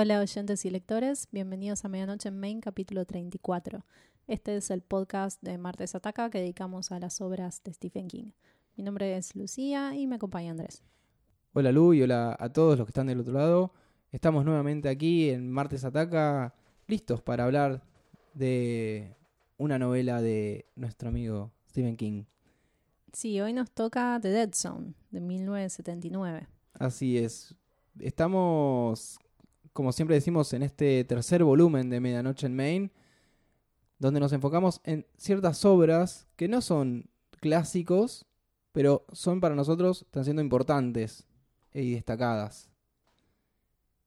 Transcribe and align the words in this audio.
Hola 0.00 0.20
oyentes 0.20 0.64
y 0.64 0.70
lectores, 0.70 1.26
bienvenidos 1.32 1.84
a 1.84 1.88
Medianoche 1.88 2.28
en 2.28 2.38
Main, 2.38 2.60
capítulo 2.60 3.04
34. 3.04 3.84
Este 4.28 4.56
es 4.56 4.70
el 4.70 4.80
podcast 4.80 5.42
de 5.42 5.58
Martes 5.58 5.96
Ataca 5.96 6.30
que 6.30 6.38
dedicamos 6.38 6.92
a 6.92 7.00
las 7.00 7.20
obras 7.20 7.64
de 7.64 7.72
Stephen 7.72 8.06
King. 8.06 8.30
Mi 8.76 8.84
nombre 8.84 9.16
es 9.16 9.34
Lucía 9.34 9.96
y 9.96 10.06
me 10.06 10.14
acompaña 10.14 10.52
Andrés. 10.52 10.84
Hola 11.52 11.72
Lu 11.72 11.94
y 11.94 12.02
hola 12.02 12.36
a 12.38 12.52
todos 12.52 12.78
los 12.78 12.86
que 12.86 12.90
están 12.90 13.08
del 13.08 13.18
otro 13.18 13.32
lado. 13.32 13.72
Estamos 14.12 14.44
nuevamente 14.44 14.88
aquí 14.88 15.30
en 15.30 15.50
Martes 15.50 15.84
Ataca, 15.84 16.54
listos 16.86 17.20
para 17.20 17.42
hablar 17.42 17.82
de 18.34 19.16
una 19.56 19.80
novela 19.80 20.22
de 20.22 20.66
nuestro 20.76 21.08
amigo 21.08 21.50
Stephen 21.70 21.96
King. 21.96 22.22
Sí, 23.12 23.40
hoy 23.40 23.52
nos 23.52 23.72
toca 23.72 24.20
The 24.22 24.28
Dead 24.28 24.50
Zone, 24.54 24.94
de 25.10 25.20
1979. 25.20 26.46
Así 26.74 27.18
es. 27.18 27.56
Estamos, 27.98 29.18
como 29.78 29.92
siempre 29.92 30.16
decimos, 30.16 30.52
en 30.54 30.64
este 30.64 31.04
tercer 31.04 31.44
volumen 31.44 31.88
de 31.88 32.00
Medianoche 32.00 32.48
en 32.48 32.56
Maine, 32.56 32.90
donde 34.00 34.18
nos 34.18 34.32
enfocamos 34.32 34.80
en 34.82 35.06
ciertas 35.16 35.64
obras 35.64 36.26
que 36.34 36.48
no 36.48 36.62
son 36.62 37.08
clásicos, 37.38 38.26
pero 38.72 39.06
son 39.12 39.40
para 39.40 39.54
nosotros, 39.54 40.02
están 40.02 40.24
siendo 40.24 40.42
importantes 40.42 41.28
y 41.72 41.92
destacadas. 41.92 42.68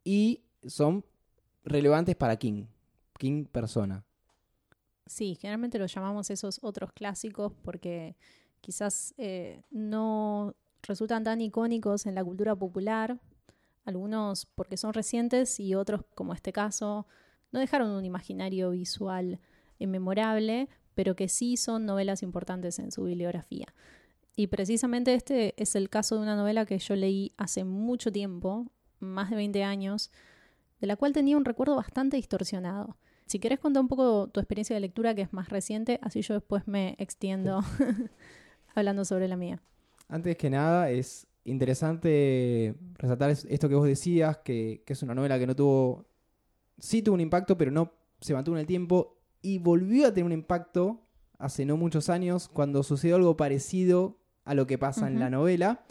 Y 0.03 0.43
son 0.67 1.05
relevantes 1.63 2.17
para 2.17 2.35
King, 2.35 2.65
King 3.17 3.45
persona. 3.45 4.03
Sí, 5.05 5.37
generalmente 5.39 5.79
los 5.79 5.95
llamamos 5.95 6.29
esos 6.31 6.59
otros 6.63 6.91
clásicos 6.91 7.53
porque 7.63 8.17
quizás 8.59 9.13
eh, 9.17 9.61
no 9.71 10.53
resultan 10.83 11.23
tan 11.23 11.39
icónicos 11.39 12.07
en 12.07 12.15
la 12.15 12.25
cultura 12.25 12.57
popular, 12.57 13.21
algunos 13.85 14.45
porque 14.45 14.77
son 14.77 14.93
recientes 14.93 15.59
y 15.59 15.75
otros, 15.75 16.01
como 16.15 16.33
este 16.33 16.51
caso, 16.53 17.07
no 17.51 17.59
dejaron 17.59 17.89
un 17.91 18.05
imaginario 18.05 18.71
visual 18.71 19.39
memorable, 19.87 20.69
pero 20.93 21.15
que 21.15 21.27
sí 21.27 21.57
son 21.57 21.85
novelas 21.85 22.23
importantes 22.23 22.79
en 22.79 22.91
su 22.91 23.03
bibliografía. 23.03 23.73
Y 24.35 24.47
precisamente 24.47 25.13
este 25.13 25.53
es 25.61 25.75
el 25.75 25.89
caso 25.89 26.15
de 26.15 26.21
una 26.21 26.35
novela 26.35 26.65
que 26.65 26.77
yo 26.79 26.95
leí 26.95 27.33
hace 27.37 27.63
mucho 27.63 28.11
tiempo, 28.11 28.67
más 28.99 29.29
de 29.29 29.35
20 29.35 29.63
años, 29.63 30.11
de 30.79 30.87
la 30.87 30.95
cual 30.95 31.13
tenía 31.13 31.37
un 31.37 31.45
recuerdo 31.45 31.75
bastante 31.75 32.17
distorsionado. 32.17 32.97
Si 33.25 33.39
querés 33.39 33.59
contar 33.59 33.81
un 33.81 33.87
poco 33.87 34.27
tu 34.27 34.39
experiencia 34.39 34.75
de 34.75 34.79
lectura, 34.79 35.15
que 35.15 35.21
es 35.21 35.33
más 35.33 35.49
reciente, 35.49 35.99
así 36.01 36.21
yo 36.21 36.33
después 36.33 36.67
me 36.67 36.95
extiendo 36.97 37.61
hablando 38.75 39.05
sobre 39.05 39.27
la 39.27 39.37
mía. 39.37 39.61
Antes 40.07 40.35
que 40.37 40.49
nada, 40.49 40.89
es 40.89 41.27
interesante 41.45 42.75
resaltar 42.97 43.31
esto 43.31 43.69
que 43.69 43.75
vos 43.75 43.87
decías, 43.87 44.37
que, 44.39 44.83
que 44.85 44.93
es 44.93 45.03
una 45.03 45.15
novela 45.15 45.39
que 45.39 45.47
no 45.47 45.55
tuvo, 45.55 46.05
sí 46.77 47.01
tuvo 47.01 47.15
un 47.15 47.21
impacto, 47.21 47.57
pero 47.57 47.71
no 47.71 47.93
se 48.19 48.33
mantuvo 48.33 48.55
en 48.55 48.61
el 48.61 48.67
tiempo 48.67 49.17
y 49.41 49.57
volvió 49.57 50.07
a 50.07 50.13
tener 50.13 50.25
un 50.25 50.31
impacto 50.31 51.01
hace 51.39 51.65
no 51.65 51.75
muchos 51.75 52.09
años 52.09 52.47
cuando 52.47 52.83
sucedió 52.83 53.15
algo 53.15 53.35
parecido 53.35 54.19
a 54.45 54.53
lo 54.53 54.67
que 54.67 54.77
pasa 54.77 55.07
en 55.07 55.19
la 55.19 55.29
novela. 55.29 55.83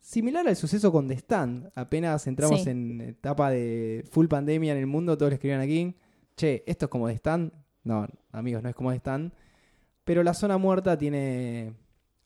Similar 0.00 0.48
al 0.48 0.56
suceso 0.56 0.92
con 0.92 1.08
The 1.08 1.14
Stand. 1.14 1.70
Apenas 1.74 2.26
entramos 2.26 2.66
en 2.66 3.00
etapa 3.00 3.50
de 3.50 4.04
full 4.10 4.26
pandemia 4.26 4.72
en 4.72 4.78
el 4.78 4.86
mundo, 4.86 5.16
todos 5.16 5.30
le 5.30 5.34
escribían 5.34 5.60
aquí, 5.60 5.94
che, 6.36 6.64
esto 6.66 6.86
es 6.86 6.90
como 6.90 7.08
The 7.08 7.14
Stand. 7.14 7.52
No, 7.84 8.06
amigos, 8.32 8.62
no 8.62 8.68
es 8.68 8.74
como 8.74 8.90
The 8.90 8.98
Stand. 8.98 9.32
Pero 10.04 10.22
la 10.22 10.34
zona 10.34 10.58
muerta 10.58 10.96
tiene 10.96 11.74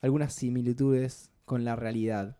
algunas 0.00 0.32
similitudes 0.32 1.30
con 1.44 1.64
la 1.64 1.76
realidad. 1.76 2.36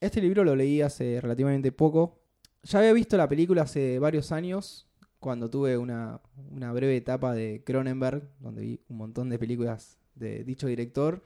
Este 0.00 0.20
libro 0.20 0.44
lo 0.44 0.56
leí 0.56 0.82
hace 0.82 1.20
relativamente 1.20 1.72
poco. 1.72 2.20
Ya 2.64 2.80
había 2.80 2.92
visto 2.92 3.16
la 3.16 3.28
película 3.28 3.62
hace 3.62 3.98
varios 3.98 4.32
años, 4.32 4.88
cuando 5.20 5.48
tuve 5.48 5.78
una, 5.78 6.20
una 6.50 6.72
breve 6.72 6.96
etapa 6.96 7.34
de 7.34 7.62
Cronenberg, 7.64 8.28
donde 8.40 8.62
vi 8.62 8.80
un 8.88 8.96
montón 8.96 9.28
de 9.28 9.38
películas 9.38 9.98
de 10.14 10.44
dicho 10.44 10.66
director. 10.66 11.22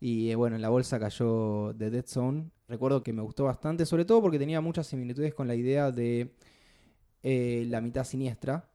Y 0.00 0.30
eh, 0.30 0.34
bueno, 0.34 0.56
en 0.56 0.62
la 0.62 0.70
bolsa 0.70 0.98
cayó 0.98 1.74
The 1.76 1.90
Dead 1.90 2.06
Zone. 2.06 2.50
Recuerdo 2.68 3.02
que 3.02 3.12
me 3.12 3.22
gustó 3.22 3.44
bastante, 3.44 3.84
sobre 3.86 4.04
todo 4.04 4.22
porque 4.22 4.38
tenía 4.38 4.60
muchas 4.60 4.86
similitudes 4.86 5.34
con 5.34 5.48
la 5.48 5.54
idea 5.54 5.90
de 5.90 6.34
eh, 7.22 7.66
La 7.68 7.80
mitad 7.80 8.04
siniestra, 8.04 8.70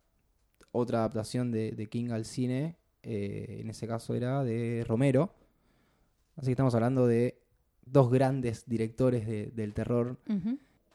otra 0.71 0.99
adaptación 0.99 1.51
de, 1.51 1.87
King 1.89 2.11
al 2.11 2.25
cine. 2.25 2.77
Eh, 3.03 3.59
en 3.61 3.69
ese 3.69 3.87
caso 3.87 4.15
era 4.15 4.43
de 4.43 4.83
Romero. 4.87 5.33
Así 6.35 6.47
que 6.47 6.51
estamos 6.51 6.75
hablando 6.75 7.07
de 7.07 7.41
dos 7.85 8.11
grandes 8.11 8.65
directores 8.67 9.27
del 9.55 9.73
terror, 9.73 10.17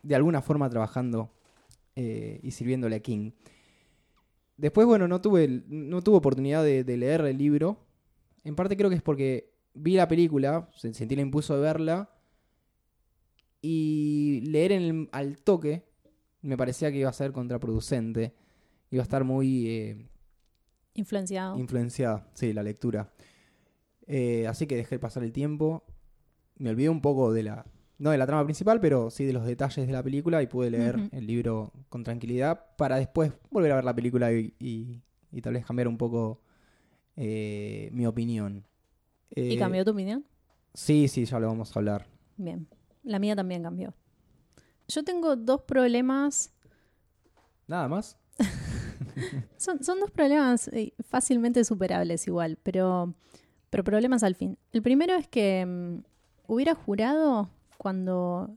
de 0.02 0.14
alguna 0.14 0.42
forma 0.42 0.68
trabajando 0.68 1.30
y 1.94 2.50
sirviéndole 2.50 2.96
a 2.96 3.00
King. 3.00 3.32
Después, 4.56 4.86
bueno, 4.86 5.08
no 5.08 5.20
tuve, 5.20 5.62
no 5.68 6.02
tuve 6.02 6.18
oportunidad 6.18 6.64
de 6.64 6.96
leer 6.96 7.22
el 7.22 7.38
libro. 7.38 7.78
En 8.44 8.54
parte 8.54 8.76
creo 8.76 8.90
que 8.90 8.96
es 8.96 9.02
porque 9.02 9.52
vi 9.74 9.94
la 9.94 10.08
película, 10.08 10.68
sentí 10.74 11.14
el 11.14 11.20
impulso 11.20 11.54
de 11.54 11.62
verla 11.62 12.10
y 13.62 14.42
leer 14.46 14.72
en 14.72 15.08
al 15.12 15.38
toque 15.38 15.90
me 16.42 16.56
parecía 16.56 16.90
que 16.90 16.98
iba 16.98 17.10
a 17.10 17.12
ser 17.12 17.32
contraproducente. 17.32 18.34
Iba 18.90 19.02
a 19.02 19.04
estar 19.04 19.24
muy... 19.24 19.68
Eh, 19.68 20.06
Influenciado. 20.94 21.58
Influenciada, 21.58 22.28
sí, 22.34 22.52
la 22.52 22.62
lectura. 22.62 23.12
Eh, 24.12 24.48
así 24.48 24.66
que 24.66 24.74
dejé 24.74 24.98
pasar 24.98 25.22
el 25.22 25.32
tiempo. 25.32 25.84
Me 26.56 26.70
olvidé 26.70 26.88
un 26.88 27.00
poco 27.00 27.32
de 27.32 27.44
la... 27.44 27.64
No 27.98 28.10
de 28.10 28.18
la 28.18 28.26
trama 28.26 28.44
principal, 28.44 28.80
pero 28.80 29.10
sí 29.10 29.24
de 29.24 29.32
los 29.32 29.44
detalles 29.44 29.86
de 29.86 29.92
la 29.92 30.02
película 30.02 30.42
y 30.42 30.46
pude 30.46 30.70
leer 30.70 30.98
el 31.12 31.26
libro 31.26 31.70
con 31.90 32.02
tranquilidad 32.02 32.74
para 32.76 32.96
después 32.96 33.30
volver 33.50 33.72
a 33.72 33.74
ver 33.76 33.84
la 33.84 33.94
película 33.94 34.32
y, 34.32 35.02
tal 35.42 35.52
vez 35.52 35.66
cambiar 35.66 35.86
un 35.86 35.98
poco 35.98 36.40
eh, 37.14 37.90
mi 37.92 38.06
opinión. 38.06 38.64
¿Y 39.28 39.58
cambió 39.58 39.84
tu 39.84 39.90
opinión? 39.90 40.24
Sí, 40.72 41.08
sí, 41.08 41.26
ya 41.26 41.38
lo 41.38 41.48
vamos 41.48 41.76
a 41.76 41.78
hablar. 41.78 42.06
Bien. 42.38 42.66
La 43.02 43.18
mía 43.18 43.36
también 43.36 43.62
cambió. 43.62 43.92
Yo 44.88 45.04
tengo 45.04 45.36
dos 45.36 45.60
problemas. 45.62 46.54
¿Nada 47.66 47.86
más? 47.86 48.18
son, 49.58 49.78
dos 49.78 50.10
problemas 50.10 50.68
eh, 50.68 50.94
fácilmente 51.06 51.64
superables 51.64 52.26
igual, 52.26 52.58
pero, 52.62 53.14
pero 53.70 53.84
problemas 53.84 54.22
al 54.22 54.34
fin. 54.34 54.58
El 54.72 54.82
primero 54.82 55.14
es 55.14 55.28
que 55.28 55.64
mm, 55.64 56.02
hubiera 56.48 56.74
jurado 56.74 57.48
cuando 57.78 58.50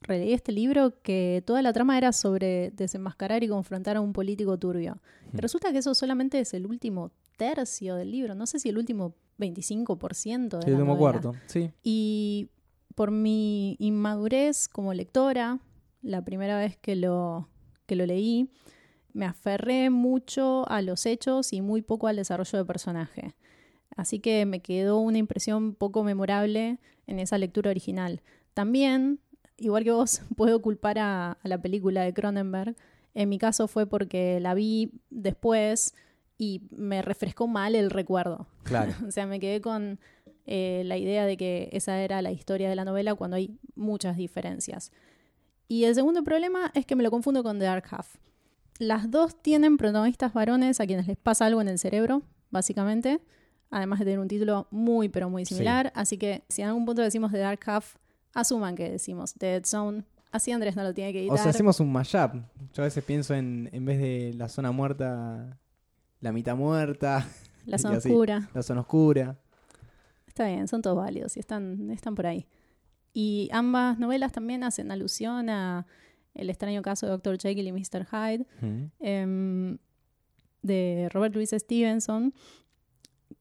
releí 0.00 0.32
este 0.32 0.52
libro 0.52 1.00
que 1.02 1.42
toda 1.46 1.62
la 1.62 1.72
trama 1.72 1.98
era 1.98 2.12
sobre 2.12 2.70
desenmascarar 2.70 3.42
y 3.44 3.48
confrontar 3.48 3.96
a 3.96 4.00
un 4.00 4.12
político 4.12 4.58
turbio. 4.58 5.00
Resulta 5.32 5.72
que 5.72 5.78
eso 5.78 5.94
solamente 5.94 6.40
es 6.40 6.54
el 6.54 6.66
último 6.66 7.12
tercio 7.36 7.96
del 7.96 8.10
libro, 8.10 8.34
no 8.34 8.46
sé 8.46 8.58
si 8.58 8.68
el 8.68 8.78
último 8.78 9.14
25% 9.38 10.58
de 10.58 10.62
sí, 10.62 10.70
la 10.70 10.96
cuarto, 10.96 11.34
sí. 11.46 11.70
Y 11.82 12.48
por 12.94 13.10
mi 13.10 13.76
inmadurez 13.78 14.68
como 14.68 14.92
lectora, 14.92 15.58
la 16.02 16.22
primera 16.22 16.58
vez 16.58 16.76
que 16.76 16.96
lo, 16.96 17.48
que 17.86 17.96
lo 17.96 18.06
leí, 18.06 18.50
me 19.12 19.26
aferré 19.26 19.90
mucho 19.90 20.68
a 20.68 20.82
los 20.82 21.06
hechos 21.06 21.52
y 21.52 21.60
muy 21.60 21.82
poco 21.82 22.08
al 22.08 22.16
desarrollo 22.16 22.58
de 22.58 22.64
personaje. 22.64 23.34
Así 23.96 24.20
que 24.20 24.46
me 24.46 24.60
quedó 24.60 24.98
una 24.98 25.18
impresión 25.18 25.74
poco 25.74 26.02
memorable 26.04 26.78
en 27.06 27.18
esa 27.18 27.38
lectura 27.38 27.70
original. 27.70 28.22
También, 28.54 29.20
igual 29.58 29.84
que 29.84 29.90
vos, 29.90 30.22
puedo 30.36 30.60
culpar 30.62 30.98
a 30.98 31.38
la 31.42 31.60
película 31.60 32.02
de 32.02 32.14
Cronenberg. 32.14 32.76
En 33.14 33.28
mi 33.28 33.38
caso 33.38 33.68
fue 33.68 33.86
porque 33.86 34.40
la 34.40 34.54
vi 34.54 34.92
después 35.10 35.94
y 36.38 36.62
me 36.70 37.02
refrescó 37.02 37.46
mal 37.46 37.74
el 37.74 37.90
recuerdo. 37.90 38.46
Claro. 38.64 38.92
o 39.06 39.10
sea, 39.10 39.26
me 39.26 39.38
quedé 39.38 39.60
con 39.60 40.00
eh, 40.46 40.82
la 40.86 40.96
idea 40.96 41.24
de 41.24 41.36
que 41.36 41.68
esa 41.72 42.00
era 42.00 42.20
la 42.22 42.32
historia 42.32 42.68
de 42.68 42.76
la 42.76 42.84
novela 42.84 43.14
cuando 43.14 43.36
hay 43.36 43.56
muchas 43.74 44.16
diferencias. 44.16 44.92
Y 45.68 45.84
el 45.84 45.94
segundo 45.94 46.24
problema 46.24 46.70
es 46.74 46.84
que 46.84 46.96
me 46.96 47.02
lo 47.02 47.10
confundo 47.10 47.42
con 47.42 47.58
The 47.58 47.64
Dark 47.64 47.84
Half. 47.90 48.16
Las 48.78 49.10
dos 49.10 49.40
tienen 49.40 49.76
protagonistas 49.76 50.32
varones 50.32 50.80
a 50.80 50.86
quienes 50.86 51.06
les 51.06 51.16
pasa 51.16 51.46
algo 51.46 51.60
en 51.60 51.68
el 51.68 51.78
cerebro, 51.78 52.22
básicamente, 52.50 53.20
además 53.72 53.98
de 53.98 54.04
tener 54.04 54.20
un 54.20 54.28
título 54.28 54.68
muy, 54.70 55.08
pero 55.08 55.28
muy 55.28 55.44
similar. 55.44 55.92
Así 55.96 56.18
que 56.18 56.44
si 56.48 56.62
en 56.62 56.68
algún 56.68 56.84
punto 56.84 57.02
decimos 57.02 57.32
The 57.32 57.38
Dark 57.38 57.60
Half, 57.66 57.96
asuman 58.34 58.76
que 58.76 58.90
decimos 58.90 59.34
The 59.34 59.46
Dead 59.46 59.64
Zone. 59.64 60.04
Así 60.30 60.52
Andrés 60.52 60.76
no 60.76 60.82
lo 60.84 60.94
tiene 60.94 61.12
que 61.12 61.20
editar. 61.20 61.38
O 61.38 61.42
sea, 61.42 61.50
hacemos 61.50 61.80
un 61.80 61.90
mashup. 61.90 62.34
Yo 62.74 62.82
a 62.82 62.84
veces 62.84 63.02
pienso 63.02 63.34
en, 63.34 63.68
en 63.72 63.84
vez 63.84 63.98
de 63.98 64.34
la 64.36 64.48
zona 64.48 64.70
muerta, 64.72 65.58
la 66.20 66.32
mitad 66.32 66.54
muerta. 66.54 67.26
La 67.66 67.78
zona 67.78 67.98
oscura. 67.98 68.48
La 68.54 68.62
zona 68.62 68.82
oscura. 68.82 69.38
Está 70.26 70.46
bien, 70.46 70.68
son 70.68 70.80
todos 70.80 70.96
válidos 70.96 71.36
y 71.36 71.40
están, 71.40 71.90
están 71.90 72.14
por 72.14 72.26
ahí. 72.26 72.46
Y 73.12 73.50
ambas 73.52 73.98
novelas 73.98 74.32
también 74.32 74.64
hacen 74.64 74.90
alusión 74.90 75.50
a 75.50 75.86
El 76.34 76.48
extraño 76.48 76.80
caso 76.82 77.06
de 77.06 77.12
Dr. 77.12 77.38
Jekyll 77.38 77.66
y 77.66 77.72
Mr. 77.72 78.06
Hyde 78.06 78.46
em, 79.00 79.78
de 80.62 81.08
Robert 81.12 81.34
Louis 81.34 81.50
Stevenson, 81.50 82.32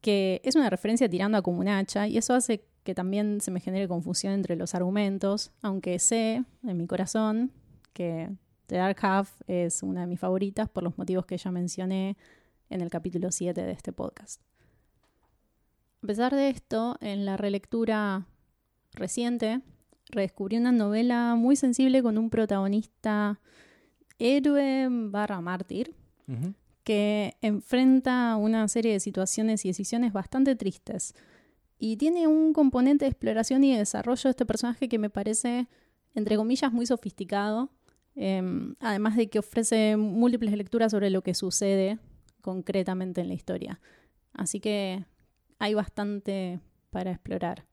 que 0.02 0.42
es 0.44 0.56
una 0.56 0.70
referencia 0.70 1.10
tirando 1.10 1.38
a 1.38 1.42
como 1.42 1.60
un 1.60 1.68
hacha 1.68 2.08
y 2.08 2.18
eso 2.18 2.34
hace 2.34 2.66
que 2.84 2.96
también 2.96 3.40
se 3.42 3.52
me 3.52 3.60
genere 3.60 3.88
confusión 3.88 4.34
entre 4.34 4.56
los 4.56 4.74
argumentos, 4.74 5.52
aunque 5.62 6.00
sé 6.00 6.44
en 6.64 6.78
mi 6.78 6.88
corazón 6.88 7.52
que 7.94 8.30
The 8.68 8.78
Dark 8.78 8.98
Half 9.02 9.42
es 9.48 9.84
una 9.84 10.02
de 10.02 10.08
mis 10.08 10.20
favoritas 10.20 10.70
por 10.70 10.84
los 10.84 10.98
motivos 10.98 11.26
que 11.26 11.38
ya 11.38 11.52
mencioné 11.52 12.18
en 12.70 12.82
el 12.82 12.90
capítulo 12.90 13.32
7 13.32 13.62
de 13.62 13.72
este 13.72 13.92
podcast. 13.92 14.42
A 16.04 16.08
pesar 16.08 16.34
de 16.34 16.50
esto, 16.50 16.98
en 17.00 17.26
la 17.26 17.38
relectura 17.38 18.26
reciente, 18.94 19.62
redescubrí 20.10 20.58
una 20.58 20.72
novela 20.72 21.36
muy 21.36 21.56
sensible 21.56 22.02
con 22.02 22.18
un 22.18 22.30
protagonista 22.30 23.40
héroe 24.18 24.88
barra 24.90 25.42
mártir. 25.42 25.94
Que 26.92 27.38
enfrenta 27.40 28.36
una 28.36 28.68
serie 28.68 28.92
de 28.92 29.00
situaciones 29.00 29.64
y 29.64 29.70
decisiones 29.70 30.12
bastante 30.12 30.58
tristes. 30.58 31.16
Y 31.80 31.96
tiene 31.96 32.28
un 32.28 32.52
componente 32.52 33.06
de 33.06 33.12
exploración 33.12 33.64
y 33.64 33.72
de 33.72 33.78
desarrollo 33.78 34.22
de 34.22 34.32
este 34.32 34.46
personaje 34.46 34.90
que 34.90 35.00
me 35.00 35.10
parece, 35.10 35.70
entre 36.16 36.36
comillas, 36.36 36.74
muy 36.74 36.86
sofisticado. 36.86 37.70
Em, 38.18 38.76
además 38.82 39.16
de 39.16 39.30
que 39.30 39.40
ofrece 39.40 39.96
múltiples 39.96 40.52
lecturas 40.58 40.92
sobre 40.92 41.10
lo 41.12 41.22
que 41.22 41.34
sucede 41.34 41.98
concretamente 42.42 43.22
en 43.22 43.30
la 43.30 43.36
historia. 43.36 43.80
Así 44.34 44.60
que 44.60 45.06
hay 45.60 45.74
bastante 45.74 46.60
para 46.90 47.12
explorar. 47.12 47.64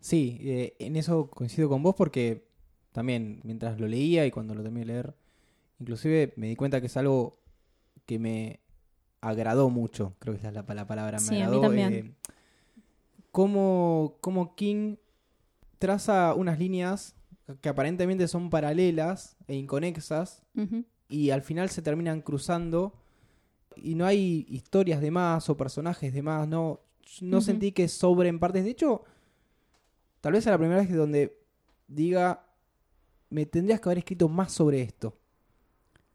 Sí, 0.00 0.38
eh, 0.40 0.74
en 0.80 0.96
eso 0.96 1.30
coincido 1.30 1.68
con 1.68 1.84
vos 1.84 1.94
porque 1.94 2.48
también 2.90 3.42
mientras 3.44 3.78
lo 3.78 3.86
leía 3.86 4.26
y 4.26 4.32
cuando 4.32 4.56
lo 4.56 4.62
terminé 4.64 4.86
de 4.86 4.92
leer, 4.92 5.14
inclusive 5.78 6.32
me 6.34 6.48
di 6.48 6.56
cuenta 6.56 6.80
que 6.80 6.88
es 6.88 6.96
algo 6.96 7.38
que 8.08 8.18
me 8.18 8.60
agradó 9.20 9.68
mucho, 9.68 10.14
creo 10.18 10.32
que 10.32 10.38
esa 10.38 10.48
es 10.48 10.54
la, 10.54 10.64
pa- 10.64 10.72
la 10.74 10.86
palabra, 10.86 11.18
me 11.18 11.26
Sí, 11.26 11.34
a 11.34 11.48
mí 11.50 11.56
agradó. 11.56 11.60
también. 11.60 11.92
eh, 11.92 12.14
cómo, 13.32 14.16
cómo 14.22 14.54
King 14.54 14.96
traza 15.78 16.34
unas 16.34 16.58
líneas 16.58 17.14
que 17.60 17.68
aparentemente 17.68 18.26
son 18.28 18.48
paralelas 18.50 19.36
e 19.46 19.54
inconexas 19.56 20.42
y 21.08 21.30
al 21.30 21.42
final 21.42 21.68
se 21.68 21.82
terminan 21.82 22.20
cruzando 22.22 22.94
y 23.76 23.94
no 23.94 24.06
hay 24.06 24.46
historias 24.48 25.00
de 25.00 25.10
más 25.10 25.48
o 25.50 25.56
personajes 25.56 26.12
de 26.14 26.22
más, 26.22 26.48
no, 26.48 26.80
no 27.20 27.40
sentí 27.40 27.72
que 27.72 27.88
sobren 27.88 28.38
partes. 28.40 28.64
De 28.64 28.70
hecho, 28.70 29.04
tal 30.20 30.32
vez 30.32 30.46
es 30.46 30.50
la 30.50 30.58
primera 30.58 30.80
vez 30.80 30.88
que 30.88 30.94
donde 30.96 31.38
diga, 31.86 32.44
me 33.30 33.46
tendrías 33.46 33.80
que 33.80 33.88
haber 33.88 33.98
escrito 33.98 34.28
más 34.28 34.52
sobre 34.52 34.80
esto. 34.82 35.16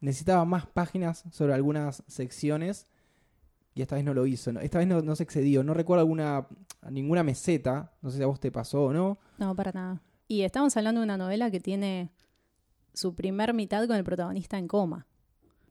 Necesitaba 0.04 0.44
más 0.44 0.66
páginas 0.66 1.24
sobre 1.30 1.54
algunas 1.54 2.02
secciones 2.06 2.86
y 3.74 3.80
esta 3.80 3.96
vez 3.96 4.04
no 4.04 4.12
lo 4.12 4.26
hizo. 4.26 4.52
¿no? 4.52 4.60
Esta 4.60 4.78
vez 4.78 4.86
no, 4.86 5.00
no 5.00 5.16
se 5.16 5.22
excedió. 5.22 5.64
No 5.64 5.72
recuerdo 5.72 6.02
alguna 6.02 6.46
ninguna 6.90 7.22
meseta. 7.22 7.94
No 8.02 8.10
sé 8.10 8.18
si 8.18 8.22
a 8.22 8.26
vos 8.26 8.38
te 8.38 8.52
pasó 8.52 8.84
o 8.84 8.92
no. 8.92 9.18
No, 9.38 9.56
para 9.56 9.72
nada. 9.72 10.02
Y 10.28 10.42
estamos 10.42 10.76
hablando 10.76 11.00
de 11.00 11.04
una 11.04 11.16
novela 11.16 11.50
que 11.50 11.58
tiene 11.58 12.12
su 12.92 13.14
primer 13.14 13.54
mitad 13.54 13.86
con 13.86 13.96
el 13.96 14.04
protagonista 14.04 14.58
en 14.58 14.68
coma. 14.68 15.06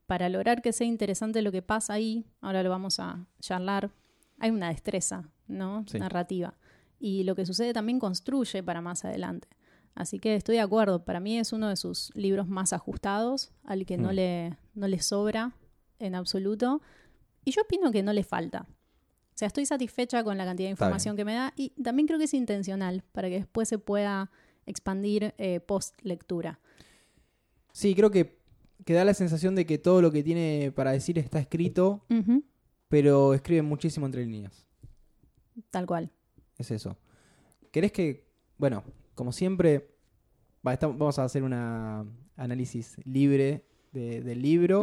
Para 0.08 0.30
lograr 0.30 0.64
que 0.64 0.74
sea 0.74 0.88
interesante 0.88 1.44
lo 1.44 1.52
que 1.52 1.62
pasa 1.62 1.94
ahí, 1.94 2.26
ahora 2.42 2.64
lo 2.64 2.72
vamos 2.72 3.00
a 3.00 3.28
charlar, 3.40 3.92
hay 4.40 4.50
una 4.50 4.70
destreza, 4.70 5.30
¿no? 5.48 5.86
Sí. 5.88 6.00
Narrativa. 6.00 6.56
Y 7.00 7.24
lo 7.24 7.36
que 7.36 7.46
sucede 7.46 7.72
también 7.72 8.00
construye 8.00 8.64
para 8.64 8.82
más 8.82 9.06
adelante. 9.06 9.48
Así 9.96 10.20
que 10.20 10.36
estoy 10.36 10.56
de 10.56 10.62
acuerdo. 10.62 11.06
Para 11.06 11.20
mí 11.20 11.38
es 11.38 11.54
uno 11.54 11.70
de 11.70 11.76
sus 11.76 12.12
libros 12.16 12.48
más 12.48 12.74
ajustados, 12.74 13.52
al 13.64 13.86
que 13.86 13.98
no, 13.98 14.10
Mm. 14.10 14.16
le, 14.16 14.58
no 14.74 14.88
le 14.88 15.00
sobra 15.02 15.56
en 16.00 16.16
absoluto. 16.16 16.82
Y 17.46 17.52
yo 17.52 17.62
opino 17.62 17.92
que 17.92 18.02
no 18.04 18.12
le 18.14 18.24
falta. 18.24 18.66
O 18.68 19.36
sea, 19.36 19.48
estoy 19.48 19.66
satisfecha 19.66 20.24
con 20.24 20.38
la 20.38 20.46
cantidad 20.46 20.68
de 20.68 20.72
información 20.72 21.16
que 21.16 21.26
me 21.26 21.34
da 21.34 21.54
y 21.56 21.70
también 21.82 22.08
creo 22.08 22.18
que 22.20 22.26
es 22.26 22.34
intencional 22.34 23.04
para 23.12 23.30
que 23.30 23.36
después 23.36 23.68
se 23.68 23.78
pueda 23.80 24.32
expandir 24.66 25.34
eh, 25.38 25.60
post 25.60 25.96
lectura. 26.04 26.60
Sí, 27.72 27.96
creo 27.96 28.12
que, 28.12 28.40
que 28.86 28.94
da 28.94 29.04
la 29.04 29.14
sensación 29.16 29.56
de 29.56 29.66
que 29.66 29.78
todo 29.80 30.02
lo 30.02 30.12
que 30.12 30.24
tiene 30.24 30.72
para 30.76 30.92
decir 30.92 31.18
está 31.18 31.40
escrito, 31.40 32.06
pero 32.88 33.34
escribe 33.34 33.64
muchísimo 33.64 34.06
entre 34.06 34.26
líneas. 34.26 34.68
Tal 35.72 35.86
cual. 35.88 36.12
Es 36.58 36.70
eso. 36.72 36.98
¿Querés 37.72 37.92
que, 37.92 38.28
bueno, 38.58 38.84
como 39.16 39.32
siempre, 39.32 39.96
vamos 40.64 41.20
a 41.20 41.24
hacer 41.26 41.44
un 41.44 41.54
análisis 42.36 42.96
libre 43.06 43.66
de- 43.92 44.22
del 44.22 44.42
libro. 44.42 44.82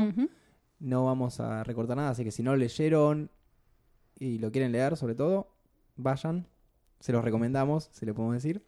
No 0.78 1.04
vamos 1.04 1.40
a 1.40 1.62
recortar 1.64 1.96
nada, 1.96 2.10
así 2.10 2.24
que 2.24 2.30
si 2.30 2.42
no 2.42 2.52
lo 2.52 2.56
leyeron 2.56 3.30
y 4.18 4.38
lo 4.38 4.50
quieren 4.50 4.72
leer, 4.72 4.96
sobre 4.96 5.14
todo, 5.14 5.54
vayan. 5.96 6.46
Se 7.00 7.12
los 7.12 7.24
recomendamos, 7.24 7.88
se 7.92 8.06
lo 8.06 8.14
podemos 8.14 8.34
decir. 8.34 8.64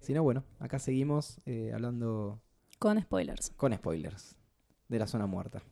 Si 0.00 0.12
no, 0.12 0.22
bueno, 0.22 0.44
acá 0.58 0.78
seguimos 0.78 1.40
eh, 1.46 1.72
hablando 1.74 2.42
Con 2.78 3.00
spoilers. 3.00 3.50
con 3.56 3.72
spoilers 3.74 4.36
de 4.88 4.98
la 4.98 5.06
zona 5.06 5.26
muerta. 5.26 5.62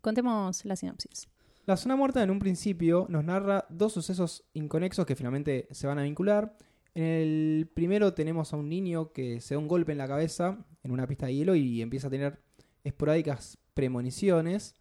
Contemos 0.00 0.64
la 0.64 0.76
sinopsis. 0.76 1.28
La 1.66 1.76
zona 1.76 1.96
muerta 1.96 2.22
en 2.22 2.30
un 2.30 2.38
principio 2.38 3.06
nos 3.08 3.24
narra 3.24 3.66
dos 3.70 3.92
sucesos 3.92 4.44
inconexos 4.52 5.06
que 5.06 5.16
finalmente 5.16 5.66
se 5.70 5.86
van 5.86 5.98
a 5.98 6.02
vincular. 6.02 6.56
En 6.94 7.02
el 7.04 7.70
primero 7.74 8.14
tenemos 8.14 8.52
a 8.52 8.56
un 8.56 8.68
niño 8.68 9.12
que 9.12 9.40
se 9.40 9.54
da 9.54 9.58
un 9.58 9.68
golpe 9.68 9.92
en 9.92 9.98
la 9.98 10.08
cabeza 10.08 10.64
en 10.84 10.92
una 10.92 11.06
pista 11.06 11.26
de 11.26 11.34
hielo 11.34 11.54
y 11.54 11.82
empieza 11.82 12.06
a 12.06 12.10
tener 12.10 12.38
esporádicas 12.84 13.58
premoniciones. 13.74 14.76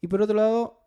Y 0.00 0.08
por 0.08 0.22
otro 0.22 0.34
lado, 0.34 0.80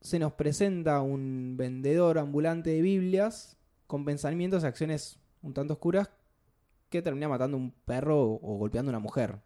se 0.00 0.18
nos 0.18 0.32
presenta 0.32 1.00
un 1.00 1.56
vendedor 1.56 2.18
ambulante 2.18 2.70
de 2.70 2.82
Biblias 2.82 3.56
con 3.86 4.04
pensamientos 4.04 4.64
y 4.64 4.66
acciones 4.66 5.18
un 5.42 5.54
tanto 5.54 5.74
oscuras 5.74 6.10
que 6.88 7.02
termina 7.02 7.28
matando 7.28 7.56
a 7.56 7.60
un 7.60 7.70
perro 7.70 8.20
o, 8.20 8.56
golpeando 8.58 8.90
a 8.90 8.92
una 8.92 8.98
mujer. 8.98 9.40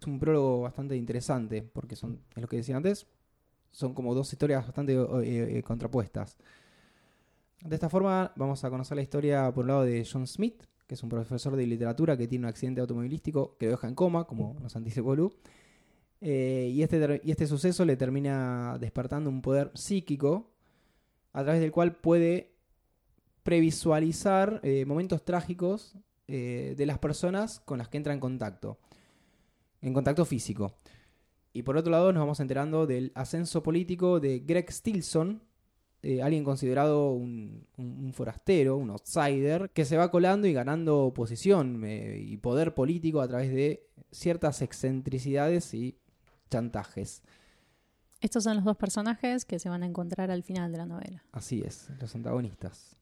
Es 0.00 0.06
un 0.06 0.18
prólogo 0.18 0.62
bastante 0.62 0.96
interesante 0.96 1.62
porque 1.62 1.96
son, 1.96 2.20
es 2.34 2.42
lo 2.42 2.48
que 2.48 2.56
decía 2.56 2.76
antes, 2.76 3.06
son 3.70 3.94
como 3.94 4.14
dos 4.14 4.32
historias 4.32 4.64
bastante 4.64 4.94
eh, 4.94 5.58
eh, 5.58 5.62
contrapuestas. 5.62 6.36
De 7.64 7.76
esta 7.76 7.88
forma 7.88 8.30
vamos 8.36 8.62
a 8.62 8.68
conocer 8.68 8.94
la 8.94 9.02
historia 9.02 9.50
por 9.50 9.64
un 9.64 9.68
lado 9.68 9.84
de 9.84 10.06
John 10.10 10.26
Smith, 10.26 10.62
que 10.86 10.96
es 10.96 11.02
un 11.02 11.08
profesor 11.08 11.56
de 11.56 11.66
literatura 11.66 12.14
que 12.14 12.28
tiene 12.28 12.44
un 12.44 12.50
accidente 12.50 12.82
automovilístico 12.82 13.56
que 13.56 13.64
lo 13.64 13.72
deja 13.72 13.88
en 13.88 13.94
coma, 13.94 14.24
como 14.26 14.54
nos 14.60 14.76
anticipó 14.76 15.16
Lu. 15.16 15.32
Eh, 16.20 16.70
y, 16.70 16.82
este, 16.82 17.22
y 17.24 17.30
este 17.30 17.46
suceso 17.46 17.86
le 17.86 17.96
termina 17.96 18.76
despertando 18.78 19.30
un 19.30 19.40
poder 19.40 19.70
psíquico 19.72 20.52
a 21.32 21.42
través 21.42 21.62
del 21.62 21.72
cual 21.72 21.96
puede 21.96 22.52
previsualizar 23.42 24.60
eh, 24.62 24.84
momentos 24.84 25.24
trágicos 25.24 25.96
eh, 26.28 26.74
de 26.76 26.84
las 26.84 26.98
personas 26.98 27.60
con 27.60 27.78
las 27.78 27.88
que 27.88 27.96
entra 27.96 28.12
en 28.12 28.20
contacto, 28.20 28.78
en 29.80 29.94
contacto 29.94 30.26
físico. 30.26 30.74
Y 31.54 31.62
por 31.62 31.78
otro 31.78 31.90
lado 31.90 32.12
nos 32.12 32.20
vamos 32.20 32.40
enterando 32.40 32.86
del 32.86 33.10
ascenso 33.14 33.62
político 33.62 34.20
de 34.20 34.40
Greg 34.40 34.70
Stilson, 34.70 35.42
eh, 36.04 36.22
alguien 36.22 36.44
considerado 36.44 37.10
un, 37.12 37.66
un- 37.78 38.12
forastero, 38.12 38.76
un 38.76 38.90
outsider, 38.90 39.70
que 39.70 39.84
se 39.84 39.96
va 39.96 40.10
colando 40.10 40.46
y 40.46 40.52
ganando 40.52 41.12
posición 41.14 41.82
eh, 41.84 42.18
y 42.24 42.36
poder 42.36 42.74
político 42.74 43.20
a 43.20 43.28
través 43.28 43.50
de 43.52 43.86
ciertas 44.12 44.62
excentricidades 44.62 45.74
y 45.74 45.96
chantajes. 46.50 47.22
Estos 48.20 48.44
son 48.44 48.56
los 48.56 48.64
dos 48.64 48.76
personajes 48.76 49.44
que 49.44 49.58
se 49.58 49.68
van 49.68 49.82
a 49.82 49.86
encontrar 49.86 50.30
al 50.30 50.42
final 50.42 50.72
de 50.72 50.78
la 50.78 50.86
novela. 50.86 51.24
Así 51.32 51.62
es, 51.62 51.88
los 52.00 52.14
antagonistas. 52.14 52.96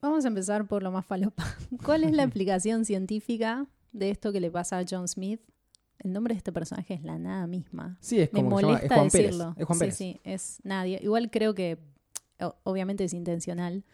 Vamos 0.00 0.24
a 0.24 0.28
empezar 0.28 0.66
por 0.68 0.82
lo 0.82 0.92
más 0.92 1.04
falopa. 1.04 1.44
¿Cuál 1.84 2.04
es 2.04 2.12
la 2.12 2.22
explicación 2.24 2.84
científica 2.84 3.66
de 3.92 4.10
esto 4.10 4.32
que 4.32 4.40
le 4.40 4.50
pasa 4.50 4.78
a 4.78 4.84
John 4.88 5.08
Smith? 5.08 5.40
El 5.98 6.12
nombre 6.12 6.32
de 6.34 6.38
este 6.38 6.52
personaje 6.52 6.94
es 6.94 7.02
la 7.02 7.18
nada 7.18 7.46
misma. 7.48 7.98
Sí, 8.00 8.20
es 8.20 8.32
Me 8.32 8.38
como 8.42 8.60
llama- 8.60 8.72
molesta 8.74 8.86
es 8.86 8.92
Juan 9.00 9.10
Pérez. 9.10 9.26
decirlo. 9.26 9.54
Es 9.58 9.66
Juan 9.66 9.76
sí, 9.78 9.80
Pérez. 9.80 9.96
sí, 9.96 10.20
es 10.22 10.60
nadie. 10.62 11.00
Igual 11.02 11.30
creo 11.30 11.54
que 11.54 11.78
obviamente 12.62 13.04
es 13.04 13.14
intencional, 13.14 13.84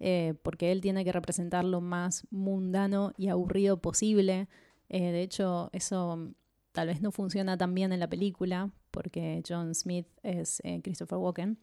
eh, 0.00 0.34
porque 0.42 0.72
él 0.72 0.80
tiene 0.80 1.04
que 1.04 1.12
representar 1.12 1.64
lo 1.64 1.80
más 1.80 2.26
mundano 2.30 3.12
y 3.16 3.28
aburrido 3.28 3.80
posible. 3.80 4.48
Eh, 4.88 5.12
de 5.12 5.22
hecho, 5.22 5.70
eso 5.72 6.16
mm, 6.16 6.34
tal 6.72 6.88
vez 6.88 7.00
no 7.00 7.12
funciona 7.12 7.56
tan 7.56 7.74
bien 7.74 7.92
en 7.92 8.00
la 8.00 8.08
película, 8.08 8.70
porque 8.90 9.42
John 9.48 9.74
Smith 9.74 10.06
es 10.22 10.60
eh, 10.64 10.80
Christopher 10.82 11.18
Walken, 11.18 11.58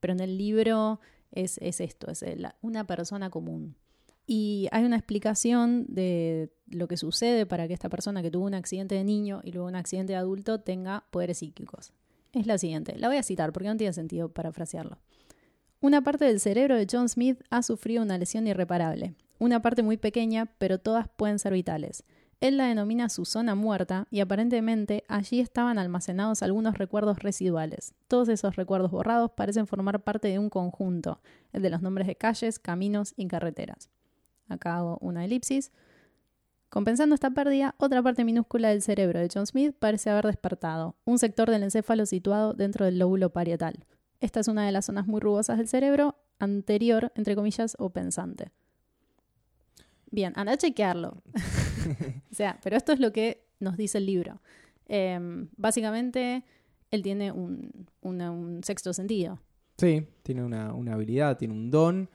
pero 0.00 0.14
en 0.14 0.20
el 0.20 0.38
libro 0.38 1.00
es, 1.30 1.58
es 1.58 1.80
esto, 1.80 2.10
es 2.10 2.24
una 2.60 2.86
persona 2.86 3.30
común. 3.30 3.76
Y 4.26 4.68
hay 4.70 4.84
una 4.84 4.96
explicación 4.96 5.84
de 5.88 6.52
lo 6.66 6.86
que 6.86 6.96
sucede 6.96 7.44
para 7.44 7.66
que 7.66 7.74
esta 7.74 7.88
persona 7.88 8.22
que 8.22 8.30
tuvo 8.30 8.46
un 8.46 8.54
accidente 8.54 8.94
de 8.94 9.04
niño 9.04 9.40
y 9.42 9.52
luego 9.52 9.68
un 9.68 9.74
accidente 9.74 10.12
de 10.12 10.18
adulto 10.18 10.60
tenga 10.60 11.04
poderes 11.10 11.38
psíquicos. 11.38 11.92
Es 12.32 12.46
la 12.46 12.56
siguiente, 12.56 12.96
la 12.98 13.08
voy 13.08 13.18
a 13.18 13.22
citar 13.22 13.52
porque 13.52 13.68
no 13.68 13.76
tiene 13.76 13.92
sentido 13.92 14.30
parafrasearlo. 14.30 14.98
Una 15.82 16.00
parte 16.00 16.26
del 16.26 16.38
cerebro 16.38 16.76
de 16.76 16.86
John 16.88 17.08
Smith 17.08 17.40
ha 17.50 17.60
sufrido 17.60 18.04
una 18.04 18.16
lesión 18.16 18.46
irreparable. 18.46 19.16
Una 19.40 19.62
parte 19.62 19.82
muy 19.82 19.96
pequeña, 19.96 20.46
pero 20.58 20.78
todas 20.78 21.08
pueden 21.08 21.40
ser 21.40 21.54
vitales. 21.54 22.04
Él 22.40 22.56
la 22.56 22.68
denomina 22.68 23.08
su 23.08 23.24
zona 23.24 23.56
muerta 23.56 24.06
y 24.08 24.20
aparentemente 24.20 25.02
allí 25.08 25.40
estaban 25.40 25.80
almacenados 25.80 26.44
algunos 26.44 26.78
recuerdos 26.78 27.18
residuales. 27.18 27.94
Todos 28.06 28.28
esos 28.28 28.54
recuerdos 28.54 28.92
borrados 28.92 29.32
parecen 29.32 29.66
formar 29.66 30.04
parte 30.04 30.28
de 30.28 30.38
un 30.38 30.50
conjunto, 30.50 31.20
el 31.52 31.62
de 31.62 31.70
los 31.70 31.82
nombres 31.82 32.06
de 32.06 32.14
calles, 32.14 32.60
caminos 32.60 33.12
y 33.16 33.26
carreteras. 33.26 33.90
Acá 34.48 34.76
hago 34.76 34.98
una 35.00 35.24
elipsis. 35.24 35.72
Compensando 36.68 37.16
esta 37.16 37.30
pérdida, 37.32 37.74
otra 37.78 38.00
parte 38.04 38.22
minúscula 38.22 38.68
del 38.68 38.82
cerebro 38.82 39.18
de 39.18 39.28
John 39.34 39.48
Smith 39.48 39.74
parece 39.76 40.10
haber 40.10 40.26
despertado, 40.26 40.94
un 41.04 41.18
sector 41.18 41.50
del 41.50 41.64
encéfalo 41.64 42.06
situado 42.06 42.52
dentro 42.52 42.84
del 42.84 43.00
lóbulo 43.00 43.30
parietal. 43.30 43.84
Esta 44.22 44.38
es 44.38 44.46
una 44.46 44.64
de 44.64 44.70
las 44.70 44.84
zonas 44.84 45.08
muy 45.08 45.20
rugosas 45.20 45.58
del 45.58 45.66
cerebro, 45.66 46.16
anterior, 46.38 47.10
entre 47.16 47.34
comillas, 47.34 47.74
o 47.80 47.90
pensante. 47.90 48.52
Bien, 50.12 50.32
anda 50.36 50.52
a 50.52 50.56
chequearlo. 50.56 51.20
o 52.30 52.34
sea, 52.34 52.60
pero 52.62 52.76
esto 52.76 52.92
es 52.92 53.00
lo 53.00 53.12
que 53.12 53.44
nos 53.58 53.76
dice 53.76 53.98
el 53.98 54.06
libro. 54.06 54.40
Em, 54.86 55.48
básicamente, 55.56 56.44
él 56.92 57.02
tiene 57.02 57.32
un, 57.32 57.88
un 58.02 58.60
sexto 58.62 58.92
sentido. 58.92 59.40
Sí, 59.76 60.06
tiene 60.22 60.44
una, 60.44 60.72
una 60.72 60.92
habilidad, 60.92 61.36
tiene 61.36 61.54
un 61.54 61.72
don. 61.72 62.08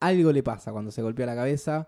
Algo 0.00 0.32
le 0.32 0.42
pasa 0.42 0.72
cuando 0.72 0.90
se 0.90 1.02
golpea 1.02 1.26
la 1.26 1.34
cabeza 1.34 1.86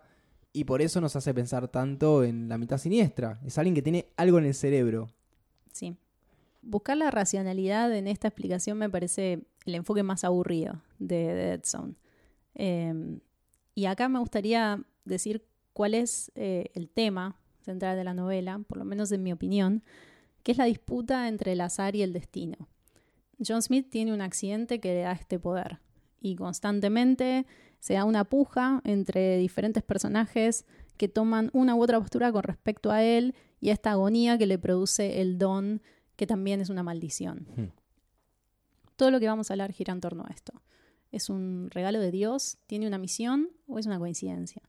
y 0.53 0.65
por 0.65 0.83
eso 0.83 1.01
nos 1.01 1.17
hace 1.17 1.33
pensar 1.33 1.69
tanto 1.69 2.23
en 2.23 2.51
la 2.51 2.59
mitad 2.59 2.77
siniestra. 2.77 3.41
Es 3.47 3.57
alguien 3.57 3.75
que 3.75 3.83
tiene 3.83 4.11
algo 4.19 4.39
en 4.39 4.45
el 4.45 4.55
cerebro. 4.55 5.09
Sí. 5.73 5.97
Buscar 6.67 6.97
la 6.97 7.11
racionalidad 7.11 7.95
en 7.95 8.09
esta 8.09 8.29
explicación 8.29 8.79
me 8.79 8.89
parece 8.89 9.47
el 9.67 9.75
enfoque 9.75 10.03
más 10.03 10.25
aburrido 10.25 10.83
de, 10.99 11.35
Dead 11.35 11.61
Zone. 11.65 11.95
Em, 12.55 13.21
y 13.75 13.85
acá 13.87 14.09
me 14.09 14.19
gustaría 14.19 14.83
decir 15.05 15.45
cuál 15.73 15.95
es 15.95 16.33
eh, 16.35 16.71
el 16.75 16.89
tema 16.89 17.37
central 17.61 17.97
de 17.97 18.05
la 18.05 18.15
novela, 18.15 18.61
por 18.67 18.79
lo 18.79 18.85
menos 18.85 19.13
en 19.13 19.23
mi 19.23 19.33
opinión, 19.33 19.83
que 20.43 20.53
es 20.53 20.59
la 20.59 20.65
disputa 20.65 21.29
entre 21.29 21.53
el 21.53 21.61
azar 21.61 21.97
y 21.97 22.03
el 22.03 22.13
destino. 22.13 22.69
John 23.45 23.63
Smith 23.63 23.89
tiene 23.91 24.15
un 24.15 24.21
accidente 24.21 24.81
que 24.81 24.95
le 24.95 25.01
da 25.01 25.13
este 25.13 25.39
poder 25.39 25.81
y 26.21 26.37
constantemente 26.37 27.47
se 27.81 27.95
da 27.95 28.05
una 28.05 28.25
puja 28.25 28.81
entre 28.85 29.37
diferentes 29.37 29.83
personajes 29.83 30.65
que 30.97 31.09
toman 31.09 31.51
una 31.53 31.75
u 31.75 31.83
otra 31.83 32.01
postura 32.01 32.33
con 32.33 32.45
respecto 32.45 32.91
a 32.91 33.03
él 33.03 33.35
y 33.61 33.71
a 33.71 33.73
esta 33.73 33.93
agonía 33.93 34.39
que 34.39 34.47
le 34.47 34.59
produce 34.59 35.21
el 35.21 35.39
don, 35.39 35.83
que 36.17 36.27
también 36.27 36.61
es 36.61 36.71
una 36.71 36.83
maldición. 36.83 37.47
Hmm. 37.57 37.73
Todo 38.97 39.11
lo 39.11 39.21
que 39.21 39.27
vamos 39.27 39.51
a 39.51 39.55
hablar 39.55 39.73
gira 39.73 39.93
en 39.93 40.01
torno 40.01 40.25
a 40.27 40.33
esto. 40.33 40.53
¿Es 41.11 41.31
un 41.31 41.69
regalo 41.71 42.01
de 42.01 42.11
Dios? 42.11 42.59
¿Tiene 42.67 42.87
una 42.87 42.99
misión 42.99 43.51
o 43.67 43.79
es 43.79 43.87
una 43.87 43.99
coincidencia? 43.99 44.63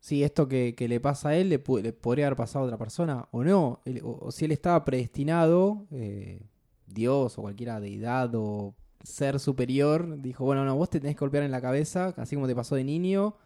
Sí, 0.00 0.22
esto 0.22 0.46
que, 0.48 0.74
le 0.78 1.00
pasa 1.00 1.30
a 1.30 1.36
él 1.36 1.48
le, 1.48 1.58
podría 1.58 2.26
haber 2.26 2.36
pasado 2.36 2.64
a 2.64 2.66
otra 2.66 2.78
persona 2.78 3.28
o 3.32 3.42
no. 3.42 3.80
o, 4.02 4.30
si 4.30 4.44
él 4.44 4.52
estaba 4.52 4.84
predestinado, 4.84 5.86
eh, 5.90 6.46
Dios 6.86 7.38
o 7.38 7.42
cualquiera 7.42 7.80
deidad 7.80 8.30
o 8.34 8.74
ser 9.02 9.40
superior 9.40 10.20
dijo, 10.20 10.44
bueno, 10.44 10.64
no, 10.64 10.76
vos 10.76 10.90
te 10.90 11.00
tenés 11.00 11.16
que 11.16 11.20
golpear 11.20 11.44
en 11.44 11.50
la 11.50 11.60
cabeza, 11.60 12.14
así 12.16 12.34
como 12.34 12.46
te 12.46 12.54
pasó 12.54 12.76
de 12.76 12.84
niño, 12.84 13.36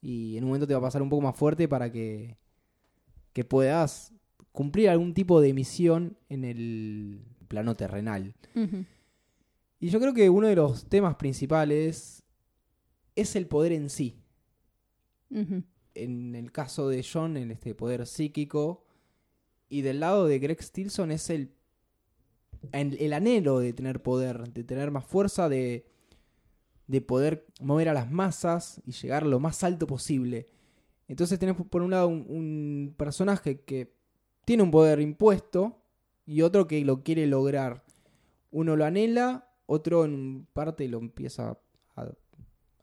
y 0.00 0.36
en 0.36 0.44
un 0.44 0.50
momento 0.50 0.66
te 0.66 0.74
va 0.74 0.78
a 0.78 0.82
pasar 0.82 1.02
un 1.02 1.08
poco 1.08 1.22
más 1.22 1.36
fuerte 1.36 1.68
para 1.68 1.90
que, 1.90 2.38
que 3.32 3.44
puedas 3.44 4.12
cumplir 4.56 4.88
algún 4.88 5.12
tipo 5.12 5.42
de 5.42 5.52
misión 5.52 6.16
en 6.30 6.42
el 6.42 7.20
plano 7.46 7.74
terrenal. 7.76 8.34
Y 9.78 9.90
yo 9.90 10.00
creo 10.00 10.14
que 10.14 10.30
uno 10.30 10.46
de 10.46 10.56
los 10.56 10.86
temas 10.86 11.16
principales 11.16 12.24
es 13.14 13.36
el 13.36 13.48
poder 13.48 13.72
en 13.72 13.90
sí. 13.90 14.18
En 15.94 16.34
el 16.34 16.52
caso 16.52 16.88
de 16.88 17.04
John, 17.04 17.36
en 17.36 17.50
este 17.50 17.74
poder 17.74 18.06
psíquico, 18.06 18.86
y 19.68 19.82
del 19.82 20.00
lado 20.00 20.26
de 20.26 20.38
Greg 20.38 20.62
Stilson 20.62 21.10
es 21.10 21.28
el, 21.28 21.52
el, 22.72 23.12
anhelo 23.12 23.58
de 23.58 23.74
tener 23.74 24.02
poder, 24.02 24.54
de 24.54 24.64
tener 24.64 24.90
más 24.90 25.04
fuerza, 25.04 25.50
de, 25.50 25.84
de 26.86 27.02
poder 27.02 27.46
mover 27.60 27.90
a 27.90 27.94
las 27.94 28.10
masas 28.10 28.80
y 28.86 28.92
llegar 28.92 29.26
lo 29.26 29.38
más 29.38 29.62
alto 29.64 29.86
posible. 29.86 30.48
Entonces 31.08 31.38
tenemos 31.38 31.66
por 31.66 31.82
un 31.82 31.90
lado 31.90 32.08
un 32.08 32.94
personaje 32.96 33.60
que 33.60 33.95
tiene 34.46 34.62
un 34.62 34.70
poder 34.70 35.00
impuesto 35.00 35.82
y 36.24 36.40
otro 36.40 36.66
que 36.66 36.82
lo 36.84 37.02
quiere 37.02 37.26
lograr. 37.26 37.84
Uno 38.52 38.76
lo 38.76 38.84
anhela, 38.84 39.50
otro 39.66 40.04
en 40.04 40.46
parte 40.52 40.88
lo 40.88 40.98
empieza 40.98 41.58
a, 41.96 42.08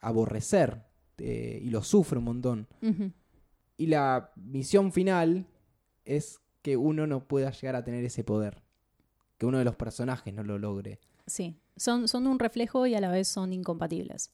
aborrecer 0.02 0.84
eh, 1.18 1.60
y 1.64 1.70
lo 1.70 1.82
sufre 1.82 2.20
un 2.20 2.26
montón. 2.26 2.68
Y 3.78 3.88
la 3.88 4.32
misión 4.36 4.92
final 4.92 5.48
es 6.04 6.42
que 6.62 6.76
uno 6.76 7.08
no 7.08 7.26
pueda 7.26 7.50
llegar 7.52 7.78
a 7.78 7.84
tener 7.84 8.04
ese 8.04 8.26
poder. 8.26 8.62
Que 9.38 9.46
uno 9.46 9.58
de 9.58 9.64
los 9.64 9.78
personajes 9.78 10.34
no 10.34 10.44
lo 10.44 10.60
logre. 10.60 11.00
Sí, 11.26 11.56
son, 11.78 12.10
son 12.10 12.28
un 12.28 12.40
reflejo 12.40 12.86
y 12.88 12.96
a 12.96 13.00
la 13.00 13.10
vez 13.10 13.30
son 13.30 13.54
incompatibles. 13.54 14.34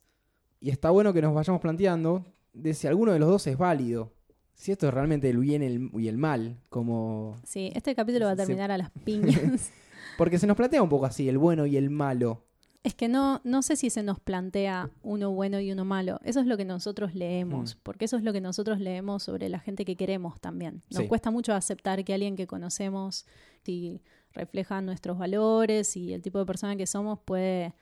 Y 0.60 0.72
está 0.72 0.90
bueno 0.90 1.14
que 1.14 1.22
nos 1.22 1.36
vayamos 1.36 1.62
planteando 1.62 2.26
de 2.54 2.74
si 2.74 2.88
alguno 2.88 3.14
de 3.14 3.20
los 3.20 3.30
dos 3.30 3.46
es 3.46 3.58
válido 3.58 4.12
si 4.60 4.74
esto 4.74 4.90
es 4.90 4.94
realmente 4.94 5.30
el 5.30 5.38
bien 5.38 5.90
y 5.94 6.08
el 6.10 6.18
mal, 6.18 6.58
como... 6.68 7.38
Sí, 7.46 7.72
este 7.74 7.96
capítulo 7.96 8.26
va 8.26 8.32
a 8.32 8.36
terminar 8.36 8.72
a 8.72 8.78
las 8.78 8.92
piñas. 9.06 9.72
Porque 10.18 10.38
se 10.38 10.48
nos 10.48 10.58
plantea 10.58 10.84
un 10.84 10.90
poco 10.90 11.06
así, 11.06 11.30
el 11.30 11.38
bueno 11.38 11.66
y 11.66 11.78
el 11.78 11.90
malo. 11.90 12.44
Es 12.84 12.94
que 12.94 13.08
no, 13.08 13.40
no 13.46 13.62
sé 13.62 13.78
si 13.78 13.90
se 13.90 14.04
nos 14.04 14.20
plantea 14.20 14.90
uno 15.02 15.32
bueno 15.32 15.62
y 15.62 15.72
uno 15.72 15.86
malo. 15.86 16.20
Eso 16.26 16.42
es 16.42 16.46
lo 16.46 16.58
que 16.58 16.66
nosotros 16.66 17.16
leemos, 17.16 17.76
mm. 17.76 17.80
porque 17.84 18.04
eso 18.04 18.18
es 18.18 18.24
lo 18.24 18.34
que 18.34 18.42
nosotros 18.42 18.82
leemos 18.82 19.24
sobre 19.24 19.48
la 19.48 19.60
gente 19.60 19.86
que 19.86 19.96
queremos 19.96 20.42
también. 20.42 20.84
Nos 20.90 21.04
cuesta 21.04 21.32
mucho 21.32 21.54
aceptar 21.54 22.04
que 22.04 22.14
alguien 22.14 22.36
que 22.36 22.46
conocemos, 22.46 23.28
si 23.64 24.02
refleja 24.34 24.82
nuestros 24.82 25.18
valores 25.18 25.96
y 25.96 26.12
el 26.12 26.22
tipo 26.22 26.38
de 26.38 26.46
persona 26.46 26.76
que 26.76 26.86
somos, 26.86 27.20
puede 27.24 27.76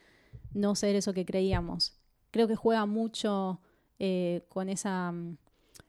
no 0.53 0.75
ser 0.75 0.95
eso 0.95 1.11
que 1.11 1.25
creíamos. 1.25 1.97
Creo 2.29 2.47
que 2.47 2.55
juega 2.55 2.85
mucho 2.85 3.61
eh, 3.97 4.45
con 4.49 4.69
esa 4.69 5.11
mm, 5.11 5.37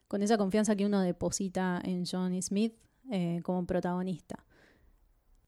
con 0.09 0.23
esa 0.23 0.39
confianza 0.39 0.75
que 0.75 0.87
uno 0.87 1.01
deposita 1.01 1.81
en 1.85 2.05
Johnny 2.05 2.43
Smith 2.43 2.75
eh, 3.11 3.41
como 3.45 3.65
protagonista. 3.67 4.45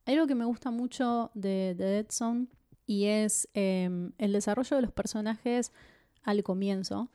Hay 0.07 0.15
algo 0.15 0.27
que 0.27 0.35
me 0.35 0.45
gusta 0.45 0.71
mucho 0.71 1.31
de, 1.35 1.75
Dead 1.77 2.07
Zone 2.11 2.47
y 2.87 3.07
es 3.07 3.49
em, 3.55 4.13
el 4.19 4.33
desarrollo 4.33 4.77
de 4.77 4.83
los 4.83 4.93
personajes 4.93 5.73
al 6.23 6.43
comienzo 6.43 7.11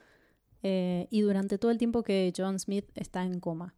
eh, 0.64 1.08
y 1.12 1.22
durante 1.22 1.58
todo 1.58 1.72
el 1.72 1.78
tiempo 1.78 2.04
que 2.04 2.34
John 2.36 2.60
Smith 2.60 2.90
está 2.96 3.24
en 3.24 3.40
coma. 3.40 3.76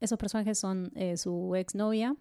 Esos 0.00 0.18
personajes 0.18 0.58
son 0.58 0.92
eh, 0.94 1.16
su 1.16 1.54
exnovia, 1.56 2.16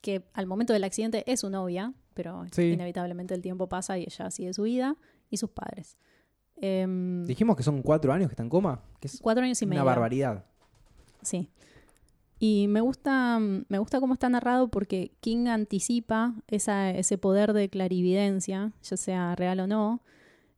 que 0.00 0.24
al 0.32 0.46
momento 0.46 0.72
del 0.72 0.84
accidente 0.84 1.24
es 1.30 1.40
su 1.40 1.50
novia, 1.50 1.92
pero 2.14 2.46
inevitablemente 2.56 3.34
el 3.34 3.42
tiempo 3.42 3.68
pasa 3.68 3.98
y 3.98 4.04
ella 4.04 4.30
sigue 4.30 4.54
su 4.54 4.62
vida, 4.62 4.96
y 5.30 5.36
sus 5.36 5.50
padres. 5.50 5.96
Em, 6.60 7.24
Dijimos 7.24 7.56
que 7.56 7.62
son 7.62 7.82
cuatro 7.82 8.12
años 8.12 8.28
que 8.28 8.32
está 8.32 8.42
en 8.42 8.48
coma. 8.48 8.82
Que 9.00 9.08
es 9.08 9.20
cuatro 9.20 9.44
años 9.44 9.60
y 9.62 9.66
medio. 9.66 9.82
Una 9.82 9.90
barbaridad. 9.90 10.44
Sí. 11.22 11.50
Y 12.40 12.66
me 12.68 12.80
gusta, 12.80 13.38
me 13.40 13.78
gusta 13.78 14.00
cómo 14.00 14.14
está 14.14 14.28
narrado 14.28 14.68
porque 14.68 15.12
King 15.20 15.46
anticipa 15.48 16.34
ese 16.46 17.18
poder 17.18 17.52
de 17.52 17.68
clarividencia, 17.68 18.72
ya 18.82 18.96
sea 18.96 19.34
real 19.34 19.60
o 19.60 19.66
no, 19.66 20.02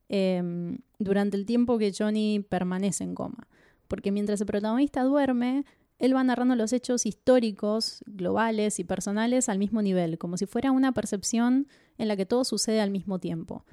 em, 0.09 0.78
durante 0.99 1.38
el 1.38 1.47
tiempo 1.47 1.78
que 1.78 1.92
Johnny 1.97 2.45
permanece 2.47 3.04
en 3.04 3.14
coma. 3.14 3.49
Porque 3.88 4.12
mientras 4.12 4.40
el 4.40 4.47
protagonista 4.47 5.02
duerme, 5.04 5.64
él 5.99 6.14
va 6.14 6.23
narrando 6.23 6.54
los 6.54 6.73
hechos 6.73 7.07
históricos, 7.07 8.02
globales 8.07 8.78
y 8.78 8.85
personales 8.85 9.49
al 9.49 9.59
mismo 9.59 9.80
nivel, 9.80 10.19
como 10.19 10.37
si 10.37 10.47
fuera 10.47 10.73
una 10.73 10.92
percepción 10.92 11.66
en 11.97 12.09
la 12.09 12.16
que 12.16 12.26
todo 12.26 12.45
sucede 12.45 12.80
al 12.80 12.90
mismo 12.90 13.19
tiempo. 13.19 13.64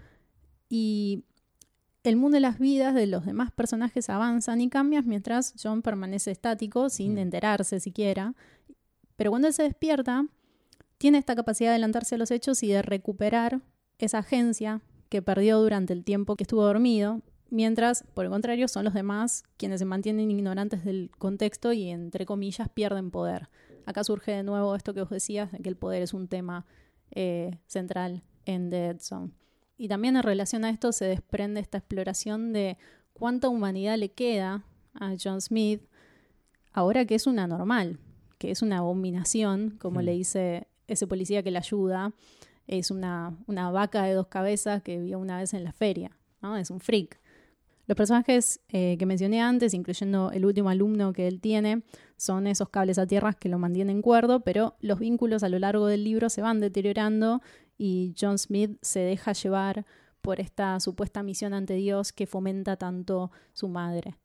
Y 0.70 1.24
el 2.08 2.16
mundo 2.16 2.36
de 2.36 2.42
las 2.42 2.60
vidas 2.60 2.94
de 2.94 3.08
los 3.08 3.26
demás 3.26 3.52
personajes 3.52 4.10
avanzan 4.10 4.62
y 4.62 4.70
cambian 4.70 5.08
mientras 5.08 5.54
John 5.62 5.82
permanece 5.82 6.32
estático 6.32 6.90
sin 6.90 7.16
mm. 7.16 7.18
enterarse 7.20 7.80
siquiera. 7.80 8.34
Pero 9.16 9.32
cuando 9.32 9.48
él 9.48 9.54
se 9.54 9.64
despierta, 9.64 10.26
tiene 10.98 11.18
esta 11.18 11.36
capacidad 11.36 11.70
de 11.70 11.76
adelantarse 11.76 12.16
a 12.16 12.18
los 12.18 12.32
hechos 12.32 12.64
y 12.64 12.70
de 12.70 12.82
recuperar 12.82 13.62
esa 14.00 14.20
agencia 14.20 14.82
que 15.10 15.22
perdió 15.22 15.60
durante 15.60 15.94
el 15.94 16.04
tiempo 16.04 16.36
que 16.36 16.44
estuvo 16.44 16.64
dormido, 16.64 17.22
mientras, 17.50 18.04
por 18.14 18.26
el 18.26 18.32
contrario, 18.32 18.68
son 18.68 18.86
los 18.86 18.94
demás 18.94 19.44
quienes 19.58 19.80
se 19.80 19.86
mantienen 19.86 20.32
ignorantes 20.32 20.84
del 20.84 21.12
contexto 21.18 21.74
y, 21.74 21.90
entre 21.90 22.26
comillas, 22.26 22.70
pierden 22.70 23.12
poder. 23.12 23.50
Acá 23.86 24.04
surge 24.04 24.32
de 24.32 24.44
nuevo 24.44 24.76
esto 24.76 24.94
que 24.94 25.02
os 25.02 25.10
decías, 25.10 25.52
de 25.52 25.60
que 25.60 25.70
el 25.70 25.78
poder 25.78 26.02
es 26.02 26.14
un 26.14 26.28
tema 26.28 26.66
eh, 27.12 27.58
central 27.68 28.24
en 28.46 28.70
Dead 28.70 29.00
Zone. 29.00 29.32
Y 29.78 29.88
también 29.88 30.16
en 30.16 30.24
relación 30.24 30.66
a 30.66 30.70
esto 30.70 30.92
se 30.92 31.06
desprende 31.06 31.60
esta 31.60 31.78
exploración 31.78 32.52
de 32.52 32.78
cuánta 33.14 33.50
humanidad 33.50 33.98
le 33.98 34.10
queda 34.10 34.64
a 34.94 35.16
John 35.22 35.42
Smith 35.42 35.82
ahora 36.74 37.06
que 37.06 37.16
es 37.16 37.28
una 37.28 37.48
normal, 37.48 38.00
que 38.38 38.52
es 38.52 38.62
una 38.62 38.78
abominación, 38.80 39.78
como 39.80 40.02
le 40.02 40.14
hmm. 40.14 40.18
dice 40.18 40.68
ese 40.88 41.08
policía 41.08 41.44
que 41.44 41.52
le 41.52 41.58
ayuda, 41.58 42.14
es 42.68 42.92
una, 42.92 43.36
una, 43.48 43.72
vaca 43.72 44.04
de 44.04 44.14
dos 44.14 44.28
cabezas 44.28 44.84
que 44.84 45.00
vio 45.00 45.20
una 45.20 45.38
vez 45.38 45.54
en 45.54 45.64
la 45.64 45.72
feria, 45.72 46.18
¿no? 46.42 46.58
Es 46.58 46.70
un 46.70 46.80
freak. 46.80 47.20
Los 47.88 47.96
personajes 47.96 48.60
eh, 48.68 48.98
que 49.00 49.06
mencioné 49.06 49.42
antes, 49.42 49.74
incluyendo 49.74 50.32
el 50.32 50.46
último 50.46 50.70
alumno 50.70 51.14
que 51.14 51.28
él 51.28 51.40
tiene, 51.40 51.84
son 52.18 52.46
esos 52.46 52.70
cables 52.70 53.00
a 53.00 53.08
tierras 53.08 53.38
que 53.38 53.48
lo 53.48 53.58
mantienen 53.58 54.02
cuerdo, 54.02 54.42
pero 54.42 54.76
los 54.82 55.00
vínculos 55.00 55.44
a 55.44 55.50
lo 55.50 55.58
largo 55.58 55.88
del 55.88 56.04
libro 56.04 56.30
se 56.30 56.42
van 56.42 56.60
deteriorando 56.60 57.42
y 57.78 58.14
John 58.20 58.38
Smith 58.38 58.78
se 58.82 59.00
deja 59.00 59.34
llevar 59.34 59.86
por 60.22 60.40
esta 60.40 60.80
supuesta 60.80 61.24
misión 61.24 61.54
ante 61.54 61.76
Dios 61.76 62.12
que 62.12 62.26
fomenta 62.28 62.76
tanto 62.76 63.32
su 63.54 63.68
madre. 63.68 64.16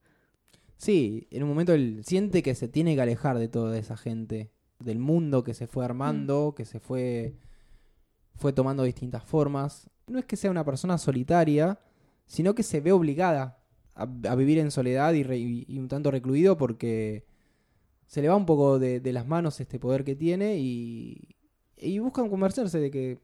Sí, 0.76 1.28
en 1.30 1.42
un 1.44 1.48
momento 1.50 1.72
él 1.74 2.02
siente 2.04 2.42
que 2.42 2.54
se 2.54 2.66
tiene 2.68 2.94
que 2.96 3.02
alejar 3.02 3.38
de 3.38 3.48
toda 3.48 3.78
esa 3.78 3.96
gente, 3.96 4.50
del 4.80 4.98
mundo 4.98 5.44
que 5.44 5.54
se 5.54 5.66
fue 5.68 5.84
armando, 5.84 6.54
que 6.56 6.64
se 6.64 6.80
fue, 6.80 7.36
fue 8.34 8.52
tomando 8.52 8.82
distintas 8.82 9.22
formas. 9.24 9.88
No 10.08 10.18
es 10.18 10.24
que 10.24 10.36
sea 10.36 10.50
una 10.50 10.64
persona 10.64 10.98
solitaria, 10.98 11.78
sino 12.26 12.54
que 12.56 12.64
se 12.64 12.80
ve 12.80 12.90
obligada 12.90 13.60
a, 13.94 14.02
a 14.28 14.34
vivir 14.34 14.58
en 14.58 14.72
soledad 14.72 15.12
y, 15.12 15.22
re- 15.22 15.38
y- 15.38 15.64
y 15.68 15.78
un 15.78 15.86
tanto 15.86 16.10
recluido 16.10 16.56
porque 16.56 17.26
se 18.06 18.20
le 18.22 18.28
va 18.28 18.34
un 18.36 18.46
poco 18.46 18.78
de, 18.80 18.98
de 18.98 19.12
las 19.12 19.26
manos 19.28 19.60
este 19.60 19.78
poder 19.78 20.02
que 20.02 20.16
tiene 20.16 20.56
y, 20.58 21.36
y 21.76 21.98
buscan 22.00 22.28
convencerse 22.28 22.80
de 22.80 22.90
que 22.90 23.18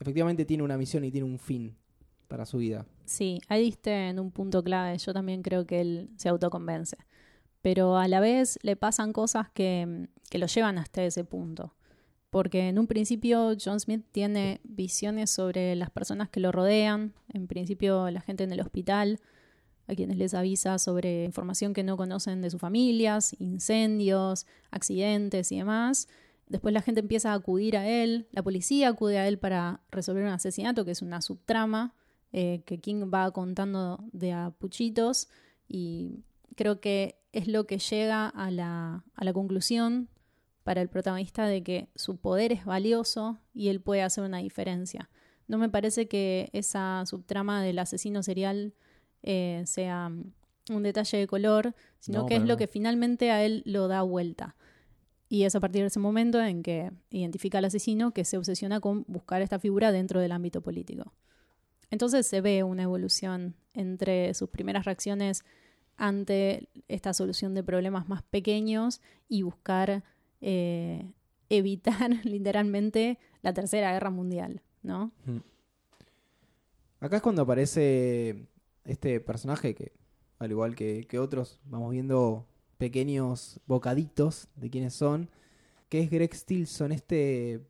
efectivamente 0.00 0.44
tiene 0.44 0.62
una 0.62 0.76
misión 0.76 1.04
y 1.04 1.10
tiene 1.10 1.26
un 1.26 1.38
fin 1.38 1.76
para 2.28 2.46
su 2.46 2.58
vida. 2.58 2.86
Sí, 3.04 3.40
ahí 3.48 3.64
diste 3.64 4.08
en 4.08 4.18
un 4.18 4.30
punto 4.30 4.62
clave. 4.62 4.96
Yo 4.98 5.12
también 5.12 5.42
creo 5.42 5.66
que 5.66 5.80
él 5.80 6.10
se 6.16 6.28
autoconvence. 6.28 6.96
Pero 7.60 7.96
a 7.96 8.08
la 8.08 8.20
vez 8.20 8.58
le 8.62 8.76
pasan 8.76 9.12
cosas 9.12 9.50
que, 9.50 10.08
que 10.30 10.38
lo 10.38 10.46
llevan 10.46 10.78
hasta 10.78 11.04
ese 11.04 11.24
punto. 11.24 11.74
Porque 12.30 12.68
en 12.68 12.78
un 12.78 12.86
principio 12.86 13.54
John 13.62 13.80
Smith 13.80 14.04
tiene 14.12 14.60
visiones 14.62 15.30
sobre 15.30 15.74
las 15.74 15.90
personas 15.90 16.30
que 16.30 16.40
lo 16.40 16.52
rodean. 16.52 17.12
En 17.32 17.48
principio 17.48 18.08
la 18.10 18.20
gente 18.20 18.44
en 18.44 18.52
el 18.52 18.60
hospital, 18.60 19.20
a 19.88 19.94
quienes 19.94 20.16
les 20.16 20.32
avisa 20.34 20.78
sobre 20.78 21.24
información 21.24 21.74
que 21.74 21.82
no 21.82 21.96
conocen 21.96 22.40
de 22.40 22.50
sus 22.50 22.60
familias, 22.60 23.34
incendios, 23.40 24.46
accidentes 24.70 25.50
y 25.50 25.58
demás. 25.58 26.08
Después 26.50 26.74
la 26.74 26.82
gente 26.82 26.98
empieza 26.98 27.30
a 27.30 27.34
acudir 27.34 27.76
a 27.76 27.88
él, 27.88 28.26
la 28.32 28.42
policía 28.42 28.88
acude 28.88 29.18
a 29.18 29.28
él 29.28 29.38
para 29.38 29.82
resolver 29.92 30.24
un 30.24 30.30
asesinato, 30.30 30.84
que 30.84 30.90
es 30.90 31.00
una 31.00 31.22
subtrama 31.22 31.94
eh, 32.32 32.62
que 32.66 32.80
King 32.80 33.08
va 33.12 33.30
contando 33.30 34.02
de 34.12 34.32
a 34.32 34.50
puchitos 34.50 35.28
y 35.68 36.24
creo 36.56 36.80
que 36.80 37.20
es 37.32 37.46
lo 37.46 37.68
que 37.68 37.78
llega 37.78 38.26
a 38.26 38.50
la, 38.50 39.04
a 39.14 39.24
la 39.24 39.32
conclusión 39.32 40.08
para 40.64 40.82
el 40.82 40.88
protagonista 40.88 41.46
de 41.46 41.62
que 41.62 41.88
su 41.94 42.16
poder 42.16 42.50
es 42.50 42.64
valioso 42.64 43.38
y 43.54 43.68
él 43.68 43.80
puede 43.80 44.02
hacer 44.02 44.24
una 44.24 44.38
diferencia. 44.38 45.08
No 45.46 45.56
me 45.56 45.68
parece 45.68 46.08
que 46.08 46.50
esa 46.52 47.04
subtrama 47.06 47.62
del 47.62 47.78
asesino 47.78 48.24
serial 48.24 48.74
eh, 49.22 49.62
sea 49.66 50.08
mm, 50.08 50.32
un 50.70 50.82
detalle 50.82 51.18
de 51.18 51.26
color, 51.28 51.76
sino 52.00 52.22
No, 52.22 52.26
que 52.26 52.36
es 52.36 52.42
lo 52.42 52.56
que 52.56 52.66
finalmente 52.66 53.30
a 53.30 53.44
él 53.44 53.62
lo 53.66 53.86
da 53.86 54.02
vuelta. 54.02 54.56
Y 55.32 55.44
es 55.44 55.54
a 55.54 55.60
partir 55.60 55.82
de 55.82 55.86
ese 55.86 56.00
momento 56.00 56.42
en 56.42 56.64
que 56.64 56.90
identifica 57.08 57.58
al 57.58 57.64
asesino 57.64 58.10
que 58.10 58.24
se 58.24 58.36
obsesiona 58.36 58.80
con 58.80 59.04
buscar 59.06 59.42
esta 59.42 59.60
figura 59.60 59.92
dentro 59.92 60.20
del 60.20 60.32
ámbito 60.32 60.60
político. 60.60 61.12
Entonces 61.88 62.26
se 62.26 62.40
ve 62.40 62.64
una 62.64 62.82
evolución 62.82 63.54
entre 63.72 64.34
sus 64.34 64.50
primeras 64.50 64.86
reacciones 64.86 65.44
ante 65.96 66.68
esta 66.88 67.14
solución 67.14 67.54
de 67.54 67.62
problemas 67.62 68.08
más 68.08 68.24
pequeños 68.24 69.00
y 69.28 69.42
buscar 69.42 70.02
eh, 70.40 71.12
evitar 71.48 72.10
literalmente 72.24 73.18
la 73.42 73.54
tercera 73.54 73.92
guerra 73.92 74.10
mundial, 74.10 74.62
¿no? 74.82 75.12
Acá 76.98 77.16
es 77.16 77.22
cuando 77.22 77.42
aparece 77.42 78.48
este 78.84 79.20
personaje 79.20 79.76
que, 79.76 79.92
al 80.40 80.50
igual 80.50 80.74
que, 80.74 81.06
que 81.08 81.20
otros, 81.20 81.60
vamos 81.66 81.92
viendo 81.92 82.49
pequeños 82.80 83.60
bocaditos 83.66 84.48
de 84.56 84.70
quiénes 84.70 84.94
son, 84.94 85.28
que 85.90 86.00
es 86.00 86.08
Greg 86.08 86.34
Stilson, 86.34 86.92
este 86.92 87.60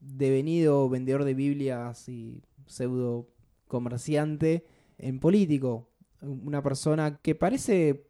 devenido 0.00 0.88
vendedor 0.88 1.24
de 1.24 1.34
Biblias 1.34 2.08
y 2.08 2.40
pseudo 2.66 3.26
comerciante 3.66 4.64
en 4.96 5.18
político. 5.18 5.90
Una 6.22 6.62
persona 6.62 7.18
que 7.20 7.34
parece 7.34 8.06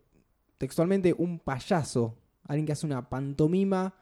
textualmente 0.59 1.15
un 1.17 1.39
payaso, 1.39 2.19
alguien 2.45 2.67
que 2.67 2.73
hace 2.73 2.85
una 2.85 3.09
pantomima, 3.09 3.95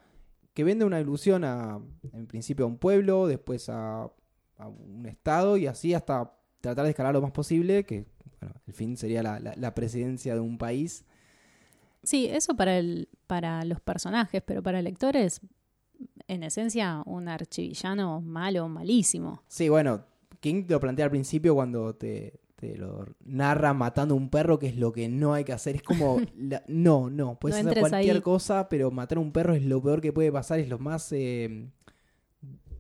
que 0.52 0.64
vende 0.64 0.85
una 0.85 1.00
ilusión 1.00 1.44
a, 1.44 1.80
en 2.12 2.26
principio 2.26 2.64
a 2.64 2.68
un 2.68 2.78
pueblo, 2.78 3.28
después 3.28 3.68
a, 3.68 4.11
un 4.59 5.06
estado 5.06 5.56
y 5.56 5.68
así 5.68 5.94
hasta 5.94 6.35
tratar 6.61 6.87
de 6.87 6.90
escalar 6.90 7.14
lo 7.14 7.22
más 7.22 7.30
posible, 7.30 7.85
que 7.85 8.06
bueno, 8.40 8.56
el 8.66 8.72
fin 8.72 8.96
sería 8.96 9.22
la 9.22 9.74
presidencia 9.76 10.35
de 10.35 10.40
un 10.40 10.59
país. 10.59 11.04
Sí, 12.02 12.26
eso 12.26 12.54
para, 12.56 12.78
el, 12.78 13.08
para 13.26 13.64
los 13.64 13.80
personajes, 13.80 14.42
pero 14.44 14.62
para 14.62 14.78
el 14.78 14.84
lector 14.84 15.16
es, 15.16 15.40
en 16.28 16.42
esencia, 16.42 17.02
un 17.06 17.28
archivillano 17.28 18.20
malo, 18.20 18.68
malísimo. 18.68 19.42
Sí, 19.48 19.68
bueno, 19.68 20.04
King 20.40 20.64
lo 20.68 20.78
plantea 20.80 21.06
al 21.06 21.11
principio 21.11 21.54
cuando 21.54 21.94
te, 21.96 22.40
te 22.56 22.76
lo 22.76 23.04
narra 23.24 23.74
matando 23.74 24.14
a 24.14 24.16
un 24.16 24.30
perro, 24.30 24.58
que 24.58 24.68
es 24.68 24.76
lo 24.76 24.92
que 24.92 25.08
no 25.08 25.34
hay 25.34 25.44
que 25.44 25.52
hacer. 25.52 25.76
Es 25.76 25.82
como, 25.82 26.18
la- 26.37 26.62
no, 26.68 27.11
no, 27.11 27.38
puedes 27.38 27.62
No 27.64 27.70
hacer 27.70 27.80
cualquier 27.80 28.16
ahí. 28.16 28.22
cosa, 28.22 28.68
pero 28.68 28.90
matar 28.90 29.18
a 29.18 29.20
un 29.20 29.32
perro 29.32 29.54
es 29.54 29.64
lo 29.64 29.82
peor 29.82 30.00
que 30.00 30.12
puede 30.12 30.30
pasar, 30.30 30.61
es 30.61 30.68
lo 30.68 30.78
más 30.78 31.11
eh, 31.12 31.68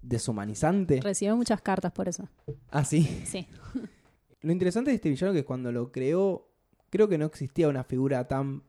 deshumanizante. 0.02 1.00
Recibió 1.00 1.36
muchas 1.36 1.60
cartas 1.60 1.92
por 1.92 2.08
eso. 2.08 2.28
Ah, 2.70 2.84
sí. 2.84 3.02
Sí. 3.24 3.46
Lo 4.40 4.52
interesante 4.52 4.90
de 4.90 4.94
este 4.96 5.08
villano 5.10 5.32
es 5.32 5.40
que 5.40 5.44
cuando 5.44 5.72
lo 5.72 5.90
creó, 5.90 6.48
creo 6.90 7.08
que 7.08 7.18
no 7.18 7.26
existía 7.26 7.68
una 7.68 7.82
figura 7.82 8.28
tan, 8.28 8.62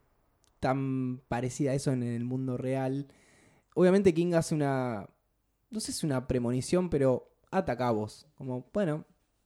tan 0.59 1.21
parecida 1.27 1.71
a 1.71 1.73
eso 1.75 1.91
en 1.91 2.03
el 2.03 2.23
mundo 2.25 2.57
real. 2.57 3.07
Obviamente 3.75 4.13
King 4.13 4.33
hace 4.33 4.55
una, 4.55 5.07
no 5.69 5.79
sé 5.79 5.87
si 5.91 5.97
es 5.99 6.03
una 6.03 6.27
premonición, 6.27 6.89
pero 6.89 7.31
ata 7.51 7.77
cabos. 7.77 8.27
Como, 8.35 8.69
bueno, 8.73 9.05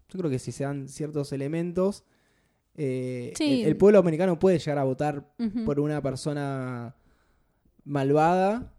yo 0.10 0.20
creo 0.20 0.30
que 0.32 0.40
si 0.40 0.52
se 0.52 0.64
dan 0.64 0.88
ciertos 0.88 1.32
elementos, 1.34 2.04
eh, 2.76 3.34
Sí. 3.36 3.62
el, 3.62 3.70
el 3.70 3.78
pueblo 3.78 4.00
americano 4.00 4.40
puede 4.40 4.58
llegar 4.60 4.80
a 4.80 4.84
votar 4.84 5.32
por 5.66 5.80
una 5.80 6.02
persona 6.02 6.96
malvada. 7.84 8.74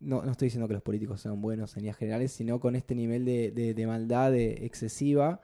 No, 0.00 0.22
no 0.22 0.30
estoy 0.30 0.46
diciendo 0.46 0.68
que 0.68 0.74
los 0.74 0.82
políticos 0.82 1.20
sean 1.20 1.40
buenos 1.40 1.76
en 1.76 1.82
líneas 1.82 1.96
generales, 1.96 2.32
sino 2.32 2.60
con 2.60 2.76
este 2.76 2.94
nivel 2.94 3.24
de, 3.24 3.50
de- 3.50 3.74
de 3.74 3.86
maldad 3.86 4.34
excesiva. 4.36 5.40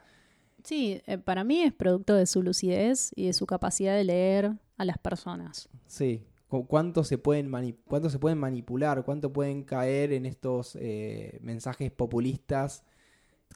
Sí, 0.65 1.01
eh, 1.07 1.19
para 1.19 1.45
mí 1.45 1.61
es 1.61 1.73
producto 1.73 2.15
de 2.15 2.27
su 2.27 2.43
lucidez 2.43 3.13
y 3.15 3.27
de 3.27 3.33
su 3.35 3.47
capacidad 3.47 3.95
de 3.95 4.05
leer 4.05 4.53
a 4.79 4.85
las 4.85 4.97
personas. 4.99 5.69
Sí, 5.87 6.27
cu- 6.49 6.67
cuánto 6.67 7.05
se 7.05 7.19
pueden 7.19 7.49
mani- 7.51 7.77
cuánto 7.87 8.09
se 8.11 8.19
pueden 8.19 8.39
manipular, 8.39 9.05
cuánto 9.05 9.33
pueden 9.33 9.63
caer 9.63 10.13
en 10.13 10.25
estos 10.27 10.77
eh, 10.81 11.39
mensajes 11.43 11.93
populistas 11.93 12.83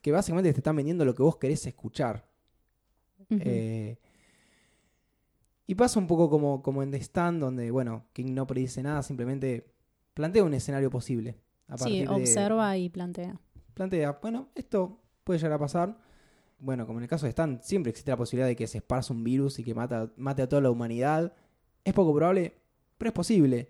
que 0.03 0.13
básicamente 0.13 0.53
te 0.53 0.59
están 0.61 0.77
vendiendo 0.77 1.05
lo 1.05 1.15
que 1.15 1.23
vos 1.23 1.39
querés 1.39 1.67
escuchar. 1.67 2.29
Eh, 3.31 3.99
y 5.67 5.75
pasa 5.75 5.99
un 5.99 6.07
poco 6.07 6.31
como, 6.31 6.63
como 6.63 6.83
en 6.83 6.91
The 6.91 6.99
Stand, 6.99 7.41
donde, 7.41 7.71
bueno, 7.71 8.07
King 8.13 8.33
no 8.35 8.47
predice 8.47 8.83
nada, 8.83 9.03
simplemente 9.03 9.67
plantea 10.15 10.45
un 10.45 10.55
escenario 10.55 10.91
posible. 10.91 11.37
A 11.69 11.77
sí, 11.79 12.01
de- 12.01 12.09
observa 12.09 12.77
y 12.77 12.89
plantea. 12.89 13.41
plantea, 13.75 14.19
bueno, 14.23 14.49
esto 14.55 14.99
puede 15.25 15.39
llegar 15.39 15.55
a 15.55 15.59
pasar. 15.59 16.08
Bueno, 16.61 16.87
como 16.87 16.99
en 16.99 17.05
el 17.05 17.09
caso 17.09 17.27
de 17.27 17.31
Stan, 17.31 17.61
siempre 17.63 17.91
existe 17.91 18.11
la 18.11 18.17
posibilidad 18.17 18.49
de 18.49 18.57
que 18.57 18.67
se 18.67 18.79
esparza 18.79 19.13
un 19.15 19.23
virus 19.23 19.59
y 19.59 19.65
que 19.65 19.75
mata, 19.75 20.11
mate 20.17 20.43
a 20.43 20.49
toda 20.49 20.63
la 20.63 20.71
humanidad. 20.71 21.33
Es 21.85 21.95
poco 21.95 22.15
probable, 22.15 22.55
pero 22.99 23.11
es 23.11 23.15
posible. 23.15 23.69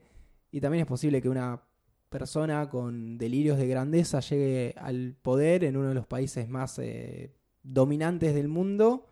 Y 0.51 0.61
también 0.61 0.83
es 0.83 0.87
posible 0.89 1.21
que 1.21 1.29
una 1.29 1.63
persona 2.09 2.71
con 2.71 3.19
delirios 3.19 3.59
de 3.59 3.69
grandeza 3.69 4.21
llegue 4.21 4.75
al 4.79 5.15
poder 5.21 5.65
en 5.65 5.77
uno 5.77 5.89
de 5.89 5.95
los 5.95 6.07
países 6.07 6.49
más 6.49 6.79
eh, 6.79 7.35
dominantes 7.63 8.35
del 8.35 8.49
mundo, 8.49 9.07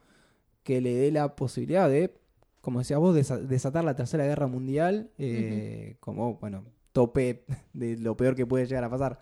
que 0.63 0.81
le 0.81 0.95
dé 0.95 1.13
la 1.13 1.37
posibilidad 1.37 1.91
de, 1.91 2.17
como 2.63 2.79
decías 2.79 2.99
vos, 2.99 3.15
desa- 3.15 3.39
desatar 3.47 3.85
la 3.85 3.95
Tercera 3.95 4.25
Guerra 4.25 4.47
Mundial, 4.47 5.11
eh, 5.19 5.97
como, 6.01 6.37
bueno, 6.39 6.65
tope 6.93 7.45
de 7.75 7.99
lo 7.99 8.17
peor 8.17 8.35
que 8.35 8.47
puede 8.47 8.65
llegar 8.67 8.85
a 8.85 8.91
pasar. 8.91 9.21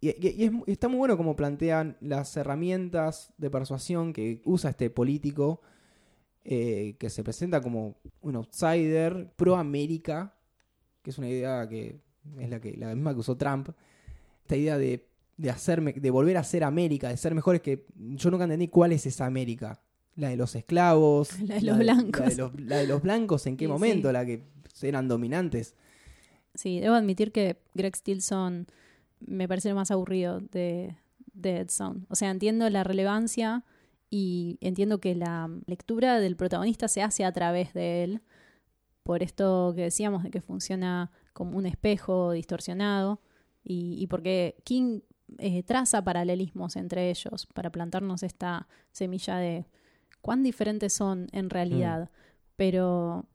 Y, 0.00 0.08
es 0.08 0.50
está 0.66 0.88
muy 0.88 0.98
bueno 0.98 1.16
como 1.16 1.36
plantean 1.36 1.96
las 2.00 2.36
herramientas 2.36 3.32
de 3.36 3.50
persuasión 3.50 4.12
que 4.12 4.40
usa 4.44 4.70
este 4.70 4.90
político, 4.90 5.60
eh, 6.44 6.96
que 6.98 7.10
se 7.10 7.22
presenta 7.22 7.60
como 7.60 7.96
un 8.22 8.36
outsider 8.36 9.30
pro 9.36 9.56
América, 9.56 10.34
que 11.02 11.10
es 11.10 11.18
una 11.18 11.28
idea 11.28 11.68
que 11.68 12.00
es 12.38 12.50
la, 12.50 12.60
que, 12.60 12.76
la 12.76 12.94
misma 12.94 13.12
que 13.12 13.20
usó 13.20 13.36
Trump. 13.36 13.70
Esta 14.42 14.56
idea 14.56 14.78
de, 14.78 15.06
de, 15.36 15.50
hacerme, 15.50 15.92
de 15.92 16.10
volver 16.10 16.36
a 16.36 16.44
ser 16.44 16.64
América, 16.64 17.08
de 17.08 17.16
ser 17.16 17.34
mejores 17.34 17.60
que... 17.60 17.86
Yo 17.94 18.30
nunca 18.30 18.44
entendí 18.44 18.68
cuál 18.68 18.92
es 18.92 19.06
esa 19.06 19.26
América. 19.26 19.80
La 20.16 20.30
de 20.30 20.36
los 20.36 20.54
esclavos. 20.54 21.38
La 21.46 21.56
de 21.56 21.62
los 21.62 21.78
blancos. 21.78 22.20
La 22.20 22.28
de 22.28 22.36
los, 22.36 22.60
la 22.60 22.76
de 22.78 22.86
los 22.86 23.02
blancos, 23.02 23.46
¿en 23.46 23.56
qué 23.56 23.64
Sí, 23.66 23.68
momento? 23.68 24.08
sí. 24.08 24.12
La 24.12 24.26
que 24.26 24.44
eran 24.82 25.08
dominantes. 25.08 25.74
Sí, 26.54 26.80
debo 26.80 26.94
admitir 26.94 27.32
que 27.32 27.58
Greg 27.74 27.94
Stilson 27.96 28.66
me 29.20 29.48
parece 29.48 29.68
lo 29.68 29.74
más 29.74 29.90
aburrido 29.90 30.40
de, 30.40 30.96
de 31.32 31.52
Dead 31.52 31.68
Zone. 31.68 32.06
O 32.08 32.14
sea, 32.14 32.30
entiendo 32.30 32.68
la 32.70 32.84
relevancia 32.84 33.64
y 34.10 34.58
entiendo 34.60 35.00
que 35.00 35.14
la 35.14 35.48
lectura 35.66 36.18
del 36.18 36.36
protagonista 36.36 36.88
se 36.88 37.02
hace 37.02 37.24
a 37.24 37.32
través 37.32 37.72
de 37.74 38.04
él. 38.04 38.22
Por 39.02 39.22
esto 39.22 39.72
que 39.74 39.82
decíamos 39.82 40.22
de 40.22 40.30
que 40.30 40.40
funciona 40.40 41.10
como 41.32 41.56
un 41.56 41.66
espejo 41.66 42.32
distorsionado 42.32 43.20
y, 43.62 43.96
y 43.98 44.06
porque 44.08 44.56
King 44.64 45.00
eh, 45.38 45.62
traza 45.62 46.02
paralelismos 46.02 46.76
entre 46.76 47.10
ellos 47.10 47.46
para 47.54 47.70
plantarnos 47.70 48.22
esta 48.22 48.66
semilla 48.92 49.36
de 49.36 49.66
cuán 50.20 50.42
diferentes 50.42 50.92
son 50.92 51.28
en 51.32 51.50
realidad. 51.50 52.10
Pero 52.56 53.26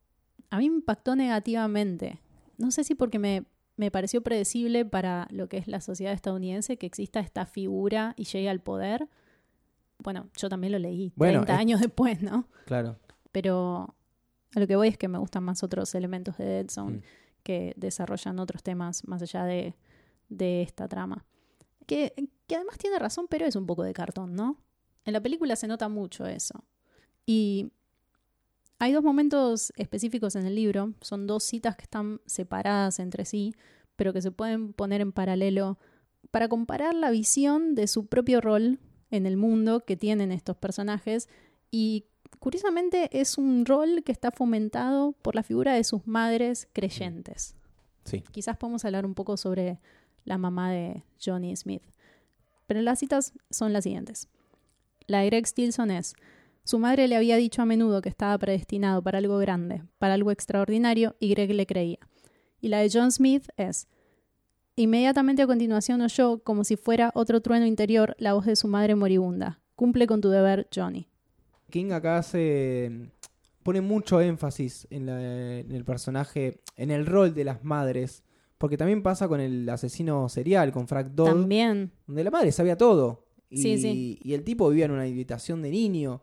a 0.49 0.57
mí 0.57 0.69
me 0.69 0.77
impactó 0.77 1.15
negativamente. 1.15 2.19
No 2.57 2.71
sé 2.71 2.83
si 2.83 2.95
porque 2.95 3.19
me, 3.19 3.45
me 3.77 3.91
pareció 3.91 4.21
predecible 4.21 4.85
para 4.85 5.27
lo 5.31 5.49
que 5.49 5.57
es 5.57 5.67
la 5.67 5.81
sociedad 5.81 6.13
estadounidense 6.13 6.77
que 6.77 6.85
exista 6.85 7.19
esta 7.19 7.45
figura 7.45 8.13
y 8.17 8.23
llegue 8.25 8.49
al 8.49 8.61
poder. 8.61 9.07
Bueno, 9.99 10.29
yo 10.37 10.49
también 10.49 10.71
lo 10.73 10.79
leí 10.79 11.11
Bueno, 11.15 11.39
30 11.41 11.53
es- 11.53 11.59
años 11.59 11.81
después, 11.81 12.21
¿no? 12.21 12.47
Claro. 12.65 12.97
Pero 13.31 13.95
a 14.55 14.59
lo 14.59 14.67
que 14.67 14.75
voy 14.75 14.87
es 14.87 14.97
que 14.97 15.07
me 15.07 15.17
gustan 15.17 15.43
más 15.43 15.63
otros 15.63 15.93
elementos 15.95 16.37
de 16.37 16.45
Dead 16.45 16.69
Zone 16.69 16.97
Mm. 16.97 17.01
que 17.43 17.73
desarrollan 17.75 18.39
otros 18.39 18.63
temas 18.63 19.05
más 19.07 19.21
allá 19.21 19.43
de, 19.43 19.75
de 20.29 20.61
esta 20.61 20.87
trama. 20.87 21.25
Que, 21.85 22.13
que 22.47 22.55
además 22.55 22.77
tiene 22.77 22.97
razón, 22.97 23.27
pero 23.29 23.45
es 23.45 23.55
un 23.55 23.65
poco 23.65 23.83
de 23.83 23.93
cartón, 23.93 24.35
¿no? 24.35 24.57
En 25.03 25.13
la 25.13 25.21
película 25.21 25.55
se 25.55 25.67
nota 25.67 25.87
mucho 25.89 26.25
eso. 26.25 26.63
Y 27.25 27.71
hay 28.79 28.91
dos 28.91 29.03
momentos 29.03 29.71
específicos 29.77 30.35
en 30.35 30.45
el 30.45 30.55
libro, 30.55 30.93
son 31.01 31.27
dos 31.27 31.43
citas 31.43 31.75
que 31.75 31.83
están 31.83 32.21
separadas 32.25 32.99
entre 32.99 33.25
sí, 33.25 33.53
pero 33.95 34.13
que 34.13 34.21
se 34.21 34.31
pueden 34.31 34.73
poner 34.73 35.01
en 35.01 35.11
paralelo 35.11 35.79
para 36.31 36.49
comparar 36.49 36.93
la 36.93 37.11
visión 37.11 37.75
de 37.75 37.87
su 37.87 38.07
propio 38.07 38.41
rol 38.41 38.79
en 39.11 39.25
el 39.25 39.37
mundo 39.37 39.85
que 39.85 39.95
tienen 39.95 40.31
estos 40.31 40.57
personajes 40.57 41.29
y 41.71 42.05
curiosamente 42.39 43.09
es 43.19 43.37
un 43.37 43.65
rol 43.65 44.03
que 44.03 44.11
está 44.11 44.31
fomentado 44.31 45.13
por 45.13 45.35
la 45.35 45.43
figura 45.43 45.73
de 45.73 45.83
sus 45.83 46.05
madres 46.05 46.67
creyentes. 46.73 47.55
Sí. 48.03 48.23
Quizás 48.31 48.57
podemos 48.57 48.83
hablar 48.85 49.05
un 49.05 49.15
poco 49.15 49.37
sobre 49.37 49.79
la 50.25 50.37
mamá 50.37 50.71
de 50.71 51.03
Johnny 51.23 51.55
Smith. 51.55 51.83
Pero 52.67 52.81
las 52.81 52.99
citas 52.99 53.33
son 53.49 53.73
las 53.73 53.83
siguientes. 53.83 54.27
La 55.07 55.19
de 55.19 55.27
Greg 55.27 55.47
Stilson 55.47 55.91
es, 55.91 56.15
su 56.65 56.77
madre 56.79 57.07
le 57.07 57.15
había 57.15 57.37
dicho 57.37 57.61
a 57.61 57.65
menudo 57.65 58.01
que 58.01 58.09
estaba 58.09 58.37
predestinado 58.37 59.01
para 59.01 59.19
algo 59.19 59.37
grande, 59.37 59.83
para 59.99 60.15
algo 60.15 60.31
extraordinario, 60.31 61.15
y 61.19 61.29
Greg 61.29 61.51
le 61.53 61.65
creía. 61.65 61.99
Y 62.59 62.67
la 62.67 62.79
de 62.79 62.89
John 62.91 63.11
Smith 63.11 63.47
es, 63.55 63.87
inmediatamente 64.75 65.41
a 65.43 65.47
continuación 65.47 66.01
oyó, 66.01 66.39
como 66.43 66.63
si 66.63 66.75
fuera 66.75 67.11
otro 67.15 67.41
trueno 67.41 67.65
interior, 67.65 68.15
la 68.19 68.33
voz 68.33 68.45
de 68.45 68.55
su 68.55 68.67
madre 68.67 68.95
moribunda. 68.95 69.61
Cumple 69.75 70.07
con 70.07 70.21
tu 70.21 70.29
deber, 70.29 70.67
Johnny. 70.73 71.07
King 71.69 71.91
acá 71.91 72.17
hace 72.17 73.11
pone 73.63 73.81
mucho 73.81 74.21
énfasis 74.21 74.85
en, 74.91 75.07
la- 75.07 75.59
en 75.59 75.71
el 75.71 75.83
personaje, 75.85 76.61
en 76.75 76.91
el 76.91 77.05
rol 77.07 77.33
de 77.33 77.43
las 77.43 77.63
madres, 77.63 78.23
porque 78.59 78.77
también 78.77 79.01
pasa 79.01 79.27
con 79.27 79.39
el 79.39 79.67
asesino 79.69 80.29
serial, 80.29 80.71
con 80.71 80.87
Frank 80.87 81.07
Dodd, 81.13 81.25
También, 81.27 81.91
donde 82.05 82.23
la 82.23 82.29
madre 82.31 82.51
sabía 82.51 82.77
todo. 82.77 83.25
Y, 83.49 83.57
Sí, 83.57 83.77
sí. 83.79 84.19
y 84.21 84.33
el 84.33 84.43
tipo 84.43 84.69
vivía 84.69 84.85
en 84.85 84.91
una 84.91 85.01
habitación 85.03 85.61
de 85.63 85.71
niño. 85.71 86.21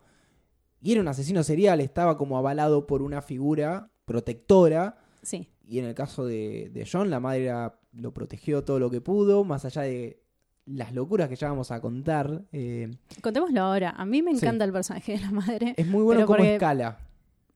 Y 0.83 0.92
era 0.92 1.01
un 1.01 1.09
asesino 1.09 1.42
serial, 1.45 1.81
estaba 1.81 2.18
como 2.18 2.37
avalado 2.37 2.87
por 2.87 3.01
una 3.03 3.23
figura 3.23 3.90
protectora. 4.05 4.99
sí. 5.23 5.49
Y 5.64 5.79
en 5.79 5.85
el 5.87 5.95
caso 5.95 6.27
de, 6.27 6.71
de 6.75 6.87
John, 6.90 7.09
la 7.09 7.21
madre 7.21 7.45
era- 7.45 7.79
lo 7.92 8.12
protegió 8.12 8.62
todo 8.64 8.79
lo 8.79 8.90
que 8.90 9.01
pudo, 9.01 9.45
más 9.45 9.64
allá 9.64 9.83
de 9.83 10.21
las 10.66 10.92
locuras 10.92 11.29
que 11.29 11.37
ya 11.37 11.49
vamos 11.49 11.71
a 11.71 11.81
contar. 11.81 12.45
eh, 12.53 12.90
Contémoslo 13.23 13.61
ahora. 13.62 13.90
A 13.90 14.05
mí 14.05 14.23
me 14.23 14.33
Sí. 14.33 14.38
encanta 14.38 14.64
el 14.64 14.73
personaje 14.73 15.12
de 15.12 15.21
la 15.21 15.31
madre. 15.31 15.75
es 15.77 15.87
muy 15.87 16.03
bueno 16.03 16.27
como 16.27 16.38
porque- 16.38 16.55
escala. 16.55 16.99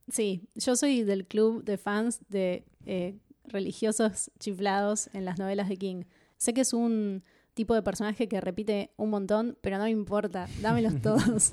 Sí, 0.09 0.49
yo 0.55 0.77
soy 0.77 1.03
del 1.03 1.27
club 1.27 1.65
de 1.65 1.77
fans 1.79 2.21
de 2.29 2.65
eh, 2.87 3.19
religiosos 3.45 4.31
chiflados 4.39 5.11
en 5.13 5.25
las 5.25 5.39
novelas 5.39 5.69
de 5.69 5.77
King. 5.77 6.05
Sé 6.37 6.55
que 6.55 6.61
es 6.61 6.73
un 6.73 7.25
tipo 7.55 7.75
de 7.75 7.83
personaje 7.83 8.29
que 8.29 8.41
repite 8.41 8.93
un 8.97 9.11
montón, 9.11 9.59
pero 9.63 9.79
no 9.79 9.85
me 9.85 9.91
importa, 9.91 10.49
dámelos 10.63 10.95
todos. 11.03 11.53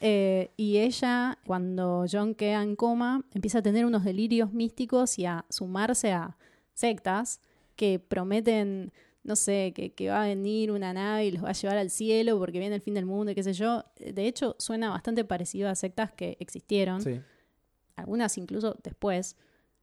Eh, 0.00 0.50
y 0.56 0.78
ella, 0.78 1.38
cuando 1.46 2.06
John 2.10 2.34
queda 2.34 2.62
en 2.62 2.74
coma, 2.74 3.24
empieza 3.34 3.58
a 3.58 3.62
tener 3.62 3.84
unos 3.84 4.04
delirios 4.04 4.52
místicos 4.52 5.18
y 5.18 5.26
a 5.26 5.44
sumarse 5.50 6.12
a 6.12 6.36
sectas 6.72 7.40
que 7.76 7.98
prometen, 7.98 8.92
no 9.24 9.36
sé, 9.36 9.72
que, 9.74 9.92
que 9.92 10.08
va 10.08 10.22
a 10.22 10.26
venir 10.26 10.70
una 10.72 10.92
nave 10.94 11.26
y 11.26 11.30
los 11.32 11.44
va 11.44 11.50
a 11.50 11.52
llevar 11.52 11.76
al 11.76 11.90
cielo 11.90 12.38
porque 12.38 12.58
viene 12.58 12.74
el 12.76 12.80
fin 12.80 12.94
del 12.94 13.04
mundo 13.04 13.32
y 13.32 13.34
qué 13.34 13.42
sé 13.42 13.52
yo. 13.52 13.84
De 13.98 14.26
hecho, 14.26 14.56
suena 14.58 14.88
bastante 14.88 15.24
parecido 15.24 15.68
a 15.68 15.74
sectas 15.74 16.12
que 16.12 16.36
existieron 16.40 17.02
Sí. 17.02 17.20
algunas 17.96 18.38
incluso 18.38 18.76
después. 18.82 19.36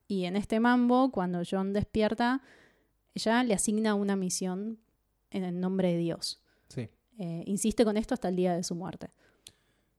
Y 0.08 0.26
en 0.26 0.36
este 0.36 0.60
mambo, 0.60 1.12
cuando 1.12 1.42
John 1.50 1.74
despierta, 1.74 2.42
ella 3.14 3.44
le 3.44 3.54
asigna 3.54 3.94
una 3.94 4.16
misión 4.16 4.80
en 5.30 5.44
el 5.44 5.60
nombre 5.60 5.92
de 5.92 5.98
Dios. 5.98 6.42
Sí. 6.70 6.90
Eh, 7.20 7.44
insiste 7.46 7.84
con 7.86 7.98
esto 7.98 8.14
hasta 8.16 8.30
el 8.30 8.36
día 8.36 8.56
de 8.56 8.64
su 8.64 8.74
muerte. 8.74 9.10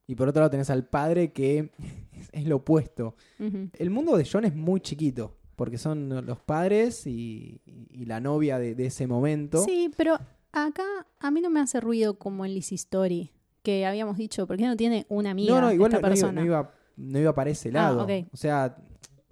Y 0.08 0.16
por 0.16 0.26
otro 0.28 0.40
lado 0.40 0.50
tenés 0.50 0.70
al 0.70 0.84
padre 0.86 1.32
que 1.32 1.70
es 2.32 2.44
lo 2.46 2.56
opuesto. 2.56 3.14
El 3.38 3.90
mundo 3.90 4.16
de 4.16 4.26
John 4.30 4.44
es 4.44 4.54
muy 4.56 4.80
chiquito, 4.80 5.36
porque 5.54 5.78
son 5.78 6.26
los 6.26 6.40
padres 6.40 7.06
y, 7.06 7.60
y 7.90 8.04
la 8.06 8.18
novia 8.18 8.58
de, 8.58 8.74
de 8.74 8.86
ese 8.86 9.06
momento. 9.06 9.62
Sí, 9.64 9.90
pero 9.96 10.18
acá 10.50 10.82
a 11.20 11.30
mí 11.30 11.40
no 11.40 11.50
me 11.50 11.60
hace 11.60 11.80
ruido 11.80 12.18
como 12.18 12.44
en 12.44 12.54
Liz 12.54 12.72
Story, 12.72 13.30
que 13.62 13.86
habíamos 13.86 14.16
dicho, 14.16 14.46
¿por 14.46 14.56
qué 14.56 14.64
no 14.66 14.76
tiene 14.76 15.04
una 15.08 15.30
amiga 15.30 15.54
no, 15.54 15.60
no, 15.66 15.72
igual 15.72 15.92
esta 15.92 16.00
no, 16.00 16.08
no 16.08 16.14
iba, 16.16 16.20
persona? 16.26 16.40
no 16.40 16.46
iba- 16.46 16.74
no 16.96 17.18
iba 17.20 17.34
para 17.34 17.50
ese 17.50 17.68
Ah, 17.68 17.72
lado. 17.72 18.06
O 18.32 18.36
sea, 18.36 18.76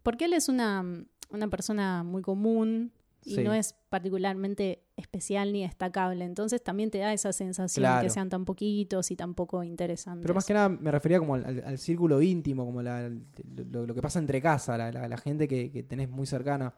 Porque 0.05 0.27
él 0.27 0.35
es 0.35 0.49
una, 0.49 0.85
una 1.31 1.49
persona 1.49 2.05
muy 2.05 2.23
común 2.23 2.93
y 3.29 3.35
Sí. 3.35 3.43
no 3.43 3.53
es 3.53 3.75
particularmente 3.89 4.85
especial 4.97 5.53
ni 5.53 5.63
destacable. 5.63 6.25
Entonces 6.25 6.63
también 6.63 6.91
te 6.93 6.99
da 6.99 7.13
esa 7.13 7.33
sensación 7.33 7.83
Claro. 7.83 8.03
que 8.07 8.11
sean 8.11 8.29
tan 8.31 8.45
poquitos 8.45 9.11
y 9.11 9.17
tan 9.17 9.35
poco 9.35 9.63
interesantes. 9.65 10.23
pero 10.23 10.33
más 10.35 10.47
que 10.47 10.55
nada 10.55 10.69
me 10.69 10.91
refería 10.93 11.19
como 11.19 11.35
al, 11.35 11.45
al- 11.45 11.65
al 11.67 11.79
círculo 11.79 12.23
íntimo, 12.23 12.65
como 12.65 12.83
la- 12.83 13.09
lo, 13.11 13.87
lo 13.87 13.95
que 13.95 14.01
pasa 14.01 14.21
entre 14.21 14.41
casa, 14.41 14.79
la, 14.79 14.93
la- 14.93 15.09
la 15.09 15.17
gente 15.19 15.49
que, 15.49 15.71
que 15.73 15.83
tenés 15.83 16.09
muy 16.09 16.25
cercana. 16.27 16.75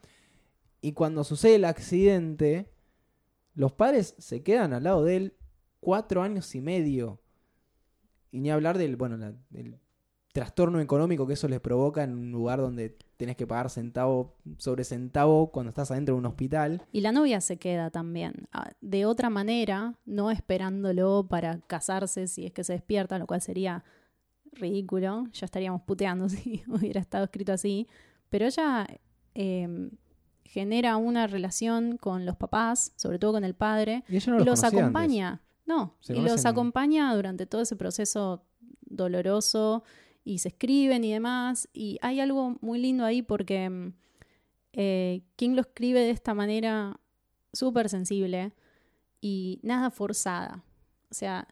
Y 0.80 0.92
cuando 0.92 1.22
sucede 1.22 1.56
el 1.56 1.64
accidente, 1.66 2.70
los 3.54 3.72
padres 3.72 4.14
se 4.18 4.42
quedan 4.42 4.72
al 4.72 4.84
lado 4.84 5.04
de 5.04 5.16
él 5.16 5.36
cuatro 5.80 6.22
años 6.22 6.54
y 6.54 6.60
medio. 6.62 7.20
Y 8.30 8.40
ni 8.40 8.50
hablar 8.50 8.78
del, 8.78 8.96
bueno, 8.96 9.18
trastorno 10.32 10.80
económico 10.80 11.26
que 11.26 11.32
eso 11.34 11.48
les 11.48 11.60
provoca 11.60 12.02
en 12.02 12.16
un 12.16 12.30
lugar 12.30 12.60
donde 12.60 12.96
tenés 13.16 13.36
que 13.36 13.46
pagar 13.46 13.70
centavo 13.70 14.36
sobre 14.58 14.84
centavo 14.84 15.50
cuando 15.50 15.70
estás 15.70 15.90
adentro 15.90 16.14
de 16.14 16.20
un 16.20 16.26
hospital. 16.26 16.82
Y 16.92 17.00
la 17.00 17.12
novia 17.12 17.40
se 17.40 17.56
queda 17.56 17.90
también, 17.90 18.46
ah, 18.52 18.70
de 18.80 19.06
otra 19.06 19.30
manera, 19.30 19.94
no 20.04 20.30
esperándolo 20.30 21.26
para 21.28 21.58
casarse 21.60 22.28
si 22.28 22.46
es 22.46 22.52
que 22.52 22.62
se 22.62 22.74
despierta, 22.74 23.18
lo 23.18 23.26
cual 23.26 23.40
sería 23.40 23.84
ridículo, 24.52 25.26
ya 25.32 25.46
estaríamos 25.46 25.82
puteando 25.82 26.28
si 26.28 26.62
hubiera 26.68 27.00
estado 27.00 27.24
escrito 27.24 27.52
así, 27.52 27.88
pero 28.28 28.46
ella 28.46 28.86
eh, 29.34 29.90
genera 30.44 30.96
una 30.96 31.26
relación 31.26 31.96
con 31.96 32.26
los 32.26 32.36
papás, 32.36 32.92
sobre 32.96 33.18
todo 33.18 33.32
con 33.32 33.44
el 33.44 33.54
padre, 33.54 34.04
Y 34.08 34.16
ella 34.16 34.32
no 34.32 34.36
y 34.36 34.38
los, 34.40 34.46
los 34.46 34.64
antes. 34.64 34.80
acompaña, 34.80 35.42
no, 35.66 35.96
Se 36.00 36.16
y 36.16 36.20
los 36.20 36.46
acompaña 36.46 37.14
durante 37.14 37.46
todo 37.46 37.62
ese 37.62 37.76
proceso 37.76 38.44
doloroso 38.82 39.82
y 40.28 40.38
se 40.38 40.48
escriben 40.48 41.04
y 41.04 41.12
demás. 41.12 41.68
Y 41.72 41.98
hay 42.02 42.20
algo 42.20 42.58
muy 42.60 42.78
lindo 42.78 43.04
ahí 43.06 43.22
porque 43.22 43.70
mm, 43.70 43.92
eh, 44.74 45.22
King 45.36 45.54
lo 45.54 45.62
escribe 45.62 46.00
de 46.00 46.10
esta 46.10 46.34
manera 46.34 47.00
súper 47.54 47.88
sensible 47.88 48.52
y 49.22 49.58
nada 49.62 49.90
forzada. 49.90 50.62
O 51.10 51.14
sea, 51.14 51.48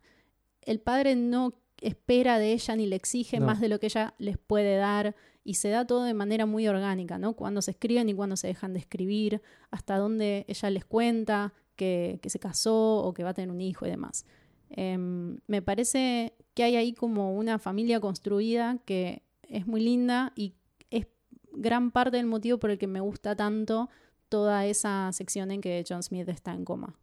el 0.61 0.79
padre 0.81 1.17
no 1.17 1.55
espera 1.81 2.39
de 2.39 2.53
ella 2.53 2.77
ni 2.77 2.87
le 2.87 2.97
exige 2.97 3.41
No. 3.41 3.47
más 3.47 3.61
de 3.61 3.71
lo 3.71 3.81
que 3.81 3.87
ella 3.87 4.15
les 4.19 4.37
puede 4.37 4.77
dar 4.77 5.17
y 5.43 5.55
se 5.55 5.71
da 5.71 5.87
todo 5.87 6.05
de 6.05 6.13
manera 6.13 6.45
muy 6.45 6.69
orgánica, 6.69 7.19
¿no? 7.19 7.33
Cuando 7.33 7.63
se 7.63 7.71
escriben 7.71 8.11
y 8.11 8.15
cuando 8.15 8.37
se 8.37 8.49
dejan 8.49 8.75
de 8.75 8.81
escribir, 8.81 9.41
hasta 9.71 9.97
dónde 9.97 10.45
ella 10.49 10.69
les 10.69 10.85
cuenta 10.85 11.55
que, 11.77 12.19
que 12.21 12.29
se 12.29 12.39
casó 12.39 12.99
o 12.99 13.15
que 13.15 13.23
va 13.25 13.31
a 13.31 13.35
tener 13.35 13.51
un 13.51 13.63
hijo 13.63 13.87
y 13.87 13.91
demás. 13.91 14.27
Em, 14.71 15.39
me 15.47 15.63
parece 15.63 16.35
que 16.55 16.65
hay 16.65 16.77
ahí 16.77 16.93
como 16.93 17.37
una 17.37 17.59
familia 17.59 18.01
construida 18.01 18.79
que 18.85 19.23
es 19.43 19.67
muy 19.67 19.81
linda 19.81 20.33
y 20.35 20.55
es 20.91 21.07
gran 21.53 21.91
parte 21.91 22.17
del 22.17 22.27
motivo 22.27 22.59
por 22.59 22.71
el 22.71 22.79
que 22.79 22.87
me 22.87 23.01
gusta 23.01 23.37
tanto 23.37 23.89
toda 24.29 24.67
esa 24.67 25.11
sección 25.13 25.51
en 25.51 25.61
que 25.61 25.85
John 25.89 26.03
Smith 26.03 26.29
está 26.29 26.53
en 26.53 26.65
coma. 26.65 26.95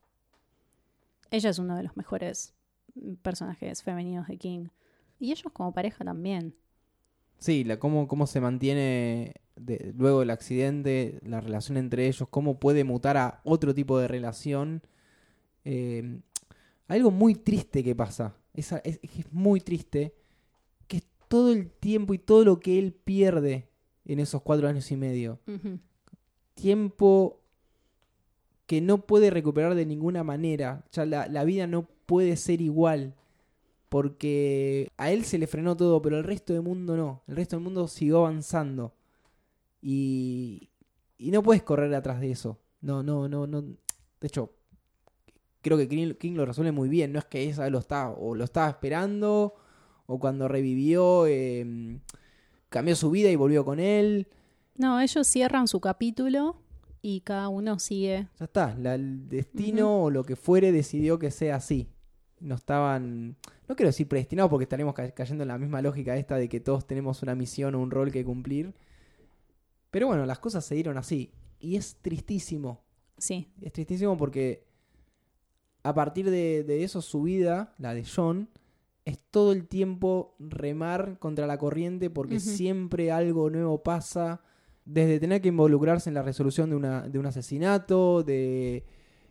Ella 1.32 1.49
es 1.49 1.60
uno 1.60 1.76
de 1.76 1.84
los 1.84 1.95
mejores 1.97 2.54
personajes 3.21 3.82
femeninos 3.82 4.28
de 4.28 4.38
King. 4.38 4.67
Y 5.19 5.32
ellos 5.32 5.52
como 5.54 5.73
pareja 5.73 6.04
también. 6.04 6.56
Sí, 7.38 7.65
cómo, 7.80 8.08
cómo 8.08 8.28
se 8.28 8.41
mantiene 8.41 9.34
luego 9.95 10.19
del 10.19 10.30
accidente, 10.30 11.19
la 11.23 11.41
relación 11.41 11.78
entre 11.78 12.08
ellos, 12.08 12.28
cómo 12.30 12.60
puede 12.60 12.84
mutar 12.84 13.17
a 13.17 13.41
otro 13.43 13.73
tipo 13.73 13.97
de 13.99 14.08
relación. 14.08 14.82
Eh, 15.65 16.19
algo 16.88 17.12
muy 17.12 17.36
triste 17.36 17.84
que 17.84 17.96
pasa, 17.96 18.36
es, 18.54 18.72
es- 18.84 19.00
es 19.04 19.32
muy 19.34 19.60
triste, 19.62 20.13
que 20.88 20.98
es 20.98 21.04
todo 21.28 21.52
el 21.52 21.69
tiempo 21.72 22.13
y 22.13 22.19
todo 22.19 22.43
lo 22.46 22.60
que 22.60 22.78
él 22.80 22.93
pierde 22.93 23.69
en 24.06 24.19
esos 24.19 24.41
cuatro 24.41 24.67
años 24.67 24.91
y 24.91 24.96
medio. 24.98 25.39
Tiempo 26.56 27.39
que 28.67 28.80
no 28.82 29.06
puede 29.06 29.30
recuperar 29.30 29.76
de 29.76 29.86
ninguna 29.86 30.24
manera. 30.24 30.86
Ya 30.91 31.06
la, 31.06 31.28
la 31.28 31.43
vida 31.43 31.67
no 31.67 31.88
puede 32.06 32.38
ser 32.38 32.62
igual. 32.62 33.15
Porque 33.89 34.89
a 34.98 35.12
él 35.12 35.24
se 35.24 35.38
le 35.38 35.46
frenó 35.48 35.76
todo, 35.78 36.02
pero 36.02 36.17
el 36.17 36.24
resto 36.24 36.54
del 36.54 36.63
mundo 36.63 36.96
no. 36.98 37.22
El 37.28 37.36
resto 37.36 37.56
del 37.56 37.63
mundo 37.63 37.88
siguió 37.88 38.19
avanzando. 38.19 38.93
Y, 39.82 40.69
y 41.17 41.32
no 41.32 41.43
puedes 41.43 41.63
correr 41.63 41.93
atrás 41.93 42.19
de 42.19 42.32
eso. 42.32 42.60
No, 42.82 43.04
no, 43.04 43.28
no, 43.28 43.46
no. 43.48 43.62
De 43.62 43.78
hecho, 44.28 44.52
creo 45.63 45.78
que 45.80 45.88
King, 45.88 46.13
King 46.19 46.34
lo 46.34 46.45
resuelve 46.45 46.71
muy 46.71 46.89
bien. 46.89 47.12
No 47.12 47.17
es 47.17 47.26
que 47.26 47.49
esa 47.49 47.67
lo 47.71 47.80
estaba, 47.80 48.12
o 48.12 48.36
lo 48.36 48.43
estaba 48.43 48.69
esperando, 48.69 49.56
o 50.06 50.19
cuando 50.19 50.47
revivió, 50.47 51.26
eh, 51.26 51.99
cambió 52.69 52.95
su 52.95 53.10
vida 53.10 53.30
y 53.32 53.36
volvió 53.36 53.65
con 53.65 53.80
él. 53.80 54.28
No, 54.78 54.99
ellos 55.02 55.26
cierran 55.28 55.67
su 55.67 55.80
capítulo 55.80 56.58
y 57.02 57.21
cada 57.21 57.47
uno 57.49 57.80
sigue. 57.80 58.28
Ya 58.39 58.45
está, 58.45 58.76
la- 58.76 58.95
el 58.95 59.28
destino 59.30 60.04
o 60.04 60.10
lo 60.12 60.23
que 60.23 60.36
fuere 60.36 60.71
decidió 60.71 61.17
que 61.19 61.32
sea 61.32 61.56
así. 61.56 61.89
No 62.39 62.56
estaban, 62.56 63.38
no 63.69 63.76
quiero 63.76 63.88
decir 63.89 64.08
predestinados 64.08 64.49
porque 64.49 64.63
estaremos 64.63 64.93
ca- 64.93 65.12
cayendo 65.12 65.43
en 65.43 65.47
la 65.47 65.58
misma 65.58 65.82
lógica 65.82 66.17
esta 66.17 66.36
de 66.36 66.49
que 66.49 66.60
todos 66.60 66.86
tenemos 66.86 67.23
una 67.23 67.36
misión 67.36 67.73
o 67.76 67.80
un 67.80 67.89
rol 67.91 68.12
que 68.12 68.26
cumplir. 68.26 68.73
Pero 69.91 70.08
bueno, 70.08 70.26
las 70.26 70.39
cosas 70.39 70.65
se 70.65 70.76
dieron 70.76 70.97
así. 70.97 71.32
Y 71.60 71.78
es 71.78 71.95
tristísimo. 72.02 72.82
Sí, 73.17 73.47
Es 73.62 73.71
tristísimo 73.71 74.17
porque 74.17 74.65
a 75.84 75.93
partir 75.93 76.30
de, 76.30 76.63
de 76.63 76.84
eso 76.84 77.02
su 77.02 77.24
vida, 77.24 77.74
la 77.78 77.93
de 77.93 78.04
John, 78.06 78.50
es 79.06 79.19
todo 79.32 79.52
el 79.52 79.67
tiempo 79.67 80.36
remar 80.39 81.19
contra 81.19 81.46
la 81.46 81.58
corriente 81.58 82.10
porque 82.10 82.39
siempre 82.39 83.12
algo 83.12 83.50
nuevo 83.50 83.84
pasa. 83.84 84.41
Desde 84.86 85.19
tener 85.19 85.41
que 85.41 85.48
involucrarse 85.50 86.10
en 86.10 86.13
la 86.13 86.24
resolución 86.24 86.69
de, 86.69 86.76
una, 86.76 87.08
de 87.08 87.17
un 87.19 87.26
asesinato, 87.26 88.22
de 88.24 88.84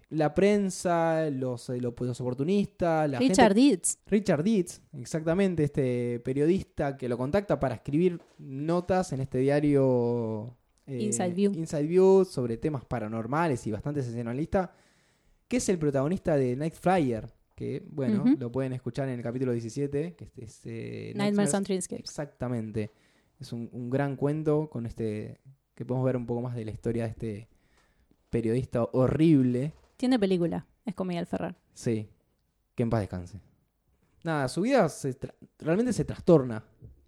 la 0.08 0.34
prensa, 0.34 1.28
los, 1.30 1.68
eh, 1.70 1.80
los, 1.80 1.94
los 1.98 2.20
oportunistas, 2.20 3.10
la 3.10 3.18
gente- 3.18 3.32
Richard 3.34 3.54
Deeds. 3.54 3.98
Richard 4.06 4.42
Dietz, 4.44 4.80
exactamente, 4.94 5.64
este 5.64 6.20
periodista 6.20 6.96
que 6.98 7.08
lo 7.08 7.16
contacta 7.18 7.58
para 7.60 7.74
escribir 7.74 8.20
notas 8.38 9.12
en 9.12 9.20
este 9.20 9.38
diario 9.38 10.54
eh, 10.86 11.02
Inside 11.02 11.32
View. 11.34 11.52
Inside 11.54 11.86
View 11.86 12.24
sobre 12.26 12.56
temas 12.58 12.84
paranormales 12.84 13.66
y 13.66 13.70
bastante 13.72 14.02
sensacionalista, 14.02 14.74
que 15.52 15.58
es 15.58 15.68
el 15.68 15.78
protagonista 15.78 16.34
de 16.36 16.56
Night 16.56 16.72
Flyer, 16.72 17.30
que 17.54 17.82
bueno, 17.90 18.24
lo 18.38 18.50
pueden 18.50 18.72
escuchar 18.72 19.08
en 19.10 19.16
el 19.16 19.22
capítulo 19.22 19.52
17, 19.52 20.14
que 20.14 20.24
este 20.24 20.44
es 20.46 20.60
eh, 20.64 21.12
Nightmares 21.14 21.52
on 21.52 21.62
Dreamscapes. 21.62 22.00
Exactamente. 22.00 22.90
Es 23.38 23.52
un, 23.52 23.68
un 23.72 23.90
gran 23.90 24.16
cuento 24.16 24.70
con 24.70 24.86
este 24.86 25.40
que 25.74 25.84
podemos 25.84 26.06
ver 26.06 26.16
un 26.16 26.24
poco 26.24 26.40
más 26.40 26.54
de 26.54 26.64
la 26.64 26.70
historia 26.70 27.04
de 27.04 27.10
este 27.10 27.48
periodista 28.30 28.82
horrible 28.92 29.74
Tiene 29.98 30.18
película. 30.18 30.66
Es 30.86 30.94
con 30.94 31.06
Miguel 31.06 31.26
Ferrer. 31.26 31.54
Sí, 31.74 32.08
que 32.74 32.82
en 32.82 32.90
paz 32.90 33.00
descanse. 33.00 33.40
Nada, 34.24 34.48
su 34.48 34.62
vida 34.62 34.88
se 34.88 35.16
realmente 35.58 35.92
se 35.92 36.04
trastorna. 36.04 36.64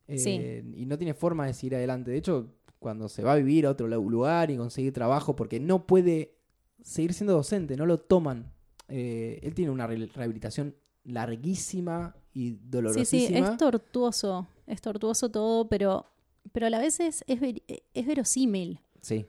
eh, 0.06 0.18
Sí. 0.18 0.62
Y 0.82 0.86
no 0.86 0.98
tiene 0.98 1.14
forma 1.14 1.46
de 1.46 1.54
seguir 1.54 1.76
adelante. 1.76 2.10
De 2.10 2.18
hecho, 2.18 2.52
cuando 2.78 3.08
se 3.08 3.22
va 3.22 3.32
a 3.32 3.36
vivir 3.36 3.64
a 3.66 3.70
otro 3.70 3.88
lu- 3.88 4.10
lugar 4.10 4.50
y 4.50 4.56
conseguir 4.56 4.92
trabajo, 4.92 5.34
porque 5.34 5.58
no 5.60 5.86
puede 5.86 6.34
seguir 6.82 7.12
siendo 7.14 7.32
docente, 7.34 7.76
no 7.76 7.86
lo 7.86 7.98
toman. 7.98 8.52
Eh, 8.88 9.40
él 9.42 9.54
tiene 9.54 9.70
una 9.70 9.86
re- 9.86 10.06
rehabilitación 10.14 10.74
larguísima 11.04 12.14
y 12.32 12.50
Sí, 12.50 12.58
dolorosísima. 12.64 13.26
sí, 13.28 13.52
es 13.52 13.56
tortuoso. 13.56 14.46
Es 14.66 14.80
tortuoso 14.80 15.30
todo, 15.30 15.68
pero, 15.68 16.06
pero 16.52 16.66
a 16.66 16.70
la 16.70 16.78
vez 16.78 17.00
es, 17.00 17.24
es, 17.26 17.40
ver- 17.40 17.62
es 17.68 18.06
verosímil. 18.06 18.80
Sí, 19.00 19.26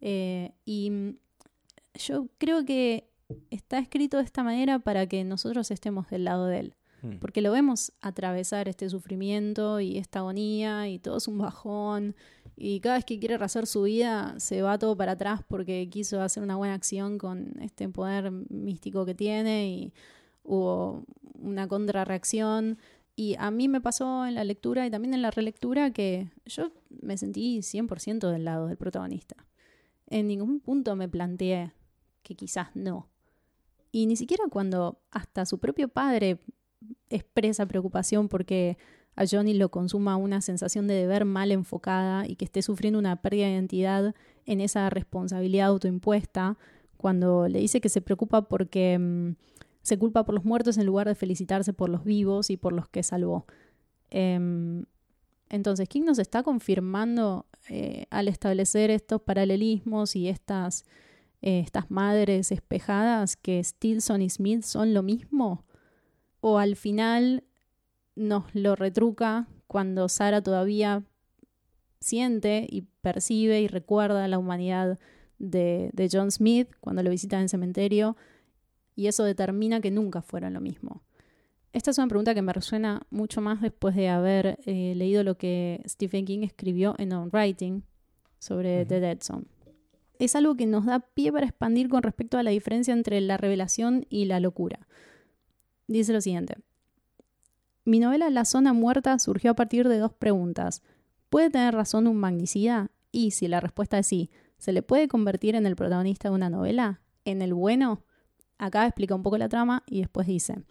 Eh, 0.00 0.52
y 0.64 0.90
mm, 0.90 1.16
yo 2.06 2.28
creo 2.38 2.64
que 2.64 3.08
está 3.50 3.78
escrito 3.78 4.18
de 4.18 4.22
esta 4.24 4.42
manera 4.44 4.78
para 4.78 5.06
que 5.08 5.24
nosotros 5.24 5.70
estemos 5.70 6.08
del 6.10 6.24
lado 6.24 6.46
de 6.46 6.60
él. 6.60 6.74
Mm. 7.02 7.16
Porque 7.18 7.40
lo 7.40 7.50
vemos 7.52 7.92
atravesar 8.00 8.68
este 8.68 8.88
sufrimiento 8.90 9.80
y 9.80 9.98
esta 9.98 10.20
agonía 10.20 10.88
y 10.88 10.98
todo 10.98 11.16
es 11.16 11.26
un 11.28 11.38
bajón. 11.38 12.14
Y 12.56 12.80
cada 12.80 12.96
vez 12.96 13.04
que 13.04 13.18
quiere 13.18 13.36
rehacer 13.36 13.66
su 13.66 13.82
vida 13.82 14.34
se 14.38 14.62
va 14.62 14.78
todo 14.78 14.96
para 14.96 15.12
atrás 15.12 15.42
porque 15.46 15.88
quiso 15.90 16.22
hacer 16.22 16.42
una 16.42 16.56
buena 16.56 16.72
acción 16.72 17.18
con 17.18 17.52
este 17.60 17.88
poder 17.88 18.30
místico 18.30 19.04
que 19.04 19.14
tiene 19.14 19.68
y 19.68 19.92
hubo 20.42 21.04
una 21.38 21.68
contrarreacción. 21.68 22.78
Y 23.14 23.36
a 23.38 23.50
mí 23.50 23.68
me 23.68 23.82
pasó 23.82 24.24
en 24.26 24.34
la 24.34 24.44
lectura 24.44 24.86
y 24.86 24.90
también 24.90 25.12
en 25.12 25.22
la 25.22 25.30
relectura 25.30 25.90
que 25.90 26.30
yo 26.46 26.72
me 26.88 27.18
sentí 27.18 27.58
100% 27.58 28.30
del 28.30 28.44
lado 28.44 28.68
del 28.68 28.78
protagonista. 28.78 29.36
En 30.06 30.26
ningún 30.26 30.60
punto 30.60 30.96
me 30.96 31.08
planteé 31.08 31.72
que 32.22 32.34
quizás 32.34 32.68
no. 32.74 33.08
Y 33.92 34.06
ni 34.06 34.16
siquiera 34.16 34.44
cuando 34.50 34.98
hasta 35.10 35.44
su 35.44 35.58
propio 35.58 35.88
padre 35.88 36.38
expresa 37.10 37.66
preocupación 37.66 38.28
porque 38.28 38.78
a 39.16 39.24
Johnny 39.26 39.54
lo 39.54 39.70
consuma 39.70 40.16
una 40.16 40.40
sensación 40.40 40.86
de 40.86 40.94
deber 40.94 41.24
mal 41.24 41.50
enfocada 41.50 42.26
y 42.28 42.36
que 42.36 42.44
esté 42.44 42.62
sufriendo 42.62 42.98
una 42.98 43.16
pérdida 43.16 43.46
de 43.46 43.52
identidad 43.52 44.14
en 44.44 44.60
esa 44.60 44.90
responsabilidad 44.90 45.68
autoimpuesta, 45.68 46.58
cuando 46.98 47.48
le 47.48 47.58
dice 47.58 47.80
que 47.80 47.88
se 47.88 48.02
preocupa 48.02 48.42
porque 48.42 48.98
mm, 48.98 49.36
se 49.82 49.98
culpa 49.98 50.24
por 50.24 50.34
los 50.34 50.44
muertos 50.44 50.76
en 50.78 50.86
lugar 50.86 51.08
de 51.08 51.14
felicitarse 51.14 51.72
por 51.72 51.88
los 51.88 52.04
vivos 52.04 52.50
y 52.50 52.56
por 52.56 52.72
los 52.72 52.88
que 52.88 53.02
salvó. 53.02 53.46
Em, 54.10 54.84
entonces, 55.48 55.88
King 55.88 56.02
nos 56.02 56.18
está 56.18 56.42
confirmando 56.42 57.46
eh, 57.68 58.06
al 58.10 58.28
establecer 58.28 58.90
estos 58.90 59.22
paralelismos 59.22 60.14
y 60.14 60.28
estas, 60.28 60.84
eh, 61.40 61.60
estas 61.60 61.90
madres 61.90 62.52
espejadas 62.52 63.36
que 63.36 63.62
Stilson 63.62 64.22
y 64.22 64.30
Smith 64.30 64.62
son 64.62 64.92
lo 64.92 65.02
mismo 65.02 65.64
o 66.40 66.58
al 66.58 66.76
final 66.76 67.44
nos 68.16 68.52
lo 68.54 68.74
retruca 68.74 69.46
cuando 69.66 70.08
Sara 70.08 70.42
todavía 70.42 71.04
siente 72.00 72.66
y 72.68 72.82
percibe 73.00 73.60
y 73.60 73.68
recuerda 73.68 74.26
la 74.28 74.38
humanidad 74.38 74.98
de, 75.38 75.90
de 75.92 76.08
John 76.10 76.30
Smith 76.30 76.68
cuando 76.80 77.02
lo 77.02 77.10
visita 77.10 77.36
en 77.36 77.42
el 77.42 77.48
cementerio 77.48 78.16
y 78.94 79.06
eso 79.06 79.24
determina 79.24 79.80
que 79.80 79.90
nunca 79.90 80.22
fueron 80.22 80.54
lo 80.54 80.60
mismo. 80.60 81.02
Esta 81.72 81.90
es 81.90 81.98
una 81.98 82.08
pregunta 82.08 82.34
que 82.34 82.40
me 82.40 82.54
resuena 82.54 83.02
mucho 83.10 83.42
más 83.42 83.60
después 83.60 83.94
de 83.94 84.08
haber 84.08 84.58
eh, 84.64 84.94
leído 84.96 85.22
lo 85.22 85.36
que 85.36 85.82
Stephen 85.86 86.24
King 86.24 86.42
escribió 86.42 86.94
en 86.96 87.12
On 87.12 87.28
Writing 87.30 87.82
sobre. 88.38 88.86
The 88.86 89.00
Dead 89.00 89.18
Zone. 89.20 89.44
Es 90.18 90.34
algo 90.34 90.56
que 90.56 90.64
nos 90.64 90.86
da 90.86 91.00
pie 91.00 91.30
para 91.30 91.44
expandir 91.44 91.90
con 91.90 92.02
respecto 92.02 92.38
a 92.38 92.42
la 92.42 92.50
diferencia 92.50 92.94
entre 92.94 93.20
la 93.20 93.36
revelación 93.36 94.06
y 94.08 94.24
la 94.24 94.40
locura. 94.40 94.88
Dice 95.86 96.14
lo 96.14 96.22
siguiente. 96.22 96.54
Mi 97.86 98.00
novela 98.00 98.30
La 98.30 98.44
zona 98.44 98.72
muerta 98.72 99.16
surgió 99.20 99.52
a 99.52 99.54
partir 99.54 99.88
de 99.88 99.98
dos 99.98 100.12
preguntas. 100.12 100.82
¿Puede 101.30 101.50
tener 101.50 101.72
razón 101.72 102.08
un 102.08 102.16
magnicida? 102.16 102.90
Y 103.12 103.30
si 103.30 103.46
la 103.46 103.60
respuesta 103.60 103.96
es 104.00 104.08
sí, 104.08 104.28
¿se 104.58 104.72
le 104.72 104.82
puede 104.82 105.06
convertir 105.06 105.54
en 105.54 105.66
el 105.66 105.76
protagonista 105.76 106.28
de 106.28 106.34
una 106.34 106.50
novela? 106.50 107.00
¿En 107.24 107.42
el 107.42 107.54
bueno? 107.54 108.02
Acá 108.58 108.86
explica 108.86 109.14
un 109.14 109.22
poco 109.22 109.38
la 109.38 109.48
trama 109.48 109.84
y 109.86 110.00
después 110.00 110.26
dice, 110.26 110.64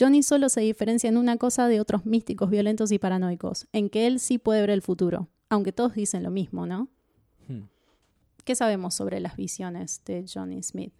Johnny 0.00 0.22
solo 0.22 0.48
se 0.48 0.62
diferencia 0.62 1.10
en 1.10 1.18
una 1.18 1.36
cosa 1.36 1.68
de 1.68 1.78
otros 1.78 2.06
místicos 2.06 2.48
violentos 2.48 2.90
y 2.90 2.98
paranoicos, 2.98 3.68
en 3.72 3.90
que 3.90 4.06
él 4.06 4.18
sí 4.18 4.38
puede 4.38 4.62
ver 4.62 4.70
el 4.70 4.80
futuro, 4.80 5.28
aunque 5.50 5.72
todos 5.72 5.92
dicen 5.92 6.22
lo 6.22 6.30
mismo, 6.30 6.66
¿no? 6.66 6.88
Hmm. 7.48 7.64
¿Qué 8.46 8.54
sabemos 8.54 8.94
sobre 8.94 9.20
las 9.20 9.36
visiones 9.36 10.00
de 10.06 10.24
Johnny 10.26 10.62
Smith? 10.62 10.94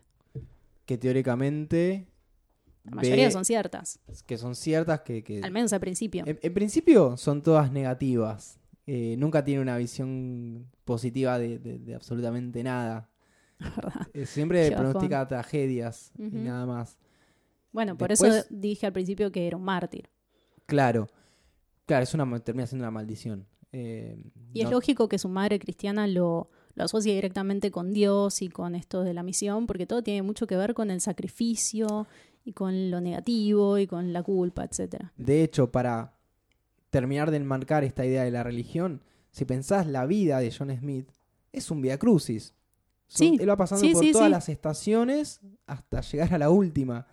Que 0.84 0.98
teóricamente. 0.98 2.11
La 2.84 2.96
mayoría 2.96 3.30
son 3.30 3.44
ciertas, 3.44 4.00
Que 4.26 4.36
son 4.38 4.54
ciertas, 4.56 5.00
que. 5.02 5.22
que- 5.22 5.40
al 5.42 5.52
menos 5.52 5.72
al 5.72 5.80
principio. 5.80 6.24
En, 6.26 6.38
en 6.42 6.54
principio 6.54 7.16
son 7.16 7.42
todas 7.42 7.70
negativas. 7.72 8.58
Eh, 8.86 9.14
nunca 9.18 9.44
tiene 9.44 9.62
una 9.62 9.76
visión 9.76 10.66
positiva 10.84 11.38
de, 11.38 11.58
de- 11.60 11.78
de 11.78 11.94
absolutamente 11.94 12.62
nada. 12.62 13.08
Eh, 14.14 14.26
siempre 14.26 14.64
Qué 14.64 14.70
bajón. 14.70 14.84
pronostica 14.90 15.28
tragedias 15.28 16.10
y 16.18 16.22
nada 16.24 16.66
más. 16.66 16.98
Bueno, 17.70 17.96
por 17.96 18.10
eso 18.10 18.26
dije 18.50 18.86
al 18.86 18.92
principio 18.92 19.30
que 19.30 19.46
era 19.46 19.56
un 19.56 19.62
mártir. 19.62 20.10
Claro. 20.66 21.06
Claro, 21.86 22.02
es 22.02 22.12
una, 22.14 22.38
termina 22.40 22.66
siendo 22.66 22.82
una 22.84 22.90
maldición. 22.90 23.46
Eh, 23.70 24.16
Y 24.52 24.62
es 24.62 24.70
lógico 24.70 25.08
que 25.08 25.18
su 25.18 25.28
madre 25.28 25.58
cristiana 25.60 26.06
lo, 26.08 26.50
lo 26.74 26.84
asocie 26.84 27.14
directamente 27.14 27.70
con 27.70 27.92
Dios 27.92 28.42
y 28.42 28.48
con 28.48 28.74
esto 28.74 29.02
de 29.04 29.14
la 29.14 29.22
misión, 29.22 29.66
porque 29.66 29.86
todo 29.86 30.02
tiene 30.02 30.22
mucho 30.22 30.46
que 30.46 30.56
ver 30.56 30.74
con 30.74 30.90
el 30.90 31.00
sacrificio 31.00 32.06
y 32.44 32.52
con 32.52 32.90
lo 32.90 33.00
negativo 33.00 33.78
y 33.78 33.86
con 33.86 34.12
la 34.12 34.22
culpa, 34.22 34.64
etcétera. 34.64 35.12
De 35.16 35.42
hecho, 35.42 35.70
para 35.70 36.14
terminar 36.90 37.30
de 37.30 37.38
enmarcar 37.38 37.84
esta 37.84 38.04
idea 38.04 38.24
de 38.24 38.30
la 38.30 38.42
religión, 38.42 39.00
si 39.30 39.44
pensás 39.44 39.86
la 39.86 40.04
vida 40.06 40.38
de 40.40 40.52
John 40.56 40.76
Smith, 40.76 41.08
es 41.52 41.70
un 41.70 41.80
via 41.80 41.98
crucis. 41.98 42.54
Sí, 43.06 43.36
Él 43.40 43.48
va 43.48 43.56
pasando 43.56 43.84
sí, 43.84 43.92
por 43.92 44.02
sí, 44.04 44.12
todas 44.12 44.30
las 44.30 44.48
estaciones 44.48 45.40
hasta 45.66 46.00
llegar 46.00 46.32
a 46.34 46.38
la 46.38 46.50
última. 46.50 47.06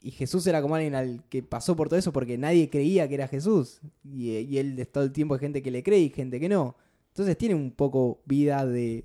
Y 0.00 0.10
Jesús 0.10 0.46
era 0.46 0.60
como 0.62 0.74
alguien 0.74 0.94
al 0.94 1.22
que 1.28 1.42
pasó 1.42 1.76
por 1.76 1.88
todo 1.88 1.98
eso 1.98 2.12
porque 2.12 2.36
nadie 2.38 2.68
creía 2.70 3.08
que 3.08 3.14
era 3.14 3.28
Jesús. 3.28 3.80
Y, 4.04 4.30
y 4.30 4.58
él 4.58 4.88
todo 4.92 5.04
el 5.04 5.12
tiempo 5.12 5.34
hay 5.34 5.40
gente 5.40 5.62
que 5.62 5.70
le 5.70 5.82
cree 5.82 6.00
y 6.00 6.10
gente 6.10 6.40
que 6.40 6.48
no. 6.48 6.76
Entonces 7.08 7.36
tiene 7.36 7.54
un 7.54 7.70
poco 7.70 8.20
vida 8.24 8.64
de, 8.66 9.04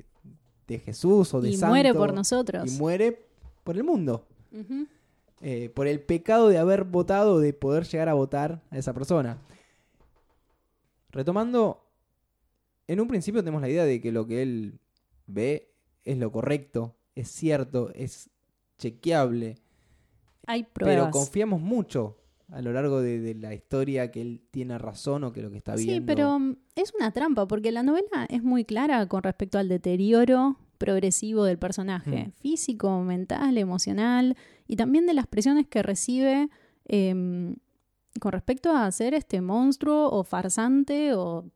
de 0.68 0.80
Jesús 0.80 1.34
o 1.34 1.42
de 1.42 1.50
Y 1.50 1.58
santo. 1.58 1.74
muere 1.74 1.94
por 1.94 2.14
nosotros. 2.14 2.72
Y 2.74 2.78
muere 2.80 3.28
por 3.64 3.76
el 3.76 3.84
mundo. 3.84 4.26
Ujú. 4.52 4.88
Eh, 5.42 5.70
por 5.70 5.88
el 5.88 6.00
pecado 6.00 6.50
de 6.50 6.58
haber 6.58 6.84
votado, 6.84 7.40
de 7.40 7.54
poder 7.54 7.86
llegar 7.86 8.10
a 8.10 8.14
votar 8.14 8.64
a 8.72 8.78
esa 8.78 8.94
persona. 8.94 9.38
Retomando, 11.12 11.86
en 12.88 13.00
un 13.00 13.08
principio 13.08 13.42
tenemos 13.42 13.62
la 13.62 13.70
idea 13.70 13.86
de 13.86 14.02
que 14.02 14.12
lo 14.12 14.26
que 14.26 14.42
él 14.42 14.80
ve 15.28 15.72
es 16.06 16.18
lo 16.18 16.32
correcto, 16.32 16.96
es 17.16 17.30
cierto, 17.30 17.92
es 17.94 18.30
chequeable. 18.80 19.58
Hay 20.48 20.64
pruebas. 20.64 20.96
Pero 20.96 21.12
confiamos 21.12 21.62
mucho 21.62 22.18
a 22.52 22.62
lo 22.62 22.72
largo 22.72 23.02
de, 23.02 23.20
de 23.20 23.36
la 23.36 23.54
historia 23.54 24.10
que 24.10 24.22
él 24.22 24.42
tiene 24.50 24.78
razón 24.78 25.24
o 25.24 25.34
que 25.34 25.42
lo 25.42 25.52
que 25.52 25.58
está 25.58 25.76
viendo. 25.76 25.94
Sí, 25.94 26.02
pero 26.02 26.40
mm, 26.40 26.56
es 26.76 26.94
una 26.96 27.12
trampa, 27.12 27.48
porque 27.48 27.72
la 27.72 27.84
novela 27.84 28.26
es 28.30 28.42
muy 28.42 28.66
clara 28.66 29.06
con 29.08 29.22
respecto 29.22 29.60
al 29.60 29.68
deterioro 29.68 30.58
progresivo 30.78 31.44
del 31.44 31.58
personaje, 31.58 32.28
Mm. 32.28 32.32
físico, 32.42 33.02
mental, 33.02 33.58
emocional, 33.58 34.36
y 34.68 34.76
también 34.76 35.06
de 35.06 35.14
las 35.14 35.28
presiones 35.28 35.68
que 35.68 35.84
recibe 35.84 36.50
em, 36.86 37.56
con 38.22 38.32
respecto 38.32 38.72
a 38.72 38.90
ser 38.92 39.14
este 39.14 39.42
monstruo 39.42 40.10
o 40.10 40.24
farsante 40.24 41.14
o 41.14 41.52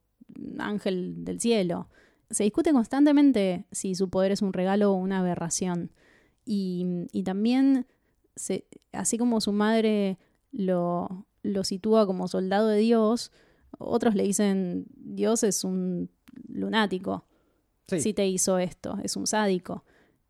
ángel 0.59 1.23
del 1.23 1.39
cielo. 1.39 1.89
Se 2.29 2.43
discute 2.43 2.71
constantemente 2.73 3.65
si 3.71 3.95
su 3.95 4.09
poder 4.09 4.31
es 4.31 4.41
un 4.41 4.53
regalo 4.53 4.91
o 4.91 4.95
una 4.95 5.19
aberración. 5.19 5.91
Y, 6.45 6.85
y 7.11 7.23
también, 7.23 7.85
se- 8.35 8.65
así 8.91 9.17
como 9.17 9.41
su 9.41 9.51
madre 9.53 10.17
lo, 10.51 11.25
lo 11.43 11.63
sitúa 11.63 12.05
como 12.05 12.27
soldado 12.27 12.67
de 12.67 12.79
Dios, 12.79 13.31
otros 13.77 14.15
le 14.15 14.23
dicen 14.23 14.85
Dios 14.95 15.43
es 15.43 15.63
un 15.63 16.09
lunático 16.47 17.25
Sí. 17.97 18.01
si 18.01 18.13
te 18.13 18.27
hizo 18.27 18.57
esto, 18.57 18.97
es 19.03 19.15
un 19.15 19.27
sádico. 19.27 19.83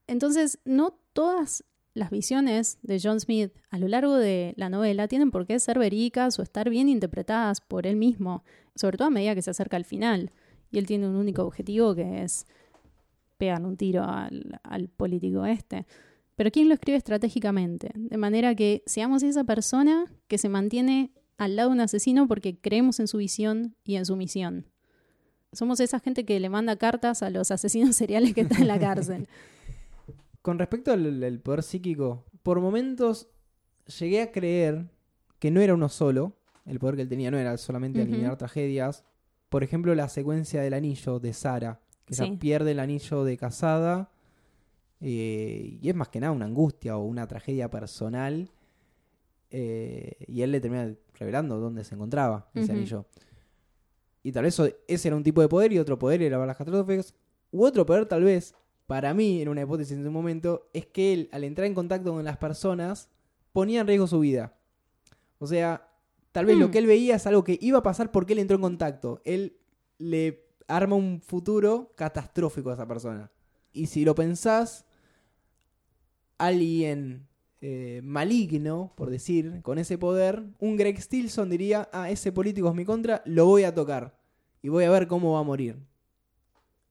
Entonces, 0.07 0.59
no 0.65 0.97
todas 1.13 1.63
las 1.93 2.09
visiones 2.09 2.79
de 2.83 2.99
John 3.01 3.19
Smith 3.19 3.51
a 3.69 3.77
lo 3.77 3.87
largo 3.87 4.15
de 4.15 4.53
la 4.57 4.69
novela 4.69 5.07
tienen 5.07 5.31
por 5.31 5.45
qué 5.45 5.59
ser 5.59 5.77
verídicas 5.77 6.39
o 6.39 6.41
estar 6.41 6.69
bien 6.69 6.89
interpretadas 6.89 7.61
por 7.61 7.85
él 7.85 7.95
mismo, 7.95 8.43
sobre 8.75 8.97
todo 8.97 9.09
a 9.09 9.11
medida 9.11 9.35
que 9.35 9.41
se 9.41 9.51
acerca 9.51 9.77
al 9.77 9.85
final. 9.85 10.31
Y 10.71 10.77
él 10.77 10.87
tiene 10.87 11.07
un 11.07 11.15
único 11.15 11.43
objetivo 11.43 11.93
que 11.95 12.23
es 12.23 12.47
pegarle 13.37 13.67
un 13.67 13.77
tiro 13.77 14.03
al, 14.03 14.59
al 14.63 14.87
político 14.87 15.45
este. 15.45 15.85
Pero 16.35 16.49
¿quién 16.49 16.69
lo 16.69 16.73
escribe 16.73 16.97
estratégicamente? 16.97 17.91
De 17.95 18.17
manera 18.17 18.55
que 18.55 18.83
seamos 18.85 19.21
esa 19.23 19.43
persona 19.43 20.05
que 20.27 20.37
se 20.37 20.49
mantiene 20.49 21.11
al 21.37 21.55
lado 21.55 21.69
de 21.69 21.75
un 21.75 21.81
asesino 21.81 22.27
porque 22.27 22.57
creemos 22.57 22.99
en 22.99 23.07
su 23.07 23.17
visión 23.17 23.75
y 23.83 23.95
en 23.95 24.05
su 24.05 24.15
misión. 24.15 24.65
Somos 25.53 25.79
esa 25.81 25.99
gente 25.99 26.25
que 26.25 26.39
le 26.39 26.49
manda 26.49 26.75
cartas 26.77 27.23
a 27.23 27.29
los 27.29 27.51
asesinos 27.51 27.95
seriales 27.97 28.33
que 28.33 28.41
están 28.41 28.61
en 28.61 28.67
la 28.67 28.79
cárcel. 28.79 29.27
Con 30.41 30.57
respecto 30.57 30.91
al, 30.91 31.23
al 31.23 31.39
poder 31.39 31.61
psíquico, 31.63 32.23
por 32.41 32.59
momentos 32.61 33.27
llegué 33.99 34.21
a 34.21 34.31
creer 34.31 34.89
que 35.39 35.51
no 35.51 35.61
era 35.61 35.73
uno 35.73 35.89
solo. 35.89 36.37
El 36.65 36.79
poder 36.79 36.95
que 36.95 37.01
él 37.03 37.09
tenía 37.09 37.31
no 37.31 37.37
era 37.37 37.57
solamente 37.57 37.99
Ujú. 38.01 38.07
eliminar 38.09 38.37
tragedias. 38.37 39.03
Por 39.49 39.63
ejemplo, 39.63 39.93
la 39.95 40.07
secuencia 40.07 40.61
del 40.61 40.73
anillo 40.73 41.19
de 41.19 41.33
Sara, 41.33 41.81
que 42.05 42.13
Sí. 42.15 42.37
pierde 42.39 42.71
el 42.71 42.79
anillo 42.79 43.23
de 43.23 43.37
casada. 43.37 44.09
eh, 45.03 45.79
y 45.81 45.89
es 45.89 45.95
más 45.95 46.09
que 46.09 46.19
nada 46.19 46.31
una 46.31 46.45
angustia 46.45 46.95
o 46.95 47.03
una 47.03 47.27
tragedia 47.27 47.69
personal. 47.71 48.49
eh, 49.49 50.15
y 50.27 50.43
él 50.43 50.51
le 50.51 50.61
termina 50.61 50.93
revelando 51.15 51.57
dónde 51.59 51.83
se 51.83 51.95
encontraba 51.95 52.49
ese 52.53 52.71
anillo. 52.71 53.05
Y 54.23 54.31
tal 54.31 54.43
vez 54.43 54.53
eso- 54.53 54.73
ese 54.87 55.07
era 55.07 55.17
un 55.17 55.23
tipo 55.23 55.41
de 55.41 55.47
poder 55.49 55.71
y 55.73 55.79
otro 55.79 55.97
poder 55.97 56.21
era 56.21 56.37
ver 56.37 56.47
las 56.47 56.57
catástrofes. 56.57 57.13
U 57.51 57.65
otro 57.65 57.85
poder, 57.85 58.05
tal 58.05 58.23
vez, 58.23 58.53
para 58.87 59.13
mí, 59.13 59.41
en 59.41 59.49
una 59.49 59.61
hipótesis 59.61 59.97
en 59.97 60.03
su 60.03 60.11
momento, 60.11 60.69
es 60.73 60.85
que 60.85 61.13
él, 61.13 61.29
al 61.31 61.43
entrar 61.43 61.65
en 61.67 61.73
contacto 61.73 62.11
con 62.13 62.23
las 62.23 62.37
personas, 62.37 63.09
ponía 63.53 63.81
en 63.81 63.87
riesgo 63.87 64.07
su 64.07 64.19
vida. 64.19 64.53
O 65.39 65.47
sea, 65.47 65.89
tal 66.31 66.45
vez 66.45 66.57
lo 66.57 66.67
Hmm. 66.67 66.71
que 66.71 66.77
él 66.77 66.85
veía 66.87 67.15
es 67.15 67.25
algo 67.27 67.43
que 67.43 67.57
iba 67.61 67.79
a 67.79 67.83
pasar 67.83 68.11
porque 68.11 68.33
él 68.33 68.39
entró 68.39 68.55
en 68.55 68.61
contacto. 68.61 69.21
Él 69.25 69.57
le 69.97 70.45
arma 70.67 70.95
un 70.95 71.21
futuro 71.21 71.91
catastrófico 71.95 72.69
a 72.69 72.73
esa 72.73 72.87
persona. 72.87 73.31
Y 73.73 73.87
si 73.87 74.05
lo 74.05 74.13
pensás, 74.15 74.85
alguien 76.37 77.27
eh, 77.61 78.01
maligno, 78.03 78.91
por 78.95 79.09
decir, 79.09 79.61
con 79.61 79.77
ese 79.77 79.97
poder, 79.97 80.43
un 80.59 80.75
Greg 80.77 80.99
Stilson 81.01 81.49
diría, 81.49 81.87
ah, 81.93 82.09
ese 82.09 82.31
político 82.31 82.67
es 82.69 82.75
mi 82.75 82.85
contra, 82.85 83.21
lo 83.25 83.45
voy 83.45 83.63
a 83.63 83.73
tocar. 83.73 84.17
Y 84.63 84.69
voy 84.69 84.83
a 84.83 84.89
ver 84.91 85.07
cómo 85.07 85.33
va 85.33 85.39
a 85.39 85.43
morir. 85.43 85.77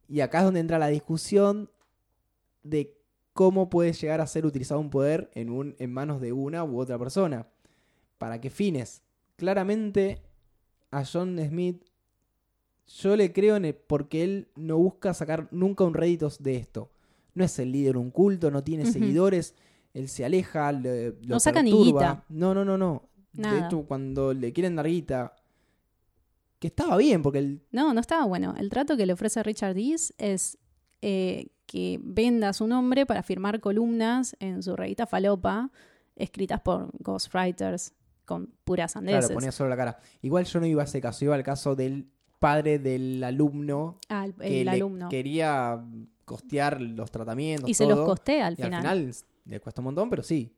Y 0.08 0.20
acá 0.20 0.38
es 0.38 0.44
donde 0.44 0.60
entra 0.60 0.78
la 0.78 0.88
discusión 0.88 1.70
de 2.62 2.96
cómo 3.32 3.70
puede 3.70 3.92
llegar 3.92 4.20
a 4.20 4.26
ser 4.26 4.44
utilizado 4.44 4.80
un 4.80 4.90
poder 4.90 5.30
en, 5.34 5.50
un, 5.50 5.76
en 5.78 5.92
manos 5.92 6.20
de 6.20 6.32
una 6.32 6.64
u 6.64 6.78
otra 6.80 6.98
persona. 6.98 7.46
¿Para 8.18 8.40
qué 8.40 8.50
fines? 8.50 9.02
Claramente 9.36 10.20
a 10.90 11.04
John 11.04 11.38
Smith 11.48 11.84
yo 13.02 13.16
le 13.16 13.32
creo 13.32 13.54
en 13.56 13.64
el- 13.66 13.74
porque 13.74 14.24
él 14.24 14.48
no 14.56 14.76
busca 14.78 15.14
sacar 15.14 15.46
nunca 15.52 15.84
un 15.84 15.94
rédito 15.94 16.28
de 16.40 16.56
esto. 16.56 16.90
No 17.34 17.44
es 17.44 17.56
el 17.60 17.70
líder 17.70 17.92
de 17.92 17.98
un 18.00 18.10
culto, 18.10 18.50
no 18.50 18.64
tiene 18.64 18.82
seguidores, 18.92 19.54
él 19.94 20.08
se 20.08 20.24
aleja, 20.24 20.72
le- 20.72 21.10
lo 21.22 21.34
No 21.34 21.40
saca 21.40 21.62
ni 21.62 21.72
guita. 21.72 22.24
No, 22.28 22.54
no, 22.54 22.64
no, 22.64 22.76
no. 22.78 23.08
De 23.32 23.58
hecho, 23.60 23.82
cuando 23.86 24.32
le 24.34 24.52
quieren 24.52 24.76
dar 24.76 24.86
guita, 24.86 25.34
que 26.58 26.66
estaba 26.68 26.96
bien, 26.96 27.22
porque 27.22 27.38
él 27.38 27.62
No, 27.72 27.94
no 27.94 28.00
estaba 28.00 28.24
bueno. 28.26 28.54
El 28.58 28.68
trato 28.70 28.96
que 28.96 29.06
le 29.06 29.12
ofrece 29.12 29.42
Richard 29.42 29.74
Dees 29.74 30.12
es 30.18 30.58
eh, 31.02 31.48
que 31.66 31.98
venda 32.02 32.52
su 32.52 32.66
nombre 32.66 33.06
para 33.06 33.22
firmar 33.22 33.60
columnas 33.60 34.36
en 34.40 34.62
su 34.62 34.76
revista 34.76 35.06
Falopa, 35.06 35.70
escritas 36.16 36.60
por 36.60 36.90
ghostwriters 36.98 37.94
con 38.26 38.48
puras 38.64 38.92
sandeces. 38.92 39.20
Claro, 39.26 39.34
ponía 39.34 39.52
solo 39.52 39.70
la 39.70 39.76
cara. 39.76 39.98
Igual 40.22 40.44
yo 40.44 40.60
no 40.60 40.66
iba 40.66 40.82
a 40.82 40.84
ese 40.84 41.00
caso, 41.00 41.24
iba 41.24 41.34
al 41.34 41.42
caso 41.42 41.74
del 41.74 42.06
padre 42.38 42.78
del 42.78 43.22
alumno 43.24 43.98
Ah, 44.08 44.26
el, 44.26 44.34
que 44.34 44.60
el 44.60 44.64
le 44.66 44.70
alumno. 44.72 45.08
quería 45.08 45.82
costear 46.24 46.80
los 46.80 47.10
tratamientos. 47.10 47.68
Y 47.70 47.74
se 47.74 47.86
los 47.86 48.00
costea 48.00 48.46
al 48.48 48.56
y 48.58 48.62
al 48.62 48.68
final. 48.68 48.82
Le 49.44 49.60
cuesta 49.60 49.80
un 49.80 49.86
montón, 49.86 50.10
pero 50.10 50.22
sí. 50.22 50.54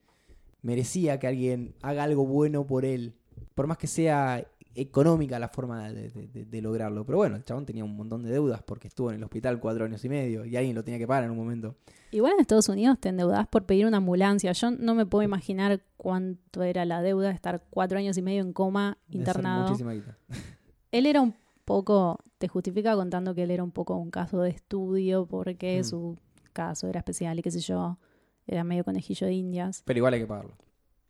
Merecía 0.62 1.18
que 1.18 1.26
alguien 1.26 1.74
haga 1.82 2.04
algo 2.04 2.24
bueno 2.26 2.66
por 2.66 2.84
él. 2.84 3.14
Por 3.54 3.66
más 3.66 3.78
que 3.78 3.86
sea 3.86 4.46
económica 4.74 5.38
la 5.38 5.48
forma 5.48 5.88
de, 5.90 6.08
de- 6.10 6.28
de- 6.28 6.44
de 6.46 6.62
lograrlo. 6.62 7.04
Pero 7.04 7.18
bueno, 7.18 7.36
el 7.36 7.44
chabón 7.44 7.66
tenía 7.66 7.84
un 7.84 7.94
montón 7.96 8.22
de 8.22 8.30
deudas 8.30 8.62
porque 8.62 8.88
estuvo 8.88 9.10
en 9.10 9.16
el 9.16 9.24
hospital 9.24 9.60
cuatro 9.60 9.84
años 9.84 10.02
y 10.04 10.08
medio 10.08 10.44
y 10.46 10.56
alguien 10.56 10.74
lo 10.74 10.82
tenía 10.84 10.98
que 10.98 11.06
pagar 11.06 11.24
en 11.24 11.30
un 11.30 11.36
momento. 11.36 11.74
Igual 12.10 12.34
en 12.34 12.40
Estados 12.40 12.68
Unidos 12.68 12.98
te 13.00 13.08
endeudás 13.10 13.46
por 13.48 13.64
pedir 13.66 13.86
una 13.86 13.98
ambulancia. 13.98 14.52
Yo 14.52 14.70
no 14.70 14.94
me 14.94 15.04
puedo 15.04 15.22
imaginar 15.24 15.82
cuánto 15.96 16.62
era 16.62 16.84
la 16.84 17.02
deuda 17.02 17.28
de 17.28 17.34
estar 17.34 17.62
cuatro 17.70 17.98
años 17.98 18.16
y 18.16 18.22
medio 18.22 18.40
en 18.42 18.52
coma, 18.52 18.96
internado. 19.10 19.64
muchísima 19.64 19.92
guita. 19.92 20.16
Él 20.92 21.06
era 21.06 21.20
un 21.20 21.34
poco, 21.64 22.18
te 22.38 22.48
justifica 22.48 22.94
contando 22.94 23.34
que 23.34 23.42
él 23.44 23.50
era 23.50 23.62
un 23.64 23.70
poco 23.70 23.96
un 23.96 24.10
caso 24.10 24.40
de 24.42 24.50
estudio 24.50 25.26
porque 25.26 25.80
Mm. 25.80 25.84
su 25.84 26.18
caso 26.52 26.86
era 26.88 26.98
especial 26.98 27.38
y 27.38 27.42
qué 27.42 27.50
sé 27.50 27.60
yo, 27.60 27.98
era 28.46 28.64
medio 28.64 28.84
conejillo 28.84 29.26
de 29.26 29.34
indias, 29.34 29.82
Pero 29.84 29.98
igual 29.98 30.14
hay 30.14 30.20
que 30.20 30.26
pagarlo. 30.26 30.56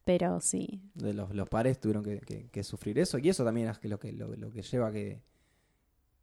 pero 0.05 0.41
sí, 0.41 0.83
de 0.95 1.15
los, 1.15 1.35
los 1.35 1.49
padres 1.49 1.79
tuvieron 1.81 2.03
que, 2.05 2.21
que- 2.21 2.49
que 2.51 2.63
sufrir 2.65 2.99
eso 2.99 3.19
y 3.19 3.29
eso 3.29 3.45
también 3.45 3.69
es 3.69 3.83
lo 3.85 3.99
que 3.99 4.13
lo, 4.13 4.35
lo 4.37 4.51
que 4.51 4.63
lleva 4.63 4.91
que 4.93 5.23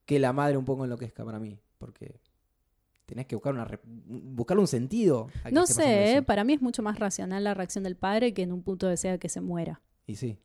que 0.06 0.20
la 0.20 0.34
madre 0.34 0.58
un 0.58 0.66
poco 0.66 0.84
enloquezca 0.84 1.24
para 1.24 1.40
mí 1.40 1.60
porque 1.78 2.20
tenés 3.06 3.26
que 3.28 3.36
buscar 3.36 3.54
una 3.54 3.68
buscarle 4.06 4.62
un 4.62 4.68
sentido 4.68 5.28
a 5.44 5.50
que 5.50 5.56
no 5.56 5.66
sé, 5.68 5.84
¿eh? 5.84 6.14
eso. 6.18 6.24
para 6.26 6.44
mí 6.44 6.54
es 6.54 6.62
mucho 6.62 6.82
más 6.84 7.00
racional 7.00 7.44
la 7.44 7.54
reacción 7.54 7.84
del 7.84 7.96
padre 7.96 8.34
que 8.34 8.42
en 8.44 8.52
un 8.52 8.62
punto 8.64 8.88
desea 8.88 9.18
que 9.18 9.30
se 9.30 9.40
muera. 9.42 9.82
y 10.08 10.16
sí 10.16 10.38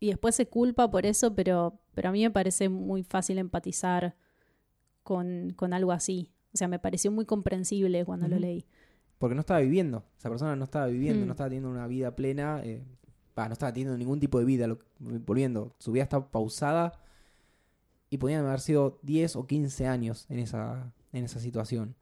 Y 0.00 0.08
después 0.08 0.34
se 0.34 0.46
culpa 0.46 0.90
por 0.90 1.06
eso, 1.06 1.34
pero, 1.34 1.78
pero 1.94 2.10
a 2.10 2.12
mí 2.12 2.22
me 2.22 2.30
parece 2.30 2.68
muy 2.68 3.02
fácil 3.02 3.38
empatizar 3.38 4.14
con, 5.02 5.50
con 5.56 5.72
algo 5.72 5.92
así. 5.92 6.32
O 6.52 6.56
sea, 6.56 6.68
me 6.68 6.78
pareció 6.78 7.10
muy 7.12 7.24
comprensible 7.26 8.04
cuando 8.04 8.28
lo 8.28 8.38
leí. 8.38 8.66
Porque 9.18 9.34
no 9.34 9.40
estaba 9.40 9.60
viviendo 9.60 10.04
esa 10.18 10.28
persona 10.28 10.56
no 10.56 10.64
estaba 10.64 10.86
viviendo 10.86 11.24
Mm. 11.24 11.26
no 11.26 11.32
estaba 11.32 11.48
teniendo 11.48 11.70
una 11.70 11.86
vida 11.86 12.14
plena 12.16 12.60
eh, 12.64 12.82
no 13.36 13.52
estaba 13.52 13.72
teniendo 13.72 13.96
ningún 13.98 14.18
tipo 14.20 14.38
de 14.38 14.44
vida 14.44 14.66
lo- 14.66 14.78
volviendo 14.98 15.74
su 15.78 15.92
vida 15.92 16.04
estaba 16.04 16.30
pausada 16.30 16.92
y 18.10 18.18
podían 18.18 18.44
haber 18.46 18.60
sido 18.60 18.98
10 19.02 19.36
o 19.36 19.46
15 19.46 19.86
años 19.86 20.26
en 20.30 20.38
esa 20.38 20.92
en 21.12 21.24
esa 21.24 21.40
situación 21.40 21.94